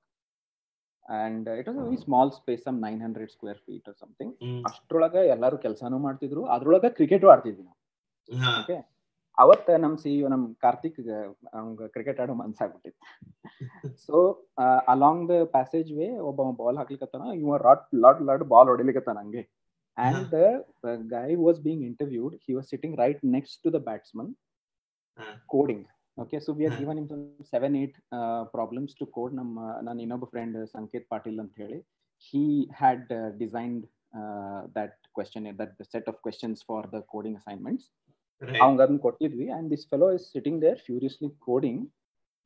And 1.08 1.48
it 1.60 1.68
was 1.68 1.78
was 1.78 1.86
a 1.86 1.88
very 1.88 2.00
small 2.04 2.28
space, 2.38 2.62
some 2.68 2.78
900 2.80 3.30
square 3.34 3.58
feet 3.66 3.84
or 3.90 3.96
something. 4.02 4.30
Mm. 4.46 4.60
ಅಷ್ಟ್ರೊಳಗ 4.70 5.16
ಎಲ್ಲಾರು 5.34 5.58
ಕೆಲಸನೂ 5.66 5.98
ಮಾಡ್ತಿದ್ರು. 6.06 6.44
ಅದ್ರೊಳಗ 6.56 6.90
cricket 7.00 7.26
ಆಡ್ತಿದ್ವಿ 7.34 7.64
ನಾವು. 7.68 7.78
Okay 8.62 8.78
ಅವತ್ತ 9.38 9.70
ನಮ್ 9.84 9.96
C 10.04 10.12
ನಮ್ 10.34 10.44
ಕಾರ್ತಿಕ್ 10.64 11.00
ಅವಂಗ 11.58 11.88
ಕ್ರಿಕೆಟ್ 11.96 12.20
ಆಡೋ 12.24 12.34
ಮನ್ಸಾಗ್ಬಿಟ್ಟಿತ್ತು. 12.42 13.06
So 14.06 14.16
along 14.94 15.24
the 15.32 15.38
passage 15.56 15.90
way 16.00 16.08
ಒಬ್ಬ 16.30 16.50
ಬಾಲ್ 16.62 16.80
ಹಾಕ್ಲಿಕ್ಕತ್ತಾನ 16.82 17.34
ಇವ 17.42 17.58
ರಾಟ್ 17.68 17.86
ಲಾಟ್ 18.06 18.22
ಲಾಟ್ 18.30 18.46
ಬಾಲ್ 18.54 18.70
ಹೊಡಿಲಿಕತ್ತಾನ 18.74 19.18
ಹಂಗೆ. 19.24 19.44
And 19.98 20.34
the 20.36 20.40
guy 21.16 21.30
was 21.46 21.60
being 21.68 21.84
interviewed 21.90 22.36
he 22.46 22.54
was 22.58 22.70
sitting 22.74 22.98
right 23.04 23.22
next 23.38 23.60
to 23.66 23.72
the 23.78 23.82
batsman. 23.90 24.32
Coding 25.54 25.86
okay 26.17 26.39
so 26.47 26.51
we 26.59 26.65
R 26.67 26.75
ಹಾ. 26.75 26.81
Given 26.81 26.99
him 27.01 27.09
seven 27.53 27.77
eight 27.83 27.97
problems 28.55 28.95
to 29.01 29.07
code 29.17 29.35
ನಮ್ಮ 29.41 29.57
ನನ್ನ 29.87 29.99
ಇನ್ನೊಬ್ಬ 30.07 30.27
ಫ್ರೆಂಡ್ 30.35 30.59
ಸಂಕೇತ್ 30.77 31.09
ಪಾಟೀಲ್ 31.15 31.41
ಅಂತ 31.45 31.55
ಹೇಳಿ 31.65 31.81
he 32.23 32.43
had 32.81 33.03
uh, 33.11 33.29
designed 33.43 33.83
uh, 34.15 34.59
that 34.75 34.91
question 35.17 35.43
that 35.61 35.71
the 35.79 35.87
set 35.93 36.07
of 36.11 36.17
questions 36.27 36.59
for 36.63 36.81
the 36.95 37.01
coding 37.13 37.37
assignments 37.41 37.85
Right. 38.43 38.61
ಅವಂಗ 38.65 38.81
ಅದನ್ನ 38.85 39.01
ಕೊಟ್ಟಿದ್ವಿ 39.07 39.47
and 39.57 39.65
this 39.73 39.83
fellow 39.91 40.09
is 40.17 40.23
sitting 40.35 40.57
there 40.63 40.79
furiously 40.87 41.29
coding 41.47 41.79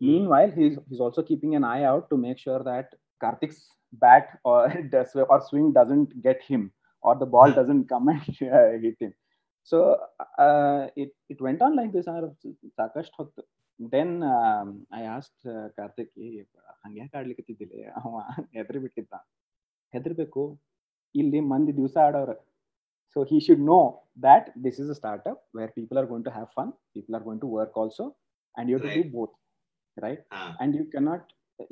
meanwhile 0.01 0.51
he's 0.51 0.77
he's 0.89 1.03
also 1.07 1.23
keeping 1.23 1.53
an 1.55 1.65
eye 1.73 1.85
out 1.85 2.05
to 2.13 2.17
make 2.19 2.39
sure 2.47 2.61
that 2.71 2.87
karthik's 3.21 3.61
bat 4.03 4.27
or 4.45 4.61
does, 4.95 5.13
or 5.25 5.39
swing 5.49 5.69
doesn't 5.73 6.11
get 6.21 6.41
him 6.51 6.63
or 7.05 7.15
the 7.17 7.31
ball 7.35 7.49
Yeah. 7.49 7.59
doesn't 7.61 7.85
come 7.87 8.09
and 8.09 8.25
uh, 8.53 8.73
hit 8.85 8.97
him 9.01 9.13
so 9.73 9.79
uh, 10.39 10.83
it 10.97 11.13
it 11.29 11.41
went 11.41 11.63
on 11.63 11.75
like 11.81 11.93
this 11.93 12.09
ಸಾಕಷ್ಟು 12.79 13.17
ಹೊತ್ತು 13.21 13.43
then 13.95 14.15
I 15.01 15.03
asked 15.17 15.45
Karthik 15.77 16.13
ಹಂಗ್ಯಾಕೆ 16.85 17.17
ಆಡ್ಲಿಕ್ಕತ್ತಿದ್ದಿಲ್ಲ 17.21 17.75
ಅವ 18.01 18.13
ಹೆದರಿ 18.57 18.81
ಬಿಟ್ಟಿದ್ದ 18.85 19.15
ಹೆದರ್ಬೇಕು 19.95 20.43
ಇಲ್ಲಿ 21.15 21.41
ಮಂದಿ 21.53 21.73
ದಿವಸ 21.81 21.97
ಆಡೋರ 22.09 22.33
so 23.17 23.21
he 23.33 23.41
should 23.49 23.65
no 23.75 23.81
that 24.25 24.45
this 24.65 24.77
is 24.83 24.89
a 24.93 24.97
startup 24.99 25.39
where 25.57 25.69
people 25.77 25.97
are 26.01 26.07
going 26.11 26.25
to 26.27 26.33
have 26.37 26.49
fun 26.59 26.69
people 26.97 27.15
are 27.17 27.23
going 27.29 27.41
to 27.45 27.49
work 27.59 27.73
also 27.83 28.05
and 28.55 28.69
you 28.71 28.75
have 28.77 28.85
to 28.89 28.93
do 28.99 29.03
Right. 29.05 29.15
both 29.17 29.33
right 29.97 30.21
ಹಾ. 30.35 30.43
and 30.63 30.71
you 30.79 30.85
cannot 30.95 31.23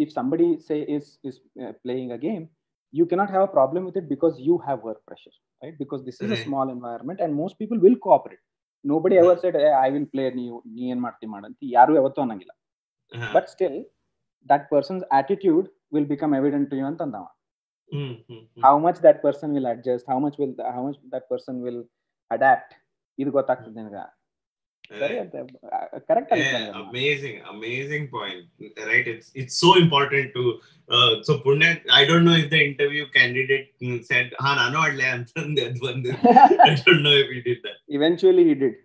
if 0.05 0.09
somebody 0.17 0.49
say 0.69 0.79
is 0.97 1.07
is 1.29 1.37
uh, 1.65 1.73
playing 1.85 2.11
a 2.17 2.21
game 2.27 2.45
you 2.95 3.05
cannot 3.11 3.31
have 3.35 3.45
a 3.49 3.53
problem 3.57 3.83
with 3.89 3.97
it 4.01 4.07
because 4.15 4.35
you 4.49 4.57
have 4.67 4.81
work 4.89 5.01
pressure 5.11 5.35
right 5.63 5.77
because 5.83 6.03
this 6.09 6.19
is 6.25 6.29
a 6.29 6.33
Right. 6.33 6.45
small 6.47 6.69
environment 6.77 7.21
and 7.27 7.41
most 7.43 7.57
people 7.63 7.79
will 7.87 7.99
cooperate 8.07 8.43
nobody 8.85 9.17
ever 9.19 9.33
Yeah. 9.33 9.41
said 9.43 9.55
"Eh, 9.59 9.73
i 9.83 9.91
will 9.91 10.07
play 10.07 10.27
ನೀವು 10.39 10.57
ನೀ 10.69 10.85
ಏನ್ 10.91 11.01
ಮಾಡ್ತಿ 11.01 11.27
ಮಾಡಂತ 11.27 11.59
ಯಾರು 11.75 11.93
ಯಾವತ್ತೂ 11.95 12.21
ಅನ್ನಂಗಿಲ್ಲ 12.21 12.55
ಹಾ. 13.13 13.29
but 13.35 13.47
still 13.49 13.77
that 14.47 14.63
person's 14.71 15.05
attitude 15.13 15.67
will 15.93 16.07
become 16.07 16.33
evident 16.35 16.67
to 16.71 16.77
you 16.77 16.87
ಅಂತಂದವ 16.87 17.27
hmm, 17.93 18.13
hmm, 18.29 18.43
hmm. 18.47 18.63
how 18.63 18.75
much 18.79 18.99
that 18.99 19.19
person 19.23 19.49
will 19.53 19.67
adjust 19.67 20.05
how 20.07 20.19
much 20.19 20.37
will 20.39 20.55
how 20.77 20.83
much 20.87 20.99
that 21.15 21.25
person 21.29 21.57
will 21.63 21.81
adapt 22.31 22.71
ಇದು 23.19 23.31
ಗೊತ್ತಾಗ್ತದೆ 23.31 23.77
ನಿನಗ 23.81 23.99
Eh, 24.90 25.26
correct 26.08 26.32
yeah, 26.32 26.72
amazing 26.88 27.42
amazing 27.50 28.08
point. 28.08 28.46
Right 28.90 29.06
it's 29.06 29.32
it's 29.34 29.58
so 29.58 29.78
important 29.78 30.34
to 30.34 30.60
uh, 30.90 31.22
so 31.24 31.40
purna 31.40 31.78
i 31.92 32.06
don't 32.06 32.24
know 32.24 32.36
if 32.42 32.50
the 32.50 32.62
interview 32.64 33.06
candidate 33.10 33.74
mm, 33.82 34.04
said 34.06 34.32
ah, 34.40 34.70
no, 34.72 34.80
i 34.88 34.92
don't 36.86 37.04
know 37.04 37.12
if 37.12 37.30
he 37.30 37.42
did 37.42 37.58
that. 37.64 37.78
Eventually 37.90 38.46
he 38.46 38.56
did. 38.56 38.76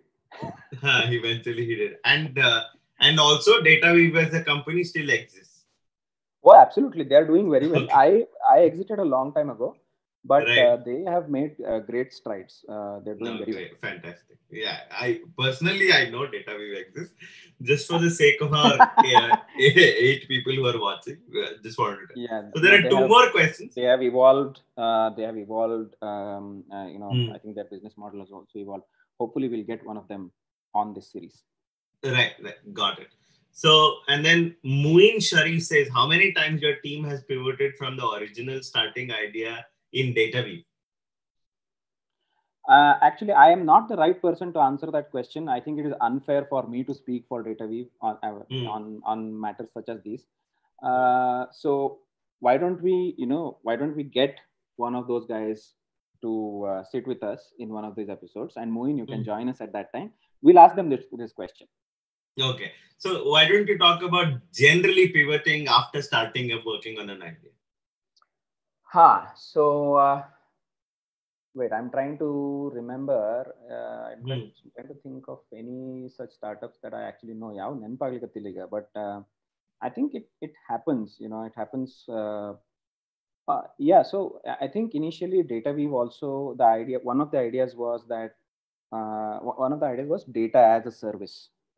Eventually 0.83 1.65
he 1.65 1.75
did. 1.75 1.95
And 2.03 2.37
uh, 2.37 2.63
and 2.99 3.19
also 3.19 3.61
data 3.61 3.93
weaver 3.93 4.25
the 4.25 4.43
company 4.43 4.83
still 4.83 5.09
exists. 5.09 5.63
Oh 6.43 6.55
absolutely. 6.55 7.05
They 7.05 7.15
are 7.15 7.25
doing 7.25 7.49
very 7.49 7.69
well. 7.69 7.87
I 7.93 8.25
i 8.51 8.59
exited 8.59 8.99
a 8.99 9.05
long 9.05 9.33
time 9.33 9.49
ago 9.49 9.75
but 10.25 10.43
Right. 10.47 10.59
uh, 10.59 10.77
they 10.77 11.03
have 11.03 11.29
made 11.29 11.55
uh, 11.67 11.79
great 11.79 12.13
strides. 12.13 12.63
Uh, 12.67 12.99
they're 13.03 13.15
doing 13.15 13.39
No, 13.39 13.45
very 13.45 13.51
great, 13.51 13.81
fantastic. 13.81 14.37
Yeah, 14.49 14.77
I 14.91 15.21
personally 15.37 15.91
I 15.91 16.09
know 16.09 16.27
DataWeave 16.33 16.77
exists. 16.85 17.15
Just 17.61 17.87
for 17.89 17.99
the 17.99 18.09
sake 18.21 18.39
of 18.41 18.53
our 18.53 18.77
eight 19.57 20.27
people 20.27 20.53
who 20.53 20.65
are 20.67 20.79
watching, 20.79 21.17
uh, 21.41 21.51
just 21.63 21.77
wanted 21.79 22.07
to. 22.13 22.19
Yeah. 22.19 22.43
So 22.55 22.61
there 22.61 22.75
are 22.79 22.89
two 22.89 22.97
have, 22.97 23.09
more 23.09 23.29
questions. 23.31 23.73
They 23.75 23.83
have 23.83 24.01
evolved. 24.01 24.61
Uh, 24.77 25.09
they 25.11 25.23
have 25.23 25.37
evolved. 25.37 25.95
Um, 26.01 26.63
uh, 26.73 26.85
you 26.93 26.99
know, 26.99 27.09
Hmm. 27.11 27.31
I 27.33 27.39
think 27.39 27.55
their 27.55 27.65
business 27.65 27.97
model 27.97 28.19
has 28.19 28.31
also 28.31 28.59
evolved. 28.59 28.85
Hopefully, 29.19 29.49
we'll 29.49 29.63
get 29.73 29.85
one 29.85 29.97
of 29.97 30.07
them 30.07 30.31
on 30.73 30.93
this 30.93 31.11
series. 31.11 31.43
Right, 32.03 32.33
right, 32.43 32.73
got 32.73 32.99
it. 32.99 33.07
So, 33.51 33.97
and 34.07 34.25
then 34.25 34.55
Moin 34.63 35.19
Sharif 35.19 35.63
says, 35.63 35.87
how 35.93 36.07
many 36.07 36.33
times 36.33 36.61
your 36.61 36.77
team 36.77 37.03
has 37.05 37.23
pivoted 37.23 37.75
from 37.77 37.95
the 37.97 38.07
original 38.09 38.63
starting 38.63 39.11
idea 39.11 39.65
in 39.93 40.13
DataWeave? 40.13 40.65
Uh, 42.67 42.95
actually, 43.01 43.33
I 43.33 43.51
am 43.51 43.65
not 43.65 43.89
the 43.89 43.97
right 43.97 44.21
person 44.21 44.53
to 44.53 44.59
answer 44.59 44.89
that 44.91 45.11
question. 45.11 45.49
I 45.49 45.59
think 45.59 45.79
it 45.79 45.85
is 45.85 45.93
unfair 45.99 46.45
for 46.49 46.65
me 46.65 46.83
to 46.85 46.93
speak 46.93 47.25
for 47.27 47.43
DataWeave 47.43 47.89
on 48.01 48.17
Hmm. 48.49 48.67
on 48.67 49.01
on 49.05 49.39
matters 49.39 49.69
such 49.73 49.89
as 49.89 50.01
these. 50.01 50.25
Uh, 50.81 51.45
so 51.51 51.99
why 52.39 52.57
don't 52.57 52.81
we, 52.81 53.15
you 53.17 53.25
know, 53.25 53.57
why 53.63 53.75
don't 53.75 53.95
we 53.95 54.03
get 54.03 54.39
one 54.77 54.95
of 54.95 55.07
those 55.07 55.25
guys 55.25 55.73
to 56.21 56.65
uh, 56.69 56.83
sit 56.85 57.05
with 57.05 57.21
us 57.23 57.51
in 57.59 57.69
one 57.69 57.85
of 57.85 57.95
these 57.95 58.09
episodes? 58.09 58.55
And 58.55 58.71
Moin, 58.71 58.97
you 58.97 59.05
can 59.05 59.19
Hmm. 59.19 59.31
join 59.31 59.49
us 59.49 59.61
at 59.61 59.73
that 59.73 59.91
time. 59.93 60.13
We'll 60.41 60.59
ask 60.59 60.75
them 60.75 60.89
this 60.89 61.05
this 61.11 61.33
question. 61.33 61.67
Okay, 62.41 62.71
so 62.97 63.29
why 63.29 63.47
don't 63.47 63.67
you 63.67 63.77
talk 63.77 64.01
about 64.03 64.39
generally 64.53 65.09
pivoting 65.09 65.67
after 65.67 66.01
starting 66.01 66.51
up 66.53 66.65
working 66.65 66.97
on 66.99 67.09
an 67.09 67.21
idea? 67.21 67.51
Ha. 68.92 69.32
So 69.36 69.94
uh, 69.94 70.24
wait, 71.54 71.72
I'm 71.72 71.90
trying 71.90 72.18
to 72.18 72.70
remember. 72.74 73.54
Uh, 73.70 74.12
I'm 74.12 74.24
trying, 74.26 74.44
trying 74.74 74.88
to 74.88 74.94
think 75.02 75.24
of 75.28 75.38
any 75.52 76.08
such 76.08 76.30
startups 76.32 76.78
that 76.82 76.94
I 76.94 77.02
actually 77.10 77.34
know. 77.42 77.50
ಯಾವ 77.60 77.70
ನೆನಪಾಗ್ಲಿಕತ್ತಿಲ್ಲ 77.84 78.48
ಈಗ 78.54 78.64
but 78.76 78.88
uh, 79.04 79.18
I 79.86 79.90
think 79.96 80.08
it 80.20 80.26
it 80.46 80.54
happens. 80.70 81.08
You 81.24 81.28
know, 81.32 81.42
it 81.50 81.56
happens. 81.62 81.90
Uh, 82.20 82.50
uh, 83.52 83.62
yeah. 83.90 84.02
So 84.12 84.18
I- 84.52 84.58
I 84.66 84.68
think 84.74 84.88
initially 85.00 85.40
DataWeave 85.52 85.94
also 86.00 86.30
the 86.62 86.68
idea. 86.80 86.98
One 87.12 87.20
of 87.24 87.30
the 87.34 87.40
ideas 87.48 87.72
was 87.84 88.00
that 88.14 88.32
uh, 88.98 89.36
o- 89.48 89.58
one 89.64 89.72
of 89.76 89.80
the 89.82 89.88
ideas 89.94 90.08
was 90.14 90.24
data 90.40 90.60
as 90.76 90.84
a 90.86 90.94
service, 91.04 91.36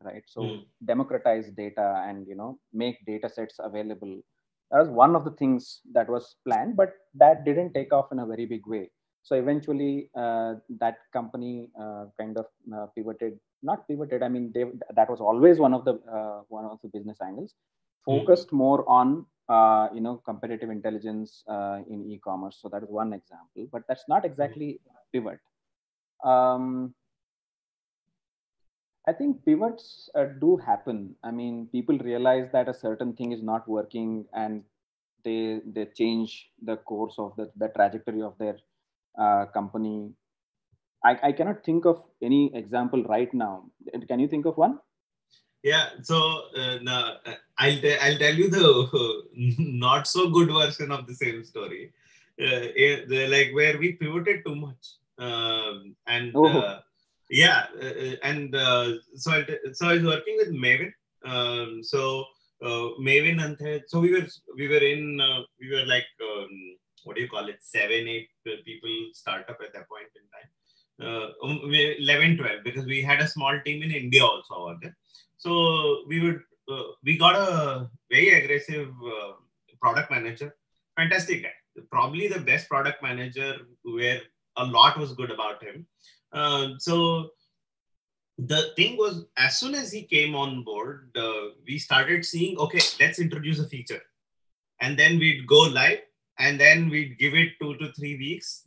right? 0.09 0.25
So 0.35 0.41
Hmm. 0.41 0.63
democratize 0.91 1.47
data 1.63 1.87
and 2.07 2.27
you 2.31 2.37
know 2.41 2.51
make 2.83 2.97
data 3.11 3.29
sets 3.37 3.57
available 3.69 4.15
that 4.70 4.78
was 4.78 4.88
one 4.88 5.14
of 5.14 5.24
the 5.24 5.30
things 5.32 5.80
that 5.92 6.08
was 6.08 6.36
planned 6.44 6.76
but 6.76 6.92
that 7.14 7.44
didn't 7.44 7.72
take 7.72 7.92
off 7.92 8.12
in 8.12 8.18
a 8.20 8.26
very 8.26 8.46
big 8.46 8.66
way. 8.66 8.90
So 9.22 9.34
eventually 9.34 10.10
uh, 10.16 10.54
that 10.80 10.98
company 11.12 11.70
uh, 11.80 12.06
kind 12.18 12.36
of 12.38 12.46
uh, 12.74 12.86
pivoted 12.94 13.38
not 13.62 13.88
pivoted 13.88 14.22
i 14.22 14.28
mean 14.28 14.52
they, 14.54 14.64
that 14.94 15.08
was 15.10 15.20
always 15.20 15.58
one 15.58 15.74
of 15.74 15.84
the 15.84 15.94
uh, 16.16 16.40
one 16.48 16.64
of 16.64 16.78
the 16.82 16.88
business 16.88 17.18
angles. 17.20 17.54
Focused 18.04 18.52
more 18.52 18.88
on 18.88 19.26
uh, 19.48 19.88
you 19.92 20.00
know 20.00 20.22
competitive 20.24 20.70
intelligence 20.70 21.42
uh, 21.48 21.78
in 21.90 22.08
e-commerce. 22.10 22.58
So 22.60 22.68
that 22.68 22.82
is 22.82 22.88
one 22.88 23.12
example 23.12 23.66
but 23.72 23.82
that's 23.88 24.04
not 24.08 24.24
exactly 24.24 24.80
pivot. 25.12 25.40
Um, 26.24 26.94
I 29.06 29.12
think 29.12 29.44
pivots 29.44 30.10
uh, 30.14 30.24
do 30.40 30.56
happen. 30.56 31.14
I 31.22 31.30
mean, 31.30 31.68
people 31.70 31.96
realize 31.98 32.48
that 32.52 32.68
a 32.68 32.74
certain 32.74 33.14
thing 33.14 33.32
is 33.32 33.42
not 33.42 33.68
working, 33.68 34.26
and 34.32 34.64
they 35.24 35.60
they 35.64 35.86
change 35.86 36.50
the 36.62 36.76
course 36.76 37.14
of 37.18 37.36
the, 37.36 37.50
the 37.56 37.68
trajectory 37.68 38.22
of 38.22 38.36
their 38.38 38.56
uh, 39.18 39.46
company. 39.46 40.10
I, 41.04 41.18
I 41.22 41.32
cannot 41.32 41.64
think 41.64 41.86
of 41.86 42.02
any 42.20 42.54
example 42.54 43.04
right 43.04 43.32
now. 43.32 43.70
Can 44.08 44.18
you 44.18 44.26
think 44.26 44.44
of 44.44 44.56
one? 44.56 44.80
Yeah, 45.62 45.90
so 46.02 46.42
uh, 46.56 46.78
no, 46.82 47.16
uh, 47.24 47.34
I'll 47.58 47.78
te- 47.78 47.98
I'll 47.98 48.18
tell 48.18 48.34
you 48.34 48.50
the 48.50 49.22
not 49.58 50.06
so 50.08 50.30
good 50.30 50.48
version 50.48 50.90
of 50.90 51.06
the 51.06 51.14
same 51.14 51.44
story. 51.44 51.92
Uh, 52.40 52.68
eh, 52.76 53.04
the, 53.08 53.28
like 53.28 53.54
where 53.54 53.78
we 53.78 53.92
pivoted 53.92 54.44
too 54.44 54.56
much, 54.56 54.94
um, 55.18 55.94
and 56.06 56.32
Oh. 56.34 56.80
Yeah, 57.30 57.66
uh, 57.82 57.86
uh, 57.86 58.16
and 58.22 58.54
uh, 58.54 58.92
so 59.14 59.32
I 59.32 59.46
so 59.72 59.88
I 59.88 59.94
was 59.94 60.04
working 60.04 60.36
with 60.38 60.52
Maven. 60.52 60.92
Um, 61.24 61.82
so 61.82 62.24
Maven 62.62 63.42
and 63.44 63.82
so 63.88 64.00
we 64.00 64.12
were 64.12 64.26
we 64.56 64.68
were 64.68 64.84
in 64.92 65.20
we 65.60 65.70
were 65.70 65.84
like 65.86 66.06
um, 66.22 66.76
what 67.04 67.16
do 67.16 67.22
you 67.22 67.28
call 67.28 67.48
it? 67.48 67.58
Seven 67.60 68.08
eight 68.08 68.28
people 68.44 68.90
startup 69.12 69.58
at 69.62 69.72
that 69.72 69.88
point 69.88 70.10
in 70.14 70.22
time. 70.34 70.50
Uh, 70.98 71.28
um, 71.44 71.60
11 71.70 72.38
12 72.38 72.64
because 72.64 72.86
we 72.86 73.02
had 73.02 73.20
a 73.20 73.28
small 73.28 73.60
team 73.66 73.82
in 73.82 73.90
India 73.90 74.24
also 74.24 74.54
over 74.54 74.76
there. 74.80 74.96
So 75.36 76.04
we 76.08 76.20
would 76.20 76.40
uh, 76.70 76.92
we 77.04 77.18
got 77.18 77.36
a 77.36 77.90
very 78.10 78.30
aggressive 78.42 78.88
uh, 79.04 79.32
product 79.80 80.10
manager. 80.10 80.54
Fantastic 80.96 81.42
guy. 81.42 81.52
Probably 81.90 82.28
the 82.28 82.40
best 82.40 82.68
product 82.68 83.02
manager 83.02 83.56
where 83.82 84.22
a 84.56 84.64
lot 84.64 84.98
was 84.98 85.12
good 85.12 85.30
about 85.30 85.62
him 85.62 85.86
uh, 86.32 86.68
so 86.78 87.30
the 88.38 88.72
thing 88.76 88.96
was, 88.96 89.24
as 89.36 89.58
soon 89.58 89.74
as 89.74 89.90
he 89.90 90.02
came 90.02 90.34
on 90.34 90.62
board, 90.62 91.10
uh, 91.16 91.50
we 91.66 91.78
started 91.78 92.24
seeing, 92.24 92.58
okay, 92.58 92.80
let's 93.00 93.18
introduce 93.18 93.58
a 93.60 93.68
feature. 93.68 94.02
And 94.80 94.98
then 94.98 95.18
we'd 95.18 95.46
go 95.46 95.60
live 95.60 96.00
and 96.38 96.60
then 96.60 96.90
we'd 96.90 97.18
give 97.18 97.34
it 97.34 97.52
two 97.60 97.76
to 97.76 97.92
three 97.92 98.16
weeks. 98.16 98.62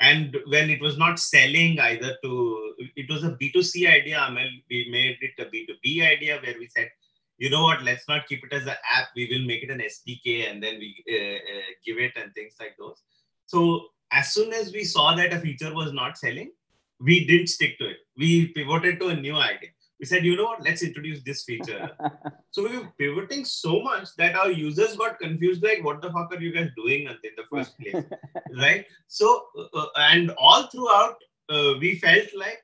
And 0.00 0.36
when 0.46 0.70
it 0.70 0.80
was 0.80 0.98
not 0.98 1.18
selling 1.18 1.80
either 1.80 2.16
to, 2.22 2.74
it 2.94 3.10
was 3.10 3.24
a 3.24 3.30
B2C 3.30 3.88
idea, 3.88 4.20
Amel, 4.20 4.48
we 4.70 4.88
made 4.90 5.16
it 5.22 5.42
a 5.42 5.46
B2B 5.46 6.06
idea 6.06 6.38
where 6.42 6.54
we 6.58 6.68
said, 6.68 6.90
you 7.38 7.50
know 7.50 7.62
what, 7.62 7.82
let's 7.82 8.06
not 8.06 8.28
keep 8.28 8.44
it 8.44 8.52
as 8.52 8.64
an 8.64 8.76
app. 8.94 9.08
We 9.16 9.28
will 9.30 9.46
make 9.46 9.62
it 9.62 9.70
an 9.70 9.80
SDK 9.80 10.50
and 10.50 10.62
then 10.62 10.78
we 10.78 11.04
uh, 11.10 11.36
uh, 11.36 11.70
give 11.84 11.98
it 11.98 12.12
and 12.16 12.34
things 12.34 12.54
like 12.60 12.76
those. 12.78 13.00
So 13.46 13.86
as 14.10 14.32
soon 14.32 14.52
as 14.52 14.72
we 14.72 14.84
saw 14.84 15.14
that 15.14 15.32
a 15.32 15.40
feature 15.40 15.74
was 15.74 15.92
not 15.92 16.18
selling, 16.18 16.50
we 17.00 17.26
didn't 17.26 17.48
stick 17.48 17.78
to 17.78 17.88
it. 17.88 17.98
We 18.16 18.48
pivoted 18.48 19.00
to 19.00 19.08
a 19.08 19.16
new 19.16 19.36
idea. 19.36 19.70
We 20.00 20.06
said, 20.06 20.24
you 20.24 20.36
know 20.36 20.44
what, 20.44 20.62
let's 20.62 20.82
introduce 20.82 21.22
this 21.24 21.42
feature. 21.42 21.90
so 22.50 22.62
we 22.68 22.78
were 22.78 22.88
pivoting 22.98 23.44
so 23.44 23.82
much 23.82 24.14
that 24.16 24.36
our 24.36 24.50
users 24.50 24.96
got 24.96 25.18
confused, 25.18 25.62
like, 25.62 25.82
what 25.82 26.00
the 26.00 26.12
fuck 26.12 26.32
are 26.32 26.40
you 26.40 26.52
guys 26.52 26.70
doing 26.76 27.06
in 27.06 27.16
the 27.36 27.42
first 27.50 27.76
place? 27.80 28.04
right? 28.56 28.86
So, 29.08 29.46
uh, 29.74 29.86
and 29.96 30.30
all 30.38 30.68
throughout, 30.68 31.16
uh, 31.48 31.74
we 31.80 31.98
felt 31.98 32.28
like, 32.36 32.62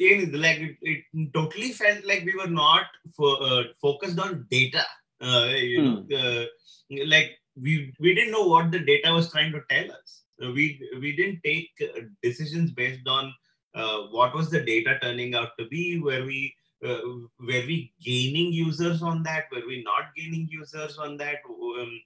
in, 0.00 0.40
like 0.40 0.58
it, 0.58 0.76
it, 0.82 1.32
totally 1.32 1.70
felt 1.70 2.04
like 2.04 2.24
we 2.24 2.34
were 2.34 2.50
not 2.50 2.86
uh, 3.22 3.62
focused 3.80 4.18
on 4.18 4.46
data. 4.50 4.84
Uh, 5.22 5.50
you 5.54 5.80
hmm. 5.80 6.08
know, 6.08 6.18
uh, 6.18 6.44
like 7.06 7.38
we 7.60 7.94
we 8.00 8.14
didn't 8.14 8.32
know 8.32 8.46
what 8.46 8.70
the 8.70 8.78
data 8.78 9.12
was 9.12 9.30
trying 9.30 9.52
to 9.52 9.62
tell 9.70 9.92
us. 9.92 10.19
We 10.40 10.80
we 11.00 11.14
didn't 11.16 11.40
take 11.44 11.70
decisions 12.22 12.70
based 12.70 13.06
on 13.06 13.32
uh, 13.74 13.98
what 14.10 14.34
was 14.34 14.50
the 14.50 14.64
data 14.64 14.98
turning 15.00 15.34
out 15.34 15.50
to 15.58 15.66
be. 15.66 15.98
Were 15.98 16.24
we 16.24 16.54
uh, 16.84 17.00
were 17.38 17.64
we 17.66 17.92
gaining 18.02 18.52
users 18.52 19.02
on 19.02 19.22
that? 19.24 19.44
Were 19.52 19.66
we 19.66 19.82
not 19.82 20.14
gaining 20.16 20.48
users 20.50 20.98
on 20.98 21.16
that? 21.18 21.36
Um, 21.48 22.00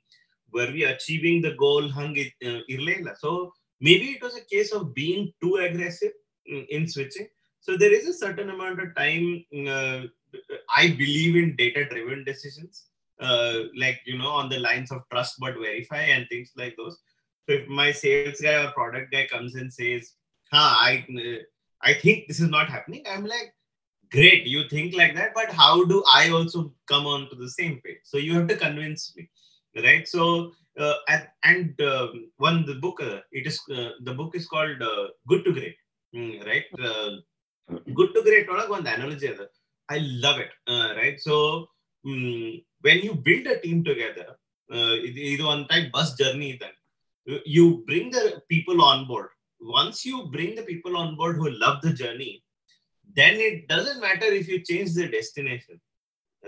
were 0.52 0.70
we 0.72 0.84
achieving 0.84 1.42
the 1.42 1.54
goal 1.54 1.88
hung 1.88 2.16
uh, 2.46 3.14
so 3.18 3.52
maybe 3.80 4.10
it 4.10 4.22
was 4.22 4.36
a 4.36 4.44
case 4.44 4.72
of 4.72 4.94
being 4.94 5.32
too 5.42 5.56
aggressive 5.56 6.12
in, 6.46 6.64
in 6.70 6.88
switching. 6.88 7.26
So 7.60 7.76
there 7.76 7.92
is 7.92 8.06
a 8.06 8.12
certain 8.12 8.50
amount 8.50 8.80
of 8.80 8.94
time 8.94 9.44
uh, 9.66 10.02
i 10.76 10.88
believe 10.88 11.36
in 11.36 11.56
data 11.56 11.84
driven 11.84 12.24
decisions 12.24 12.86
uh, 13.20 13.54
like 13.76 14.00
you 14.04 14.18
know 14.18 14.30
on 14.30 14.48
the 14.48 14.58
lines 14.58 14.90
of 14.90 15.02
trust 15.10 15.36
but 15.38 15.54
verify 15.54 16.02
and 16.14 16.26
things 16.28 16.52
like 16.56 16.74
those 16.76 16.98
so 17.46 17.54
if 17.56 17.68
my 17.68 17.90
sales 17.92 18.40
guy 18.40 18.54
or 18.64 18.70
product 18.72 19.12
guy 19.12 19.26
comes 19.30 19.54
and 19.54 19.72
says 19.72 20.12
huh 20.52 20.72
i 20.88 20.90
I 21.84 21.92
think 21.92 22.28
this 22.28 22.40
is 22.40 22.48
not 22.48 22.68
happening. 22.68 23.04
I'm 23.08 23.26
like, 23.26 23.52
great, 24.10 24.46
you 24.46 24.68
think 24.68 24.94
like 24.96 25.14
that, 25.14 25.32
but 25.34 25.50
how 25.52 25.84
do 25.84 26.02
I 26.12 26.30
also 26.30 26.72
come 26.88 27.06
on 27.06 27.28
to 27.30 27.36
the 27.36 27.50
same 27.50 27.80
page? 27.84 28.02
So 28.04 28.16
you 28.16 28.34
have 28.34 28.48
to 28.48 28.56
convince 28.56 29.14
me, 29.16 29.28
right? 29.76 30.08
So 30.08 30.52
uh, 30.78 30.94
and, 31.08 31.28
and 31.44 31.80
um, 31.82 32.30
one 32.38 32.64
the 32.66 32.76
book 32.76 33.00
uh, 33.02 33.20
it 33.32 33.46
is 33.46 33.60
uh, 33.70 33.90
the 34.02 34.14
book 34.14 34.34
is 34.34 34.46
called 34.46 34.80
uh, 34.82 35.08
Good 35.28 35.44
to 35.44 35.52
Great, 35.52 35.76
mm, 36.14 36.44
right? 36.46 36.64
Uh, 36.82 37.10
good 37.94 38.14
to 38.14 38.22
Great 38.22 38.48
one 38.50 38.86
analogy 38.86 39.30
I 39.88 39.98
love 39.98 40.38
it, 40.40 40.50
uh, 40.66 40.94
right? 40.96 41.20
So 41.20 41.68
um, 42.06 42.60
when 42.80 42.98
you 43.00 43.14
build 43.14 43.46
a 43.46 43.60
team 43.60 43.84
together, 43.84 44.28
ಇದು 45.30 45.44
one 45.52 45.62
type 45.70 45.88
bus 45.94 46.10
journey 46.20 46.50
then 46.60 46.74
you 47.44 47.84
bring 47.86 48.10
the 48.10 48.42
people 48.48 48.82
on 48.82 49.06
board 49.06 49.28
once 49.64 50.04
you 50.04 50.26
bring 50.26 50.54
the 50.54 50.62
people 50.62 50.96
on 50.96 51.16
board 51.16 51.36
who 51.36 51.50
love 51.50 51.80
the 51.82 51.92
journey, 51.92 52.42
then 53.14 53.34
it 53.36 53.66
doesn't 53.68 54.00
matter 54.00 54.26
if 54.26 54.48
you 54.48 54.62
change 54.62 54.94
the 54.94 55.08
destination, 55.08 55.80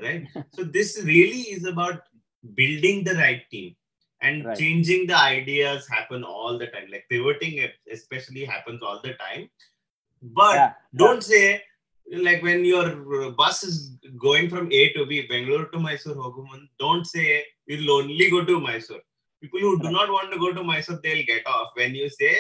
right? 0.01 0.27
so 0.55 0.65
this 0.65 1.01
really 1.05 1.43
is 1.57 1.65
about 1.65 2.03
building 2.55 3.05
the 3.05 3.15
right 3.15 3.43
team 3.51 3.75
and 4.21 4.45
right. 4.45 4.59
changing 4.59 5.07
the 5.07 5.17
ideas 5.17 5.89
happen 5.89 6.25
all 6.25 6.59
the 6.59 6.67
time. 6.67 6.89
Like 6.91 7.07
pivoting 7.11 7.69
especially 7.91 8.45
happens 8.45 8.83
all 8.83 9.01
the 9.03 9.15
time. 9.15 9.49
But 10.23 10.55
yeah. 10.55 10.73
don't 10.95 11.23
say 11.23 11.63
like 12.13 12.43
when 12.43 12.65
your 12.65 13.33
bus 13.33 13.63
is 13.65 13.97
going 14.19 14.49
from 14.49 14.71
A 14.73 14.93
to 14.93 15.07
B, 15.07 15.27
Bangalore 15.29 15.67
to 15.67 15.79
Mysore, 15.79 16.15
Hoguman, 16.15 16.69
don't 16.79 17.05
say 17.05 17.45
you'll 17.67 18.03
only 18.03 18.31
go 18.31 18.45
to 18.45 18.61
Mysore. 18.61 19.01
People 19.41 19.61
who 19.61 19.79
do 19.81 19.91
not 19.91 20.09
want 20.09 20.33
to 20.33 20.39
go 20.39 20.53
to 20.53 20.63
Mysore, 20.63 21.01
they'll 21.03 21.27
get 21.27 21.47
off. 21.47 21.71
When 21.75 21.95
you 21.95 22.09
say 22.09 22.37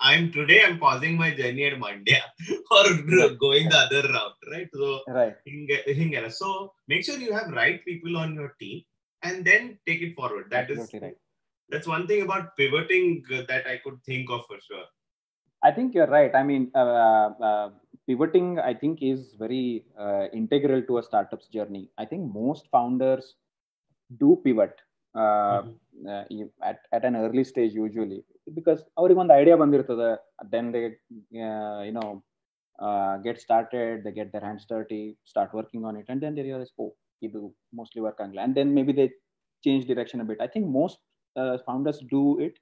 I'm 0.00 0.32
today 0.32 0.62
I'm 0.64 0.78
pausing 0.78 1.16
my 1.16 1.30
journey 1.34 1.64
at 1.64 1.74
Mandya 1.74 2.20
or 2.70 3.34
going 3.34 3.68
the 3.68 3.76
other 3.76 4.08
route, 4.08 4.36
right? 4.50 4.68
So 4.72 5.00
right. 5.08 6.32
So 6.32 6.72
make 6.88 7.04
sure 7.04 7.18
you 7.18 7.32
have 7.32 7.50
right 7.52 7.84
people 7.84 8.16
on 8.16 8.34
your 8.34 8.54
team 8.60 8.82
and 9.22 9.44
then 9.44 9.78
take 9.86 10.02
it 10.02 10.14
forward. 10.14 10.46
That 10.50 10.70
Absolutely 10.70 10.98
is 10.98 11.02
right. 11.02 11.16
That's 11.68 11.86
one 11.86 12.06
thing 12.06 12.22
about 12.22 12.56
pivoting 12.56 13.24
that 13.28 13.66
I 13.66 13.80
could 13.82 14.02
think 14.04 14.30
of 14.30 14.46
for 14.46 14.58
sure. 14.60 14.84
I 15.62 15.72
think 15.72 15.94
you're 15.94 16.06
right. 16.06 16.34
I 16.34 16.42
mean, 16.42 16.70
uh, 16.74 17.30
uh, 17.40 17.70
pivoting, 18.06 18.60
I 18.60 18.72
think, 18.72 19.02
is 19.02 19.34
very 19.38 19.84
uh, 19.98 20.26
integral 20.32 20.82
to 20.82 20.98
a 20.98 21.02
startup's 21.02 21.48
journey. 21.48 21.90
I 21.98 22.04
think 22.04 22.32
most 22.32 22.68
founders 22.70 23.34
do 24.18 24.40
pivot 24.44 24.76
uh, 25.15 25.61
mm-hmm. 25.61 25.77
Uh, 26.01 26.23
at, 26.69 26.79
at 26.91 27.03
an 27.05 27.15
early 27.23 27.45
stage 27.51 27.73
usually 27.85 28.19
because 28.57 28.79
ಅವ್ರಿಗೆ 28.99 29.19
ಒಂದು 29.23 29.33
idea 29.41 29.55
ಬಂದಿರ್ತದೆ 29.61 30.07
then 30.53 30.69
they 30.75 30.79
you 31.87 31.91
know 31.97 32.05
get 33.25 33.39
started 33.43 33.99
they 34.05 34.11
get 34.17 34.31
their 34.35 34.45
hands 34.47 34.67
dirty 34.71 35.01
start 35.31 35.53
working 35.59 35.83
on 35.89 35.97
it 36.01 36.09
and 36.13 36.21
then 36.25 36.35
they 36.37 36.43
realise 36.47 36.73
oh 36.83 36.87
ಇದು 37.27 37.41
mostly 37.79 38.01
work 38.05 38.21
ಆಗಲ್ಲ 38.25 38.41
and 38.47 38.55
then 38.59 38.71
may 38.77 38.83
be 38.89 38.95
they 38.99 39.05
change 39.63 39.85
direction 39.85 40.21
a 40.21 40.25
bit. 40.25 40.39
I 40.41 40.47
think 40.47 40.67
most 40.67 40.97
uh, 41.35 41.57
founders 41.65 41.99
do 42.09 42.39
it, 42.39 42.57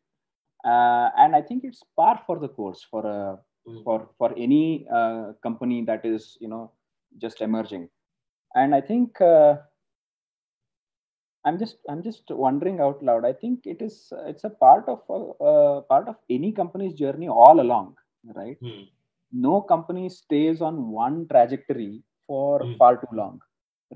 uh, 0.64 1.10
and 1.18 1.36
I 1.36 1.42
think 1.42 1.64
it's 1.64 1.82
par 1.96 2.22
for 2.26 2.40
the 2.40 2.50
course 2.50 2.86
for 2.90 3.06
a 3.06 3.38
mm. 3.68 3.84
for 3.84 4.10
for 4.18 4.34
any 4.38 4.88
uh, 4.94 5.34
company 5.42 5.84
that 5.86 6.06
is 6.06 6.38
you 6.40 6.50
know 6.50 6.72
just 7.16 7.42
emerging. 7.42 7.90
And 8.56 8.76
I 8.76 8.82
think 8.82 9.22
i'm 11.45 11.59
just 11.63 11.77
i'm 11.91 12.03
just 12.03 12.31
wondering 12.45 12.81
out 12.81 13.03
loud 13.09 13.25
i 13.31 13.33
think 13.33 13.67
it 13.73 13.81
is 13.87 14.13
it's 14.31 14.45
a 14.45 14.51
part 14.65 14.85
of 14.89 15.01
a, 15.17 15.21
uh, 15.51 15.81
part 15.93 16.09
of 16.09 16.17
any 16.37 16.51
company's 16.61 16.95
journey 16.95 17.29
all 17.29 17.61
along 17.61 17.95
right 18.41 18.59
hmm. 18.61 18.85
no 19.33 19.61
company 19.61 20.09
stays 20.09 20.61
on 20.61 20.91
one 20.91 21.27
trajectory 21.33 22.03
for 22.27 22.61
hmm. 22.65 22.75
far 22.79 22.97
too 22.97 23.15
long 23.21 23.41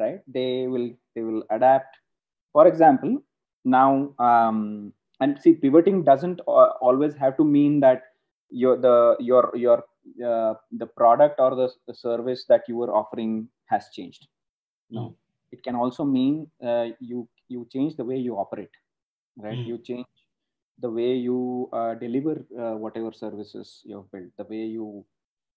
right 0.02 0.20
they 0.26 0.66
will 0.66 0.90
they 1.14 1.22
will 1.22 1.42
adapt 1.50 1.96
for 2.52 2.66
example 2.66 3.12
now 3.64 4.12
um, 4.18 4.92
and 5.20 5.38
see 5.40 5.52
pivoting 5.52 6.02
doesn't 6.02 6.40
uh, 6.46 6.70
always 6.88 7.14
have 7.14 7.36
to 7.36 7.44
mean 7.44 7.80
that 7.80 8.02
your 8.50 8.76
the 8.76 9.16
your 9.20 9.50
your 9.54 9.78
uh, 10.24 10.54
the 10.72 10.86
product 10.86 11.38
or 11.38 11.54
the, 11.54 11.68
the 11.86 11.94
service 11.94 12.44
that 12.48 12.62
you 12.68 12.76
were 12.76 12.92
offering 12.94 13.48
has 13.66 13.88
changed 13.96 14.28
no 14.90 15.06
hmm. 15.06 15.14
it 15.50 15.62
can 15.62 15.74
also 15.74 16.04
mean 16.04 16.46
uh, 16.62 16.86
you 17.00 17.26
you 17.48 17.66
change 17.72 17.96
the 17.96 18.04
way 18.04 18.16
you 18.16 18.36
operate 18.36 18.70
right 19.36 19.58
mm. 19.58 19.66
you 19.66 19.78
change 19.78 20.06
the 20.80 20.90
way 20.90 21.12
you 21.14 21.68
uh, 21.72 21.94
deliver 21.94 22.34
uh, 22.62 22.76
whatever 22.76 23.12
services 23.12 23.82
you've 23.84 24.10
built 24.12 24.30
the 24.38 24.44
way 24.44 24.64
you 24.76 25.04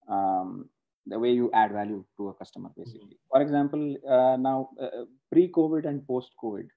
um, 0.08 0.68
the 1.06 1.18
way 1.18 1.30
you 1.30 1.50
add 1.52 1.72
value 1.72 2.04
to 2.16 2.28
a 2.28 2.34
customer 2.34 2.70
basically 2.76 3.16
mm. 3.16 3.28
for 3.30 3.40
example 3.42 3.96
uh, 4.08 4.36
now 4.36 4.70
uh, 4.80 5.04
pre 5.30 5.48
covid 5.48 5.86
and 5.86 6.06
post 6.06 6.32
covid 6.42 6.68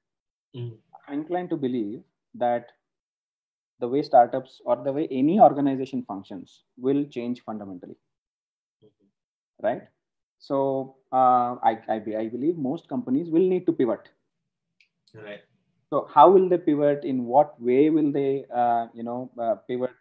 mm. 0.56 0.72
i'm 1.08 1.20
inclined 1.20 1.50
to 1.50 1.58
believe 1.58 2.02
that 2.34 2.72
the 3.80 3.88
way 3.88 4.02
startups 4.02 4.62
or 4.66 4.78
the 4.84 4.92
way 4.92 5.08
any 5.12 5.40
organization 5.40 6.04
functions 6.08 6.64
will 6.78 7.04
change 7.16 7.42
fundamentally 7.42 7.98
mm-hmm. 8.84 9.68
right 9.68 9.84
so 10.40 10.96
uh, 11.12 11.56
I, 11.70 11.80
I, 11.88 11.96
I 12.24 12.28
believe 12.28 12.58
most 12.58 12.88
companies 12.88 13.30
will 13.30 13.48
need 13.48 13.66
to 13.66 13.74
pivot 13.74 14.10
Right. 15.16 15.42
So 15.90 16.08
how 16.14 16.30
will 16.30 16.50
they 16.50 16.58
pivot? 16.58 17.06
In 17.06 17.26
what 17.26 17.60
way 17.62 17.90
will 17.90 18.12
they, 18.12 18.46
uh, 18.54 18.88
you 18.94 19.04
know, 19.04 19.32
uh, 19.40 19.56
pivot? 19.68 19.92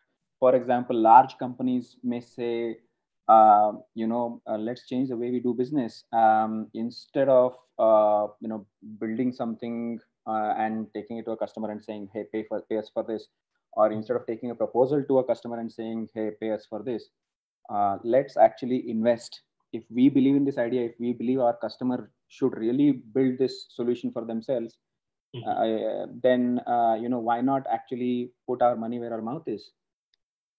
For 0.41 0.55
example, 0.55 0.97
large 0.97 1.39
companies 1.39 1.97
may 2.03 2.21
say, 2.21 2.79
uh, 3.29 3.73
you 3.95 4.07
know, 4.07 4.43
uh, 4.47 4.57
let's 4.57 4.87
change 4.87 5.09
the 5.11 5.17
way 5.17 5.31
we 5.31 5.41
do 5.41 5.55
business. 5.55 6.05
Um, 6.13 6.69
instead 6.75 7.29
of, 7.29 7.55
uh, 7.79 8.27
you 8.41 8.49
know, 8.49 8.67
building 8.99 9.33
something 9.33 9.99
uh, 10.27 10.55
and 10.59 10.87
taking 10.95 11.19
it 11.19 11.27
to 11.27 11.33
a 11.33 11.37
customer 11.37 11.71
and 11.71 11.83
saying, 11.83 12.09
hey, 12.13 12.25
pay 12.33 12.45
for 12.49 12.61
pay 12.63 12.79
us 12.79 12.91
for 12.93 13.03
this, 13.03 13.29
or 13.75 13.93
instead 13.93 14.17
of 14.17 14.27
taking 14.27 14.51
a 14.51 14.55
proposal 14.55 15.05
to 15.05 15.19
a 15.19 15.25
customer 15.25 15.59
and 15.61 15.71
saying, 15.71 16.09
hey, 16.15 16.31
pay 16.41 16.51
us 16.51 16.67
for 16.69 16.83
this, 16.83 17.11
let's 18.03 18.37
actually 18.37 18.91
invest. 18.91 19.43
If 19.73 19.85
we 19.91 20.09
believe 20.09 20.37
in 20.37 20.45
this 20.45 20.59
idea, 20.59 20.85
if 20.85 20.93
we 21.01 21.13
believe 21.13 21.41
our 21.41 21.57
customer 21.57 22.11
should 22.29 22.57
really 22.57 22.93
build 23.13 23.39
this 23.39 23.67
solution 23.71 24.13
for 24.13 24.25
themselves, 24.25 24.79
mm-hmm. 25.35 25.49
uh, 25.49 26.07
then 26.23 26.61
uh, 26.67 26.95
you 26.95 27.09
know 27.09 27.19
why 27.19 27.41
not 27.41 27.67
actually 27.71 28.31
put 28.49 28.63
our 28.63 28.77
money 28.77 28.99
where 28.99 29.13
our 29.13 29.23
mouth 29.23 29.47
is 29.47 29.73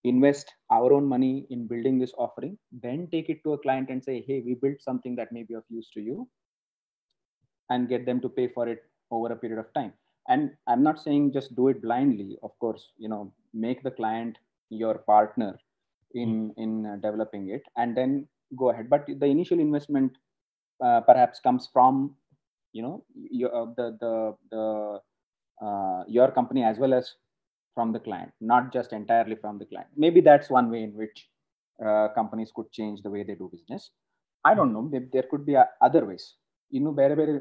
invest 0.05 0.53
our 0.71 0.93
own 0.93 1.05
money 1.05 1.47
in 1.49 1.67
building 1.67 1.97
this 1.97 2.13
offering, 2.17 2.57
then 2.71 3.07
take 3.11 3.30
it 3.30 3.43
to 3.43 3.53
a 3.53 3.57
client 3.57 3.89
and 3.89 4.03
say, 4.03 4.23
hey, 4.28 4.41
we 4.45 4.53
built 4.53 4.80
something 4.80 5.15
that 5.15 5.32
may 5.32 5.43
be 5.43 5.55
of 5.55 5.63
use 5.69 5.89
to 5.93 5.99
you, 5.99 6.28
and 7.69 7.89
get 7.89 8.05
them 8.05 8.21
to 8.21 8.30
pay 8.30 8.47
for 8.47 8.67
it 8.67 8.84
over 9.11 9.34
a 9.34 9.36
period 9.36 9.59
of 9.59 9.73
time. 9.73 9.93
And 10.28 10.51
I'm 10.67 10.84
not 10.84 11.01
saying 11.01 11.34
just 11.34 11.55
do 11.55 11.67
it 11.69 11.82
blindly. 11.82 12.38
Of 12.43 12.51
course, 12.59 12.89
you 12.97 13.09
know, 13.09 13.34
make 13.53 13.84
the 13.84 13.91
client 13.91 14.38
your 14.69 14.99
partner 14.99 15.57
in 16.13 16.53
in 16.57 16.86
uh, 16.86 16.95
developing 16.95 17.49
it, 17.49 17.63
and 17.78 17.97
then 17.97 18.28
go 18.55 18.69
ahead. 18.69 18.89
But 18.89 19.05
the 19.07 19.26
initial 19.26 19.59
investment 19.59 20.17
uh, 20.84 21.01
perhaps 21.01 21.39
comes 21.39 21.69
from 21.71 22.15
you 22.74 22.83
know 22.87 23.05
your 23.41 23.51
uh, 23.61 23.66
the 23.78 23.87
the 24.03 24.12
the 24.53 24.64
uh, 25.66 26.01
your 26.09 26.31
company 26.39 26.62
as 26.64 26.78
well 26.78 26.95
as 26.95 27.14
from 27.76 27.93
the 27.93 28.01
client, 28.01 28.33
not 28.41 28.72
just 28.72 28.93
entirely 28.93 29.37
from 29.37 29.59
the 29.59 29.66
client. 29.66 29.89
Maybe 29.97 30.20
that's 30.20 30.49
one 30.51 30.70
way 30.70 30.83
in 30.83 30.93
which 30.95 31.18
uh, 31.87 32.09
companies 32.14 32.51
could 32.55 32.70
change 32.72 33.03
the 33.03 33.11
way 33.11 33.22
they 33.22 33.35
do 33.35 33.49
business. 33.53 33.91
I 34.45 34.55
don't 34.55 34.72
know. 34.72 34.83
Maybe 34.83 35.09
there 35.12 35.26
could 35.31 35.45
be 35.47 35.57
uh, 35.57 35.66
other 35.89 36.05
ways. 36.11 36.26
ಇನ್ನು 36.78 36.91
ಬೇರೆ 36.99 37.14
ಬೇರೆ 37.20 37.33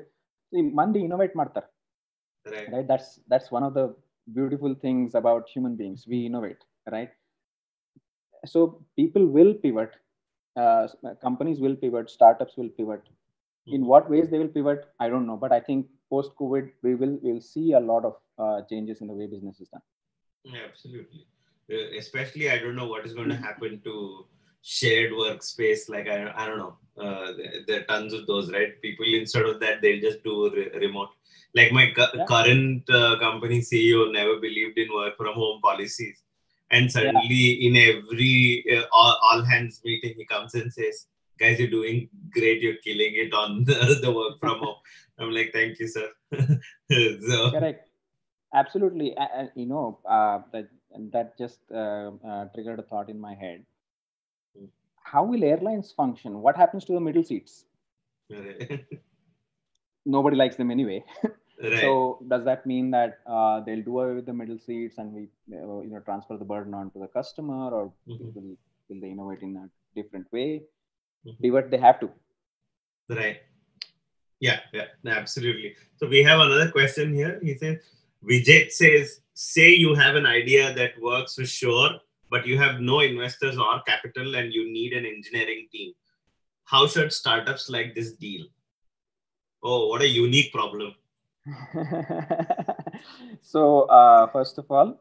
ಮಂದಿ 0.79 0.99
innovate 1.07 1.35
ಮಾಡ್ತಾರೆ 1.41 1.69
Right. 2.45 2.67
right 2.73 2.87
that's 2.91 3.07
that's 3.31 3.49
one 3.55 3.63
of 3.67 3.73
the 3.77 3.83
beautiful 4.37 4.73
things 4.83 5.09
about 5.19 5.49
human 5.53 5.73
beings 5.79 6.01
we 6.11 6.17
innovate 6.27 6.61
right 6.95 7.11
so 8.45 8.59
people 8.99 9.25
will 9.37 9.51
pivot 9.63 9.91
uh, 10.55 10.83
companies 11.25 11.59
will 11.65 11.75
pivot 11.83 12.07
startups 12.09 12.55
will 12.59 12.71
pivot 12.79 13.03
in 13.66 13.86
what 13.86 14.08
ways 14.10 14.28
they 14.30 14.38
will 14.38 14.48
pivot 14.48 14.86
i 15.00 15.08
don't 15.08 15.26
know 15.26 15.36
but 15.36 15.52
i 15.52 15.60
think 15.60 15.86
post 16.10 16.32
covid 16.40 16.70
we 16.82 16.94
will 16.94 17.18
we'll 17.22 17.40
see 17.40 17.72
a 17.72 17.80
lot 17.80 18.04
of 18.04 18.14
uh, 18.38 18.60
changes 18.70 19.00
in 19.00 19.06
the 19.06 19.14
way 19.14 19.26
business 19.26 19.60
is 19.60 19.68
done 19.68 19.84
Yeah, 20.44 20.64
absolutely. 20.70 21.26
Uh, 21.74 21.96
especially, 21.98 22.50
I 22.50 22.58
don't 22.58 22.76
know 22.76 22.86
what 22.86 23.06
is 23.06 23.14
going 23.18 23.30
to 23.30 23.36
happen 23.36 23.80
to 23.84 24.26
shared 24.62 25.12
workspace. 25.12 25.88
Like, 25.88 26.08
I, 26.14 26.18
I 26.36 26.46
don't 26.48 26.58
know. 26.58 26.74
Uh, 27.04 27.32
there, 27.66 27.80
are 27.80 27.84
tons 27.84 28.12
of 28.12 28.26
those, 28.26 28.50
right? 28.56 28.74
People, 28.82 29.06
instead 29.20 29.46
of 29.46 29.60
that, 29.60 29.80
they'll 29.80 30.02
just 30.02 30.22
do 30.22 30.50
re- 30.56 30.68
remote. 30.84 31.08
Like, 31.54 31.72
my 31.72 31.86
cu- 31.98 32.18
Yeah. 32.18 32.26
current 32.32 32.90
uh, 32.90 33.18
company 33.18 33.60
CEO 33.60 34.12
never 34.18 34.36
believed 34.46 34.76
in 34.76 34.92
work 34.98 35.16
from 35.16 35.32
home 35.34 35.62
policies. 35.62 36.22
And 36.70 36.92
suddenly, 36.96 37.66
in 37.66 37.76
every 37.76 38.64
uh, 38.76 38.84
all, 38.92 39.16
all 39.30 39.42
hands 39.42 39.80
meeting, 39.84 40.14
he 40.18 40.26
comes 40.26 40.54
and 40.54 40.70
says, 40.70 41.06
Guys, 41.38 41.58
you're 41.58 41.68
doing 41.70 42.08
great. 42.30 42.62
You're 42.62 42.76
killing 42.84 43.14
it 43.14 43.34
on 43.34 43.64
the, 43.68 43.98
the 44.02 44.12
work 44.12 44.38
from 44.40 44.58
home. 44.58 44.76
I'm 45.18 45.30
like, 45.30 45.52
Thank 45.52 45.78
you, 45.78 45.88
sir. 45.88 46.08
so, 46.90 47.52
correct 47.52 47.88
absolutely 48.54 49.16
and 49.16 49.50
you 49.54 49.66
know 49.66 49.98
uh, 50.08 50.40
that 50.52 50.68
that 51.12 51.36
just 51.38 51.60
uh, 51.72 52.10
uh, 52.30 52.44
triggered 52.54 52.78
a 52.78 52.82
thought 52.82 53.08
in 53.10 53.20
my 53.20 53.34
head 53.34 53.64
Hmm. 54.56 54.66
how 55.04 55.22
will 55.24 55.44
airlines 55.44 55.92
function 55.92 56.40
what 56.42 56.56
happens 56.56 56.84
to 56.84 56.92
the 56.92 57.00
middle 57.00 57.22
seats 57.22 57.64
nobody 60.06 60.36
likes 60.36 60.56
them 60.56 60.70
anyway 60.70 61.04
right. 61.62 61.80
So 61.80 62.18
does 62.28 62.44
that 62.46 62.66
mean 62.66 62.90
that 62.92 63.20
uh, 63.26 63.60
they'll 63.60 63.82
do 63.82 64.00
away 64.00 64.14
with 64.16 64.26
the 64.26 64.34
middle 64.34 64.58
seats 64.58 64.98
and 64.98 65.12
we, 65.12 65.22
uh, 65.52 65.80
you 65.80 65.90
know, 65.92 66.00
transfer 66.00 66.36
the 66.38 66.44
burden 66.44 66.74
onto 66.74 67.00
the 67.00 67.08
customer, 67.08 67.70
or 67.78 67.92
Mhm. 68.06 68.34
will 68.34 68.56
will 68.88 69.00
they 69.00 69.10
innovate 69.16 69.42
in 69.42 69.56
a 69.62 69.66
different 69.98 70.30
way? 70.32 70.62
Mhm. 71.26 71.52
what 71.52 71.70
they 71.70 71.78
have 71.78 72.00
to. 72.00 72.10
Right. 73.08 73.40
Yeah, 74.40 74.60
yeah, 74.72 74.88
absolutely. 75.06 75.76
So 75.96 76.06
we 76.06 76.22
have 76.22 76.40
another 76.40 76.70
question 76.70 77.14
here. 77.14 77.40
He 77.42 77.56
says, 77.56 77.78
Vijay 78.22 78.70
says, 78.70 79.20
say 79.32 79.70
you 79.70 79.94
have 79.94 80.16
an 80.16 80.26
idea 80.26 80.74
that 80.74 81.00
works 81.00 81.34
for 81.34 81.46
sure, 81.46 81.90
but 82.30 82.46
you 82.46 82.58
have 82.58 82.80
no 82.80 83.00
investors 83.00 83.56
or 83.58 83.80
capital 83.82 84.34
and 84.34 84.52
you 84.52 84.70
need 84.70 84.92
an 84.92 85.06
engineering 85.06 85.68
team. 85.72 85.92
How 86.64 86.86
should 86.86 87.12
startups 87.12 87.68
like 87.68 87.94
this 87.94 88.12
deal? 88.12 88.46
Oh, 89.62 89.88
what 89.88 90.02
a 90.02 90.08
unique 90.08 90.52
problem. 90.52 90.94
so 93.42 93.82
uh, 93.82 94.26
first 94.28 94.58
of 94.58 94.70
all, 94.70 95.00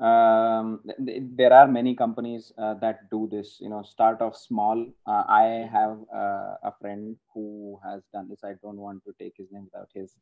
um, 0.00 0.80
th- 0.86 0.98
th- 1.06 1.22
there 1.36 1.52
are 1.52 1.66
many 1.68 1.94
companies 1.94 2.52
uh, 2.58 2.74
that 2.74 3.10
do 3.10 3.28
this. 3.30 3.58
You 3.60 3.70
know, 3.70 3.82
start 3.82 4.20
off 4.22 4.36
small. 4.36 4.86
Uh, 5.06 5.24
I 5.28 5.68
have 5.72 5.98
uh, 6.14 6.54
a 6.62 6.72
friend 6.80 7.16
who 7.34 7.78
has 7.84 8.02
done 8.12 8.28
this. 8.28 8.42
I 8.44 8.54
don't 8.62 8.76
want 8.78 9.02
to 9.04 9.12
take 9.18 9.34
his 9.36 9.48
name 9.52 9.64
without 9.72 9.88
his 9.94 10.16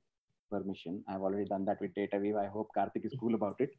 permission. 0.51 1.03
I've 1.09 1.23
already 1.23 1.45
done 1.47 1.65
that 1.67 1.81
with 1.81 1.95
DataWeave. 1.95 2.39
I 2.39 2.47
hope 2.49 2.71
Karthik 2.77 3.05
is 3.05 3.15
cool 3.19 3.35
about 3.35 3.61
it. 3.61 3.71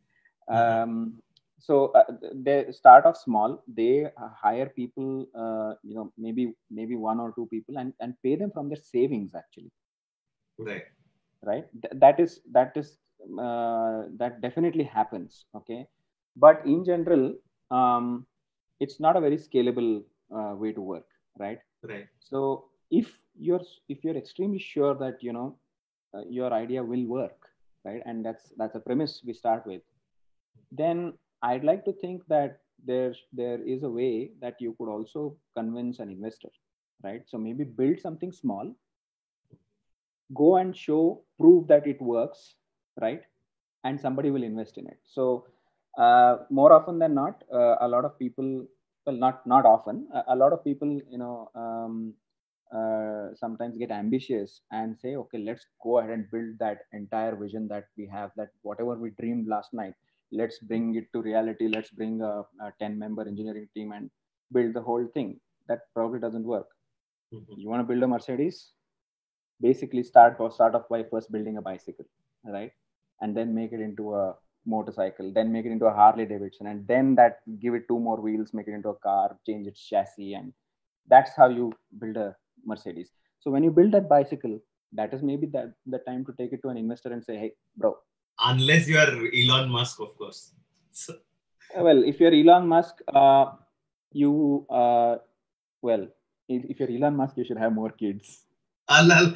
Um, 0.50 1.22
so 1.60 1.92
uh, 1.94 2.04
they 2.34 2.72
start 2.72 3.06
off 3.06 3.18
small. 3.18 3.64
They 3.68 4.06
uh, 4.06 4.30
hire 4.42 4.68
people. 4.70 5.26
Uh, 5.36 5.76
you 5.84 5.96
know, 5.96 6.12
maybe 6.18 6.54
maybe 6.70 6.96
one 6.96 7.20
or 7.20 7.32
two 7.36 7.48
people, 7.48 7.78
and 7.78 7.94
and 8.00 8.16
pay 8.24 8.36
them 8.36 8.52
from 8.52 8.70
their 8.70 8.82
savings 8.94 9.34
actually 9.36 9.72
Right. 10.58 10.86
right 11.50 11.66
Th- 11.82 11.94
that 12.04 12.20
is 12.20 12.42
that 12.52 12.76
is 12.76 12.98
uh, 13.40 14.04
that 14.18 14.42
definitely 14.42 14.84
happens 14.84 15.46
okay? 15.56 15.88
But 16.36 16.62
in 16.66 16.84
general 16.84 17.34
um, 17.72 18.26
it's 18.80 19.00
not 19.00 19.16
a 19.16 19.22
very 19.22 19.38
scalable 19.38 20.04
uh, 20.36 20.56
way 20.56 20.72
to 20.74 20.82
work 20.82 21.08
right? 21.40 21.60
Right. 21.84 22.08
so 22.20 22.66
if 22.90 23.08
you're 23.38 23.62
if 23.90 24.04
you're 24.04 24.18
extremely 24.18 24.60
sure 24.60 24.96
that 24.96 25.22
you 25.22 25.34
know 25.34 25.58
uh, 26.14 26.24
your 26.30 26.54
idea 26.54 26.84
will 26.84 27.06
work 27.06 27.38
right? 27.84 28.02
And 28.06 28.26
that's 28.26 28.54
that's 28.58 28.76
a 28.76 28.80
premise 28.80 29.22
we 29.26 29.34
start 29.34 29.66
with 29.66 29.82
then 30.72 31.14
i'd 31.44 31.64
like 31.64 31.84
to 31.86 31.94
think 31.94 32.24
that 32.28 32.60
there 32.86 33.14
there 33.34 33.62
is 33.62 33.84
a 33.84 33.90
way 33.90 34.32
that 34.42 34.56
you 34.60 34.76
could 34.78 34.90
also 34.90 35.36
convince 35.58 36.00
an 36.00 36.10
investor 36.10 36.50
right? 37.04 37.22
So 37.28 37.38
maybe 37.38 37.64
build 37.64 38.00
something 38.00 38.32
small 38.32 38.74
go 40.34 40.56
and 40.58 40.76
show 40.76 41.22
prove 41.40 41.68
that 41.68 41.86
it 41.88 42.02
works 42.02 42.56
right? 43.02 43.22
And 43.84 44.00
somebody 44.00 44.32
will 44.32 44.44
invest 44.44 44.78
in 44.78 44.88
it. 44.88 45.00
So 45.06 45.46
uh, 45.98 46.38
more 46.50 46.74
often 46.74 47.00
than 47.00 47.14
not 47.14 47.44
uh, 47.54 47.76
a 47.82 47.88
lot 47.88 48.06
of 48.06 48.18
people 48.20 48.66
well 49.06 49.16
not 49.16 49.46
not 49.48 49.66
often 49.66 50.08
a, 50.14 50.24
a 50.30 50.36
lot 50.36 50.52
of 50.52 50.64
people 50.64 50.90
you 51.10 51.18
know 51.18 51.50
um, 51.56 52.14
uh, 52.76 53.34
sometimes 53.36 53.78
get 53.78 53.92
ambitious 53.92 54.62
and 54.72 54.98
say 55.00 55.16
okay 55.16 55.38
let's 55.38 55.66
go 55.84 56.00
ahead 56.00 56.12
and 56.12 56.30
build 56.32 56.58
that 56.60 56.80
entire 56.94 57.36
vision 57.36 57.68
that 57.68 57.86
we 57.98 58.08
have 58.08 58.32
that 58.36 58.50
whatever 58.64 58.96
we 58.96 59.12
dreamed 59.20 59.48
last 59.48 59.74
night 59.74 59.94
let's 60.32 60.60
bring 60.60 60.96
it 60.96 61.06
to 61.14 61.22
reality. 61.22 61.68
Let's 61.68 61.92
bring 61.92 62.22
a, 62.22 62.42
a 62.62 62.74
10 62.80 62.98
member 63.00 63.28
engineering 63.28 63.70
team 63.76 63.92
and 63.94 64.10
build 64.52 64.74
the 64.74 64.82
whole 64.82 65.08
thing. 65.14 65.40
That 65.68 65.82
probably 65.94 66.20
doesn't 66.20 66.44
work. 66.44 66.68
Mhm. 67.34 67.58
you 67.58 67.70
want 67.70 67.82
to 67.82 67.88
build 67.92 68.04
a 68.04 68.08
mercedes? 68.08 68.74
Basically 69.62 70.04
start 70.04 70.38
or 70.40 70.52
start 70.52 70.76
off 70.76 70.88
by 70.90 71.04
first 71.04 71.32
building 71.32 71.58
a 71.58 71.62
bicycle 71.62 72.06
right 72.46 72.72
and 73.22 73.36
then 73.36 73.54
make 73.54 73.72
it 73.72 73.80
into 73.80 74.14
a 74.16 74.36
motorcycle 74.66 75.32
then 75.34 75.52
make 75.52 75.66
it 75.66 75.72
into 75.72 75.86
a 75.86 75.94
harley 75.94 76.26
davidson 76.26 76.68
and 76.68 76.88
then 76.88 77.14
that 77.16 77.42
give 77.60 77.76
it 77.76 77.88
two 77.88 78.00
more 78.00 78.20
wheels 78.20 78.54
make 78.54 78.68
it 78.68 78.74
into 78.74 78.90
a 78.90 78.96
car 78.96 79.38
change 79.48 79.68
its 79.68 79.80
chassis 79.90 80.34
and 80.34 80.54
that's 81.08 81.32
how 81.36 81.50
you 81.50 81.72
build 82.00 82.18
a 82.18 82.36
mercedes. 82.66 83.10
So 83.40 83.52
when 83.52 83.64
you 83.64 83.72
build 83.72 83.92
that 83.92 84.10
bicycle 84.10 84.60
that 84.94 85.14
is 85.14 85.22
maybe 85.22 85.48
that 85.48 85.74
the 85.86 86.00
time 86.00 86.26
to 86.26 86.34
take 86.38 86.54
it 86.54 86.62
to 86.64 86.70
an 86.70 86.78
investor 86.78 87.12
and 87.12 87.24
say 87.24 87.38
hey 87.38 87.52
bro. 87.78 87.98
Unless 88.40 88.88
you 88.88 88.98
are 88.98 89.10
Elon 89.10 89.70
Musk, 89.70 90.00
of 90.00 90.18
course. 90.18 90.52
So, 90.92 91.14
well 91.78 92.04
if 92.04 92.20
you're 92.20 92.34
elon 92.34 92.68
musk 92.68 92.96
uh, 93.14 93.46
you 94.12 94.66
uh, 94.70 95.18
well 95.82 96.08
if, 96.48 96.80
you're 96.80 96.90
elon 96.90 97.16
musk 97.18 97.38
you 97.38 97.46
should 97.46 97.58
have 97.58 97.74
more 97.74 97.90
kids. 97.90 98.42
Alal, 98.90 99.36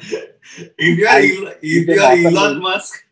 if 0.78 0.98
you 0.98 1.06
are 1.06 1.18
Elon, 1.18 1.54
if 1.60 1.88
if 1.88 1.88
you 1.88 2.00
are 2.00 2.12
Elon 2.12 2.62
Musk, 2.62 3.04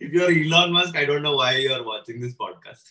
if 0.00 0.12
you 0.12 0.22
are 0.24 0.30
Elon 0.30 0.72
Musk, 0.72 0.96
I 0.96 1.04
don't 1.04 1.22
know 1.22 1.36
why 1.36 1.56
you 1.56 1.72
are 1.72 1.84
watching 1.84 2.20
this 2.20 2.34
podcast. 2.34 2.84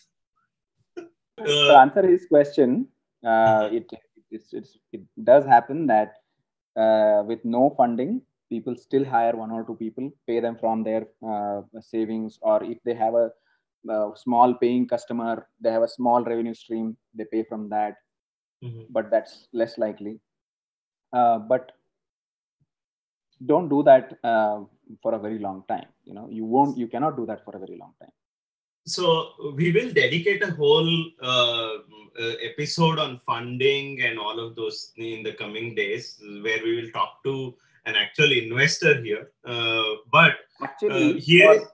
to 1.44 1.70
Uh, 1.70 1.80
answer 1.80 2.06
his 2.06 2.26
question, 2.26 2.88
uh, 3.24 3.68
it, 3.72 3.90
it's, 4.30 4.52
it's, 4.52 4.78
it 4.92 5.02
does 5.24 5.44
happen 5.44 5.86
that 5.86 6.14
uh, 6.76 7.22
with 7.26 7.44
no 7.44 7.70
funding, 7.76 8.22
people 8.50 8.76
still 8.76 9.04
hire 9.04 9.34
one 9.36 9.50
or 9.50 9.64
two 9.64 9.76
people, 9.76 10.10
pay 10.26 10.40
them 10.40 10.56
from 10.56 10.82
their 10.82 11.06
uh, 11.26 11.62
savings, 11.80 12.38
or 12.42 12.62
if 12.64 12.78
they 12.84 12.94
have 12.94 13.14
a, 13.14 13.30
a 13.88 14.12
small 14.16 14.54
paying 14.54 14.86
customer, 14.86 15.48
they 15.60 15.70
have 15.70 15.82
a 15.82 15.88
small 15.88 16.22
revenue 16.24 16.54
stream, 16.54 16.96
they 17.14 17.24
pay 17.24 17.42
from 17.44 17.68
that, 17.68 17.94
mhm. 18.62 18.86
but 18.90 19.10
that's 19.10 19.48
less 19.52 19.78
likely. 19.78 20.20
Uh, 21.12 21.38
but 21.38 21.72
don't 23.46 23.68
do 23.68 23.82
that 23.82 24.18
uh, 24.24 24.60
for 25.02 25.14
a 25.14 25.18
very 25.18 25.38
long 25.38 25.64
time. 25.68 25.86
You 26.04 26.14
know, 26.14 26.28
you 26.30 26.44
won't, 26.44 26.76
you 26.76 26.88
cannot 26.88 27.16
do 27.16 27.26
that 27.26 27.44
for 27.44 27.56
a 27.56 27.58
very 27.58 27.78
long 27.78 27.94
time. 28.00 28.12
So 28.84 29.52
we 29.54 29.70
will 29.70 29.92
dedicate 29.92 30.42
a 30.42 30.50
whole 30.50 31.04
uh, 31.22 31.74
uh, 32.20 32.34
episode 32.42 32.98
on 32.98 33.20
funding 33.24 34.02
and 34.02 34.18
all 34.18 34.40
of 34.40 34.56
those 34.56 34.92
in 34.96 35.22
the 35.22 35.34
coming 35.34 35.74
days, 35.74 36.20
where 36.42 36.62
we 36.62 36.82
will 36.82 36.90
talk 36.90 37.22
to 37.24 37.54
an 37.86 37.94
actual 37.94 38.32
investor 38.32 39.00
here. 39.02 39.30
Uh, 39.44 39.96
but 40.10 40.32
actually 40.62 41.16
Uh, 41.16 41.20
here- 41.20 41.60
for, 41.60 41.72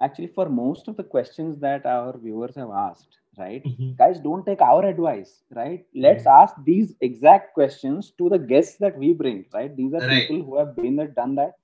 actually 0.00 0.28
for 0.34 0.48
most 0.48 0.88
of 0.88 0.96
the 0.96 1.04
questions 1.04 1.60
that 1.60 1.86
our 1.86 2.18
viewers 2.18 2.56
have 2.56 2.70
asked 2.70 3.18
right 3.38 3.64
mm-hmm. 3.64 3.92
guys 3.96 4.18
don't 4.20 4.44
take 4.44 4.60
our 4.60 4.84
advice 4.84 5.42
right 5.56 5.86
let's 5.94 6.24
mm-hmm. 6.24 6.42
ask 6.42 6.54
these 6.64 6.94
exact 7.00 7.54
questions 7.54 8.12
to 8.18 8.28
the 8.28 8.38
guests 8.38 8.76
that 8.76 8.96
we 8.98 9.12
bring 9.12 9.44
right 9.54 9.74
these 9.76 9.94
are 9.94 10.06
right. 10.06 10.28
people 10.28 10.44
who 10.44 10.58
have 10.58 10.76
been 10.76 10.96
there 10.96 11.08
done 11.08 11.34
that 11.34 11.54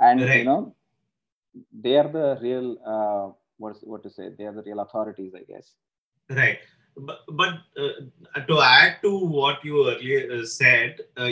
and 0.00 0.20
right. 0.20 0.38
you 0.38 0.44
know 0.44 0.74
they 1.72 1.96
are 1.96 2.08
the 2.08 2.38
real 2.42 2.76
uh, 2.86 3.32
what 3.58 3.76
what 3.82 4.02
to 4.02 4.10
say 4.10 4.30
they 4.38 4.44
are 4.44 4.52
the 4.52 4.62
real 4.62 4.80
authorities 4.80 5.32
i 5.34 5.44
guess. 5.50 5.72
Right. 6.28 6.58
But, 6.98 7.20
but 7.32 7.54
uh, 7.78 8.40
to 8.48 8.60
add 8.62 8.96
to 9.02 9.18
what 9.18 9.62
you 9.62 9.88
earlier 9.90 10.40
uh, 10.40 10.46
said 10.46 11.00
uh, 11.18 11.28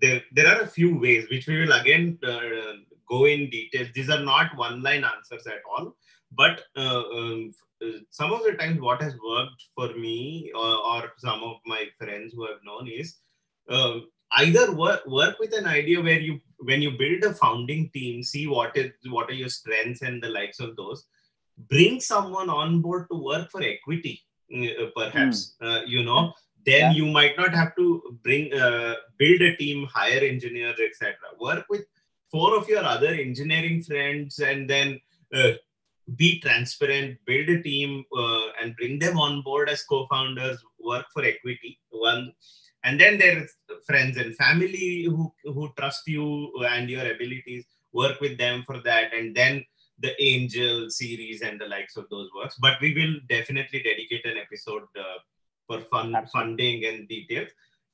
there 0.00 0.22
there 0.32 0.48
are 0.48 0.62
a 0.62 0.66
few 0.66 0.98
ways 0.98 1.26
which 1.30 1.46
we 1.46 1.60
will 1.60 1.72
again 1.72 2.18
uh, 2.26 2.40
go 3.08 3.26
in 3.26 3.50
detail 3.50 3.86
these 3.94 4.08
are 4.08 4.24
not 4.24 4.56
one 4.56 4.82
line 4.82 5.04
answers 5.04 5.46
at 5.46 5.60
all. 5.70 5.94
But 6.34 6.62
uh, 6.74 7.02
um, 7.14 7.52
some 8.08 8.32
of 8.32 8.42
the 8.44 8.52
times 8.52 8.80
what 8.80 9.02
has 9.02 9.14
worked 9.22 9.62
for 9.74 9.88
me 9.94 10.50
or, 10.54 10.76
or 10.90 11.12
some 11.18 11.42
of 11.42 11.56
my 11.66 11.86
friends 11.98 12.32
who 12.32 12.46
have 12.46 12.64
known 12.64 12.88
is 12.88 13.16
um, 13.68 14.08
either 14.36 14.74
work, 14.74 15.06
work 15.06 15.38
with 15.38 15.52
an 15.54 15.66
idea 15.66 16.00
where 16.00 16.20
you 16.20 16.40
when 16.58 16.80
you 16.80 16.92
build 16.92 17.22
a 17.24 17.34
founding 17.34 17.90
team 17.90 18.22
see 18.22 18.46
what 18.46 18.76
is 18.76 18.90
what 19.10 19.28
are 19.28 19.34
your 19.34 19.48
strengths 19.48 20.02
and 20.02 20.22
the 20.22 20.28
likes 20.28 20.60
of 20.60 20.76
those 20.76 21.06
bring 21.68 22.00
someone 22.00 22.48
on 22.48 22.80
board 22.80 23.06
to 23.10 23.16
work 23.22 23.50
for 23.50 23.62
equity 23.62 24.20
uh, 24.54 24.86
perhaps 24.96 25.54
mm. 25.60 25.66
uh, 25.66 25.84
you 25.86 26.02
know 26.02 26.32
then 26.64 26.80
yeah. 26.80 26.92
you 26.92 27.06
might 27.06 27.36
not 27.36 27.52
have 27.54 27.74
to 27.76 28.18
bring 28.22 28.52
uh, 28.54 28.94
build 29.18 29.40
a 29.42 29.56
team 29.56 29.86
hire 29.86 30.20
engineers 30.20 30.78
etc 30.80 31.14
work 31.40 31.64
with 31.68 31.84
four 32.30 32.56
of 32.56 32.68
your 32.68 32.84
other 32.84 33.12
engineering 33.26 33.82
friends 33.82 34.38
and 34.38 34.68
then 34.68 35.00
uh, 35.34 35.52
be 36.16 36.40
transparent 36.40 37.18
build 37.26 37.48
a 37.48 37.62
team 37.62 38.04
uh, 38.16 38.46
and 38.60 38.76
bring 38.76 38.98
them 38.98 39.18
on 39.18 39.42
board 39.42 39.68
as 39.68 39.82
co-founders 39.84 40.62
work 40.78 41.06
for 41.12 41.24
equity 41.24 41.78
one 41.90 42.32
and 42.84 43.00
then 43.00 43.18
there's 43.18 43.50
friends 43.86 44.16
and 44.16 44.34
family 44.36 45.04
who 45.04 45.32
who 45.44 45.72
trust 45.78 46.06
you 46.06 46.52
and 46.68 46.90
your 46.90 47.06
abilities 47.14 47.64
work 47.92 48.20
with 48.20 48.38
them 48.38 48.62
for 48.66 48.80
that. 48.80 49.12
And 49.14 49.34
then 49.34 49.64
the 49.98 50.20
angel 50.20 50.90
series 50.90 51.42
and 51.42 51.60
the 51.60 51.66
likes 51.66 51.96
of 51.96 52.08
those 52.10 52.28
works. 52.34 52.56
But 52.60 52.80
we 52.80 52.94
will 52.94 53.20
definitely 53.28 53.82
dedicate 53.82 54.26
an 54.26 54.36
episode 54.38 54.82
uh, 54.98 55.18
for 55.66 55.80
fun 55.82 56.14
Absolutely. 56.14 56.30
funding 56.32 56.84
and 56.86 57.08
details. 57.08 57.48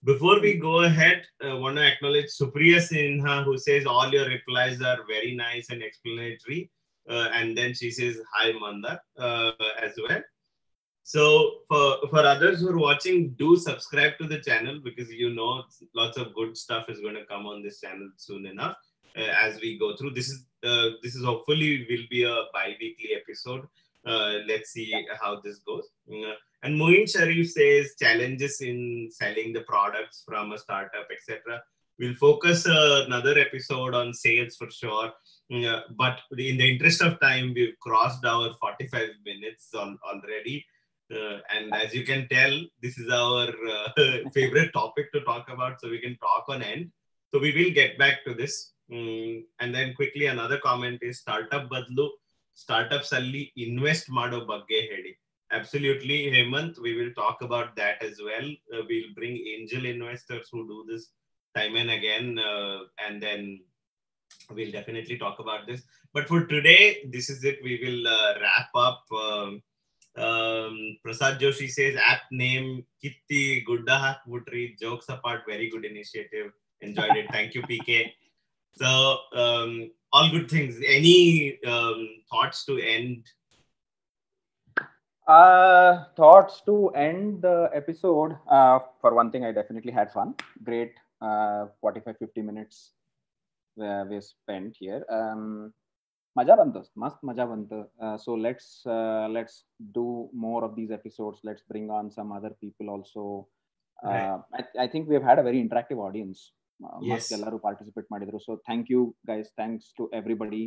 Before 0.04 0.40
we 0.40 0.54
go 0.54 0.84
ahead 0.84 1.22
i 1.42 1.48
uh, 1.48 1.56
want 1.56 1.76
to 1.76 1.84
acknowledge 1.84 2.26
supriya 2.26 2.80
sinha 2.88 3.44
who 3.44 3.58
says 3.58 3.84
all 3.84 4.10
your 4.16 4.28
replies 4.28 4.80
are 4.80 5.00
very 5.08 5.34
nice 5.34 5.70
and 5.70 5.82
explanatory. 5.82 6.70
Uh, 7.10 7.28
and 7.34 7.56
then 7.58 7.74
she 7.74 7.90
says 7.90 8.16
hi 8.32 8.52
manda 8.52 9.00
uh, 9.18 9.52
as 9.80 9.92
well 10.08 10.22
so 11.12 11.22
for 11.68 11.84
for 12.10 12.22
others 12.32 12.60
who 12.60 12.70
are 12.72 12.82
watching 12.88 13.30
do 13.42 13.50
subscribe 13.56 14.14
to 14.18 14.26
the 14.32 14.40
channel 14.48 14.80
because 14.88 15.10
you 15.22 15.30
know 15.38 15.52
lots 16.00 16.18
of 16.22 16.34
good 16.34 16.56
stuff 16.64 16.90
is 16.92 17.00
going 17.04 17.18
to 17.20 17.24
come 17.32 17.46
on 17.52 17.62
this 17.62 17.80
channel 17.80 18.08
soon 18.16 18.44
enough 18.54 18.76
uh, 19.16 19.32
as 19.46 19.60
we 19.62 19.78
go 19.84 19.96
through 19.96 20.12
this 20.18 20.28
is 20.34 20.44
uh, 20.70 20.88
this 21.02 21.14
is 21.14 21.24
hopefully 21.30 21.86
will 21.90 22.08
be 22.10 22.24
a 22.24 22.36
bi-weekly 22.52 23.10
episode 23.20 23.64
uh, 24.10 24.34
let's 24.50 24.70
see 24.70 24.90
how 25.22 25.32
this 25.44 25.58
goes 25.70 25.88
uh, 26.12 26.36
and 26.62 26.76
Moin 26.76 27.06
Sharif 27.06 27.50
says 27.50 27.94
challenges 28.00 28.60
in 28.60 29.08
selling 29.12 29.52
the 29.52 29.60
products 29.60 30.24
from 30.26 30.52
a 30.52 30.58
startup, 30.58 31.06
etc. 31.12 31.62
We'll 31.98 32.14
focus 32.14 32.66
uh, 32.66 33.04
another 33.06 33.38
episode 33.38 33.94
on 33.94 34.12
sales 34.12 34.56
for 34.56 34.70
sure. 34.70 35.12
Uh, 35.52 35.80
but 35.96 36.20
in 36.36 36.58
the 36.58 36.72
interest 36.72 37.02
of 37.02 37.20
time, 37.20 37.52
we've 37.54 37.78
crossed 37.80 38.24
our 38.24 38.54
45 38.60 39.08
minutes 39.24 39.72
on, 39.74 39.98
already. 40.04 40.64
Uh, 41.10 41.38
and 41.54 41.72
as 41.74 41.94
you 41.94 42.04
can 42.04 42.28
tell, 42.28 42.60
this 42.82 42.98
is 42.98 43.10
our 43.10 43.48
uh, 43.48 43.88
favorite 44.34 44.72
topic 44.72 45.10
to 45.12 45.20
talk 45.22 45.48
about, 45.48 45.80
so 45.80 45.88
we 45.88 46.00
can 46.00 46.16
talk 46.18 46.44
on 46.48 46.62
end. 46.62 46.90
So 47.32 47.40
we 47.40 47.52
will 47.52 47.72
get 47.72 47.98
back 47.98 48.24
to 48.26 48.34
this. 48.34 48.72
Mm, 48.90 49.44
and 49.60 49.74
then 49.74 49.94
quickly 49.94 50.26
another 50.26 50.58
comment 50.58 50.98
is 51.02 51.20
startup 51.20 51.70
badlu, 51.70 52.08
startups 52.54 53.12
ali 53.12 53.52
invest 53.56 54.10
mado 54.10 54.46
bagge 54.46 54.78
hedi. 54.90 55.14
Absolutely, 55.50 56.30
Hemant, 56.30 56.78
we 56.78 56.94
will 56.94 57.12
talk 57.14 57.40
about 57.40 57.74
that 57.76 58.02
as 58.02 58.20
well. 58.22 58.48
Uh, 58.72 58.82
we'll 58.88 59.14
bring 59.14 59.36
angel 59.56 59.86
investors 59.86 60.48
who 60.52 60.66
do 60.68 60.84
this 60.90 61.10
time 61.56 61.76
and 61.76 61.90
again, 61.90 62.38
uh, 62.38 62.80
and 63.06 63.22
then 63.22 63.60
we'll 64.50 64.70
definitely 64.70 65.16
talk 65.16 65.38
about 65.38 65.66
this. 65.66 65.82
But 66.12 66.28
for 66.28 66.44
today, 66.46 66.98
this 67.10 67.30
is 67.30 67.44
it. 67.44 67.60
We 67.62 67.80
will 67.82 68.06
uh, 68.06 68.34
wrap 68.40 68.68
up. 68.74 69.04
Um, 69.10 69.62
um, 70.18 70.96
Prasad 71.02 71.40
Joshi 71.40 71.70
says 71.70 71.96
app 71.96 72.22
name 72.30 72.84
Kitti 73.02 73.64
Gudda 73.66 73.96
Hakmutri. 74.04 74.78
Jokes 74.78 75.08
apart, 75.08 75.42
very 75.46 75.70
good 75.70 75.84
initiative. 75.84 76.52
Enjoyed 76.80 77.16
it. 77.16 77.26
Thank 77.30 77.54
you, 77.54 77.62
PK. 77.62 78.12
So 78.74 79.18
um, 79.34 79.90
all 80.12 80.30
good 80.30 80.50
things. 80.50 80.76
Any 80.86 81.58
um, 81.64 82.08
thoughts 82.30 82.64
to 82.66 82.78
end 82.78 83.26
uh, 85.28 86.04
thoughts 86.16 86.62
to 86.64 86.88
end 86.90 87.42
the 87.42 87.70
episode. 87.74 88.38
Uh, 88.50 88.78
for 89.00 89.14
one 89.14 89.30
thing, 89.30 89.44
I 89.44 89.52
definitely 89.52 89.92
had 89.92 90.10
fun. 90.10 90.34
Great 90.64 90.94
uh, 91.20 91.66
45 91.80 92.16
50 92.18 92.42
minutes 92.42 92.92
uh, 93.80 94.04
we 94.08 94.20
spent 94.20 94.76
here. 94.78 95.04
Um, 95.10 95.72
maja 96.37 96.55
banta, 96.55 96.83
mast 96.95 97.17
maja 97.23 97.45
banta. 97.45 97.87
Uh, 98.01 98.17
so 98.17 98.33
let's 98.33 98.85
uh, 98.85 99.27
let's 99.29 99.65
do 99.91 100.29
more 100.33 100.63
of 100.63 100.75
these 100.75 100.91
episodes. 100.91 101.39
Let's 101.43 101.63
bring 101.71 101.89
on 101.89 102.11
some 102.11 102.31
other 102.31 102.53
people 102.61 102.89
also. 102.89 103.47
Uh, 104.05 104.09
right. 104.09 104.65
I, 104.77 104.83
I 104.83 104.87
think 104.87 105.07
we 105.07 105.15
have 105.15 105.23
had 105.23 105.39
a 105.39 105.43
very 105.43 105.61
interactive 105.65 105.99
audience. 106.07 106.51
Uh, 106.85 106.99
yes. 107.09 107.25
ಎಲ್ಲರೂ 107.35 107.57
participate 107.65 108.07
ಮಾಡಿದ್ರು 108.13 108.39
so 108.45 108.53
thank 108.67 108.87
you 108.93 109.01
guys 109.29 109.49
thanks 109.59 109.89
to 109.97 110.03
everybody 110.19 110.63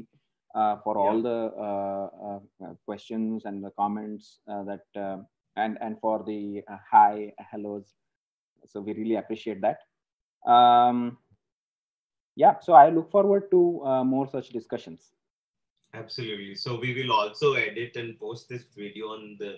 uh, 0.54 0.76
for 0.82 0.94
yeah. 0.96 1.02
all 1.02 1.22
the 1.22 1.40
uh, 1.68 2.40
uh, 2.64 2.74
questions 2.86 3.44
and 3.44 3.62
the 3.62 3.70
comments 3.78 4.38
that 4.46 4.84
and 5.56 5.76
and 5.80 5.98
for 6.00 6.24
the 6.24 6.62
hi 6.90 7.32
hellos. 7.50 7.94
So 8.66 8.80
we 8.80 8.94
really 8.94 9.16
appreciate 9.16 9.60
that. 9.60 9.78
Um, 10.50 11.18
yeah, 12.36 12.58
so 12.60 12.72
I 12.74 12.90
look 12.90 13.10
Absolutely. 15.93 16.55
So 16.55 16.79
we 16.79 16.93
will 16.93 17.11
also 17.11 17.53
edit 17.53 17.95
and 17.95 18.17
post 18.19 18.49
this 18.49 18.63
video 18.75 19.07
on 19.07 19.37
the 19.39 19.57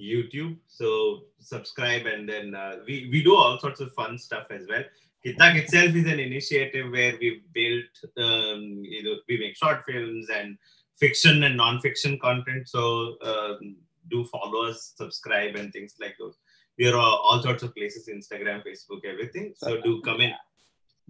YouTube. 0.00 0.56
So 0.66 1.24
subscribe 1.38 2.06
and 2.06 2.28
then 2.28 2.54
uh, 2.54 2.76
we, 2.86 3.08
we 3.12 3.22
do 3.22 3.36
all 3.36 3.58
sorts 3.58 3.80
of 3.80 3.92
fun 3.92 4.18
stuff 4.18 4.46
as 4.50 4.66
well. 4.68 4.82
Kitak 5.24 5.56
itself 5.56 5.94
is 5.94 6.06
an 6.06 6.20
initiative 6.20 6.90
where 6.90 7.14
we've 7.20 7.42
built, 7.52 7.84
um, 8.18 8.82
you 8.82 9.02
know, 9.02 9.16
we 9.28 9.38
make 9.38 9.56
short 9.56 9.84
films 9.86 10.28
and 10.30 10.58
fiction 10.98 11.44
and 11.44 11.56
non-fiction 11.56 12.18
content. 12.18 12.68
So 12.68 13.16
um, 13.22 13.76
do 14.10 14.24
follow 14.24 14.66
us, 14.66 14.92
subscribe, 14.96 15.56
and 15.56 15.72
things 15.72 15.94
like 16.00 16.16
those. 16.18 16.36
We 16.78 16.88
are 16.88 16.96
all, 16.96 17.16
all 17.24 17.42
sorts 17.42 17.62
of 17.62 17.74
places: 17.74 18.08
Instagram, 18.08 18.62
Facebook, 18.66 19.04
everything. 19.04 19.54
So 19.56 19.80
do 19.80 20.02
come 20.02 20.20
in. 20.20 20.32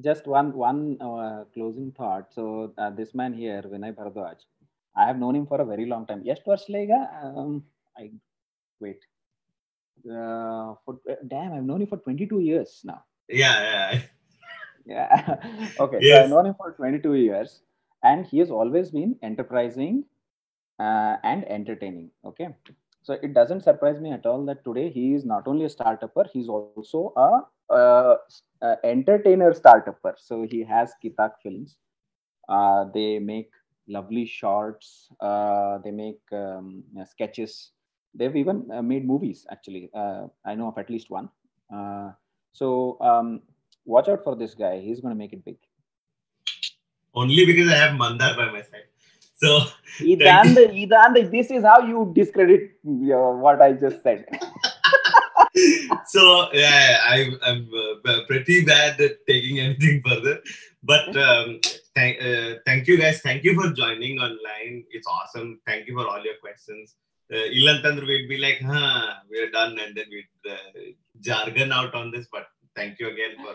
Just 0.01 0.27
one 0.27 0.53
one 0.53 0.97
uh, 1.01 1.45
closing 1.55 1.93
thought. 1.93 2.33
So 2.35 2.73
uh, 2.79 2.91
this 2.91 3.15
man 3.15 3.33
here, 3.33 3.63
Vinay 3.63 3.95
Bharadwaj, 3.95 4.37
I 4.96 5.06
have 5.06 5.18
known 5.18 5.36
him 5.36 5.46
for 5.46 5.62
a 5.62 5.66
very 5.66 5.86
long 5.86 6.06
time. 6.10 6.22
Yes, 6.30 6.40
ವರ್ಷಲೇಗ 6.52 6.94
um, 7.24 7.54
I 8.02 8.12
wait. 8.84 9.02
Uh, 10.18 10.68
for, 10.84 10.94
damn, 11.32 11.52
I've 11.56 11.68
known 11.70 11.82
him 11.84 11.90
for 11.94 11.98
22 11.98 12.40
years 12.50 12.72
now. 12.92 13.00
Yeah, 13.42 13.58
yeah. 13.70 14.02
yeah. 14.94 15.36
okay. 15.84 16.00
Yes. 16.02 16.18
So 16.18 16.24
I've 16.24 16.34
known 16.34 16.48
him 16.50 16.56
for 16.62 16.70
22 16.72 17.16
years, 17.16 17.52
and 18.10 18.26
he 18.26 18.40
has 18.44 18.52
always 18.60 18.90
been 18.92 19.12
enterprising 19.30 19.96
uh, 20.80 21.16
and 21.24 21.44
entertaining. 21.58 22.10
Okay. 22.26 22.50
So 23.02 23.14
it 23.14 23.34
doesn't 23.34 23.64
surprise 23.64 24.00
me 24.00 24.12
at 24.12 24.26
all 24.26 24.46
that 24.46 24.64
today 24.64 24.90
he 24.90 25.14
is 25.14 25.26
not 25.26 25.48
only 25.48 25.66
a 25.66 25.70
startupper, 25.70 26.26
he's 26.32 26.50
also 26.50 27.14
a, 27.16 27.30
a, 27.74 28.16
a 28.62 28.78
entertainer 28.84 29.54
startupper. 29.54 30.14
So 30.18 30.46
he 30.50 30.64
has 30.64 30.94
Kitak 31.04 31.32
Films. 31.42 31.78
Uh, 32.48 32.86
they 32.94 33.20
make 33.20 33.52
lovely 33.89 34.27
shorts. 34.27 35.09
Uh, 35.21 35.79
they 35.79 35.91
make 35.91 36.21
um, 36.33 36.83
sketches. 37.09 37.71
They've 38.15 38.35
even 38.37 38.71
uh, 38.73 38.83
made 38.83 39.07
movies. 39.07 39.47
Actually, 39.51 39.91
uh, 39.95 40.27
I 40.45 40.55
know 40.55 40.69
of 40.69 40.79
at 40.79 40.91
least 40.91 41.11
one. 41.11 41.29
Uh, 41.75 42.13
so 42.53 42.97
um, 43.01 43.43
watch 43.85 44.09
out 44.09 44.23
for 44.23 44.37
this 44.37 44.55
guy. 44.55 44.81
He's 44.81 45.01
going 45.01 45.15
to 45.15 45.19
make 45.19 45.33
it 45.33 45.45
big. 45.45 45.57
Only 47.15 47.47
because 47.47 47.71
I 47.71 47.77
have 47.77 47.97
Mandar 47.97 48.37
by 48.37 48.51
my 48.51 48.63
side. 48.63 48.89
So 49.37 49.61
Idanda, 50.01 50.69
Idanda, 50.73 51.31
this 51.31 51.51
is 51.51 51.65
how 51.65 51.81
you 51.81 52.13
discredit 52.15 52.79
what 52.83 53.61
I 53.61 53.73
just 53.73 54.03
said. 54.03 54.27
so 56.15 56.23
yeah, 56.65 56.99
I, 57.15 57.17
I'm 57.49 57.63
uh, 57.83 58.21
pretty 58.31 58.57
bad 58.73 59.01
at 59.07 59.15
taking 59.31 59.57
anything 59.67 59.97
further. 60.07 60.37
But 60.91 61.07
um, 61.29 61.47
thank, 61.97 62.15
uh, 62.31 62.51
thank 62.67 62.83
you 62.89 62.97
guys. 63.03 63.19
Thank 63.27 63.41
you 63.47 63.53
for 63.61 63.69
joining 63.83 64.15
online. 64.27 64.75
It's 64.97 65.09
awesome. 65.17 65.49
Thank 65.69 65.83
you 65.89 65.95
for 65.99 66.07
all 66.11 66.23
your 66.31 66.39
questions. 66.47 66.89
uh, 67.33 67.47
we'd 68.09 68.29
be 68.33 68.39
like 68.47 68.59
huh 68.71 69.05
we're 69.31 69.51
done 69.51 69.79
and 69.85 69.93
then 69.99 70.09
we'd 70.15 70.51
uh, 70.57 70.81
jargon 71.29 71.71
out 71.79 71.95
on 72.01 72.11
this 72.15 72.27
but 72.35 72.47
thank 72.77 72.93
you 73.01 73.07
again 73.15 73.35
for 73.45 73.55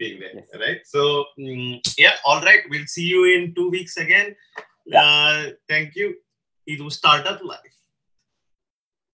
being 0.00 0.16
there 0.22 0.34
Yes. 0.38 0.60
right 0.64 0.80
so 0.94 1.00
mm, 1.38 1.80
yeah 2.04 2.16
all 2.28 2.40
right 2.48 2.62
we'll 2.70 2.90
see 2.96 3.06
you 3.14 3.22
in 3.34 3.54
two 3.58 3.68
weeks 3.76 3.96
again 4.04 4.28
Yeah. 4.94 5.06
uh, 5.12 5.40
thank 5.72 5.88
you 6.00 6.08
ಇದು 6.74 6.86
startup 6.98 7.40
life 7.52 7.77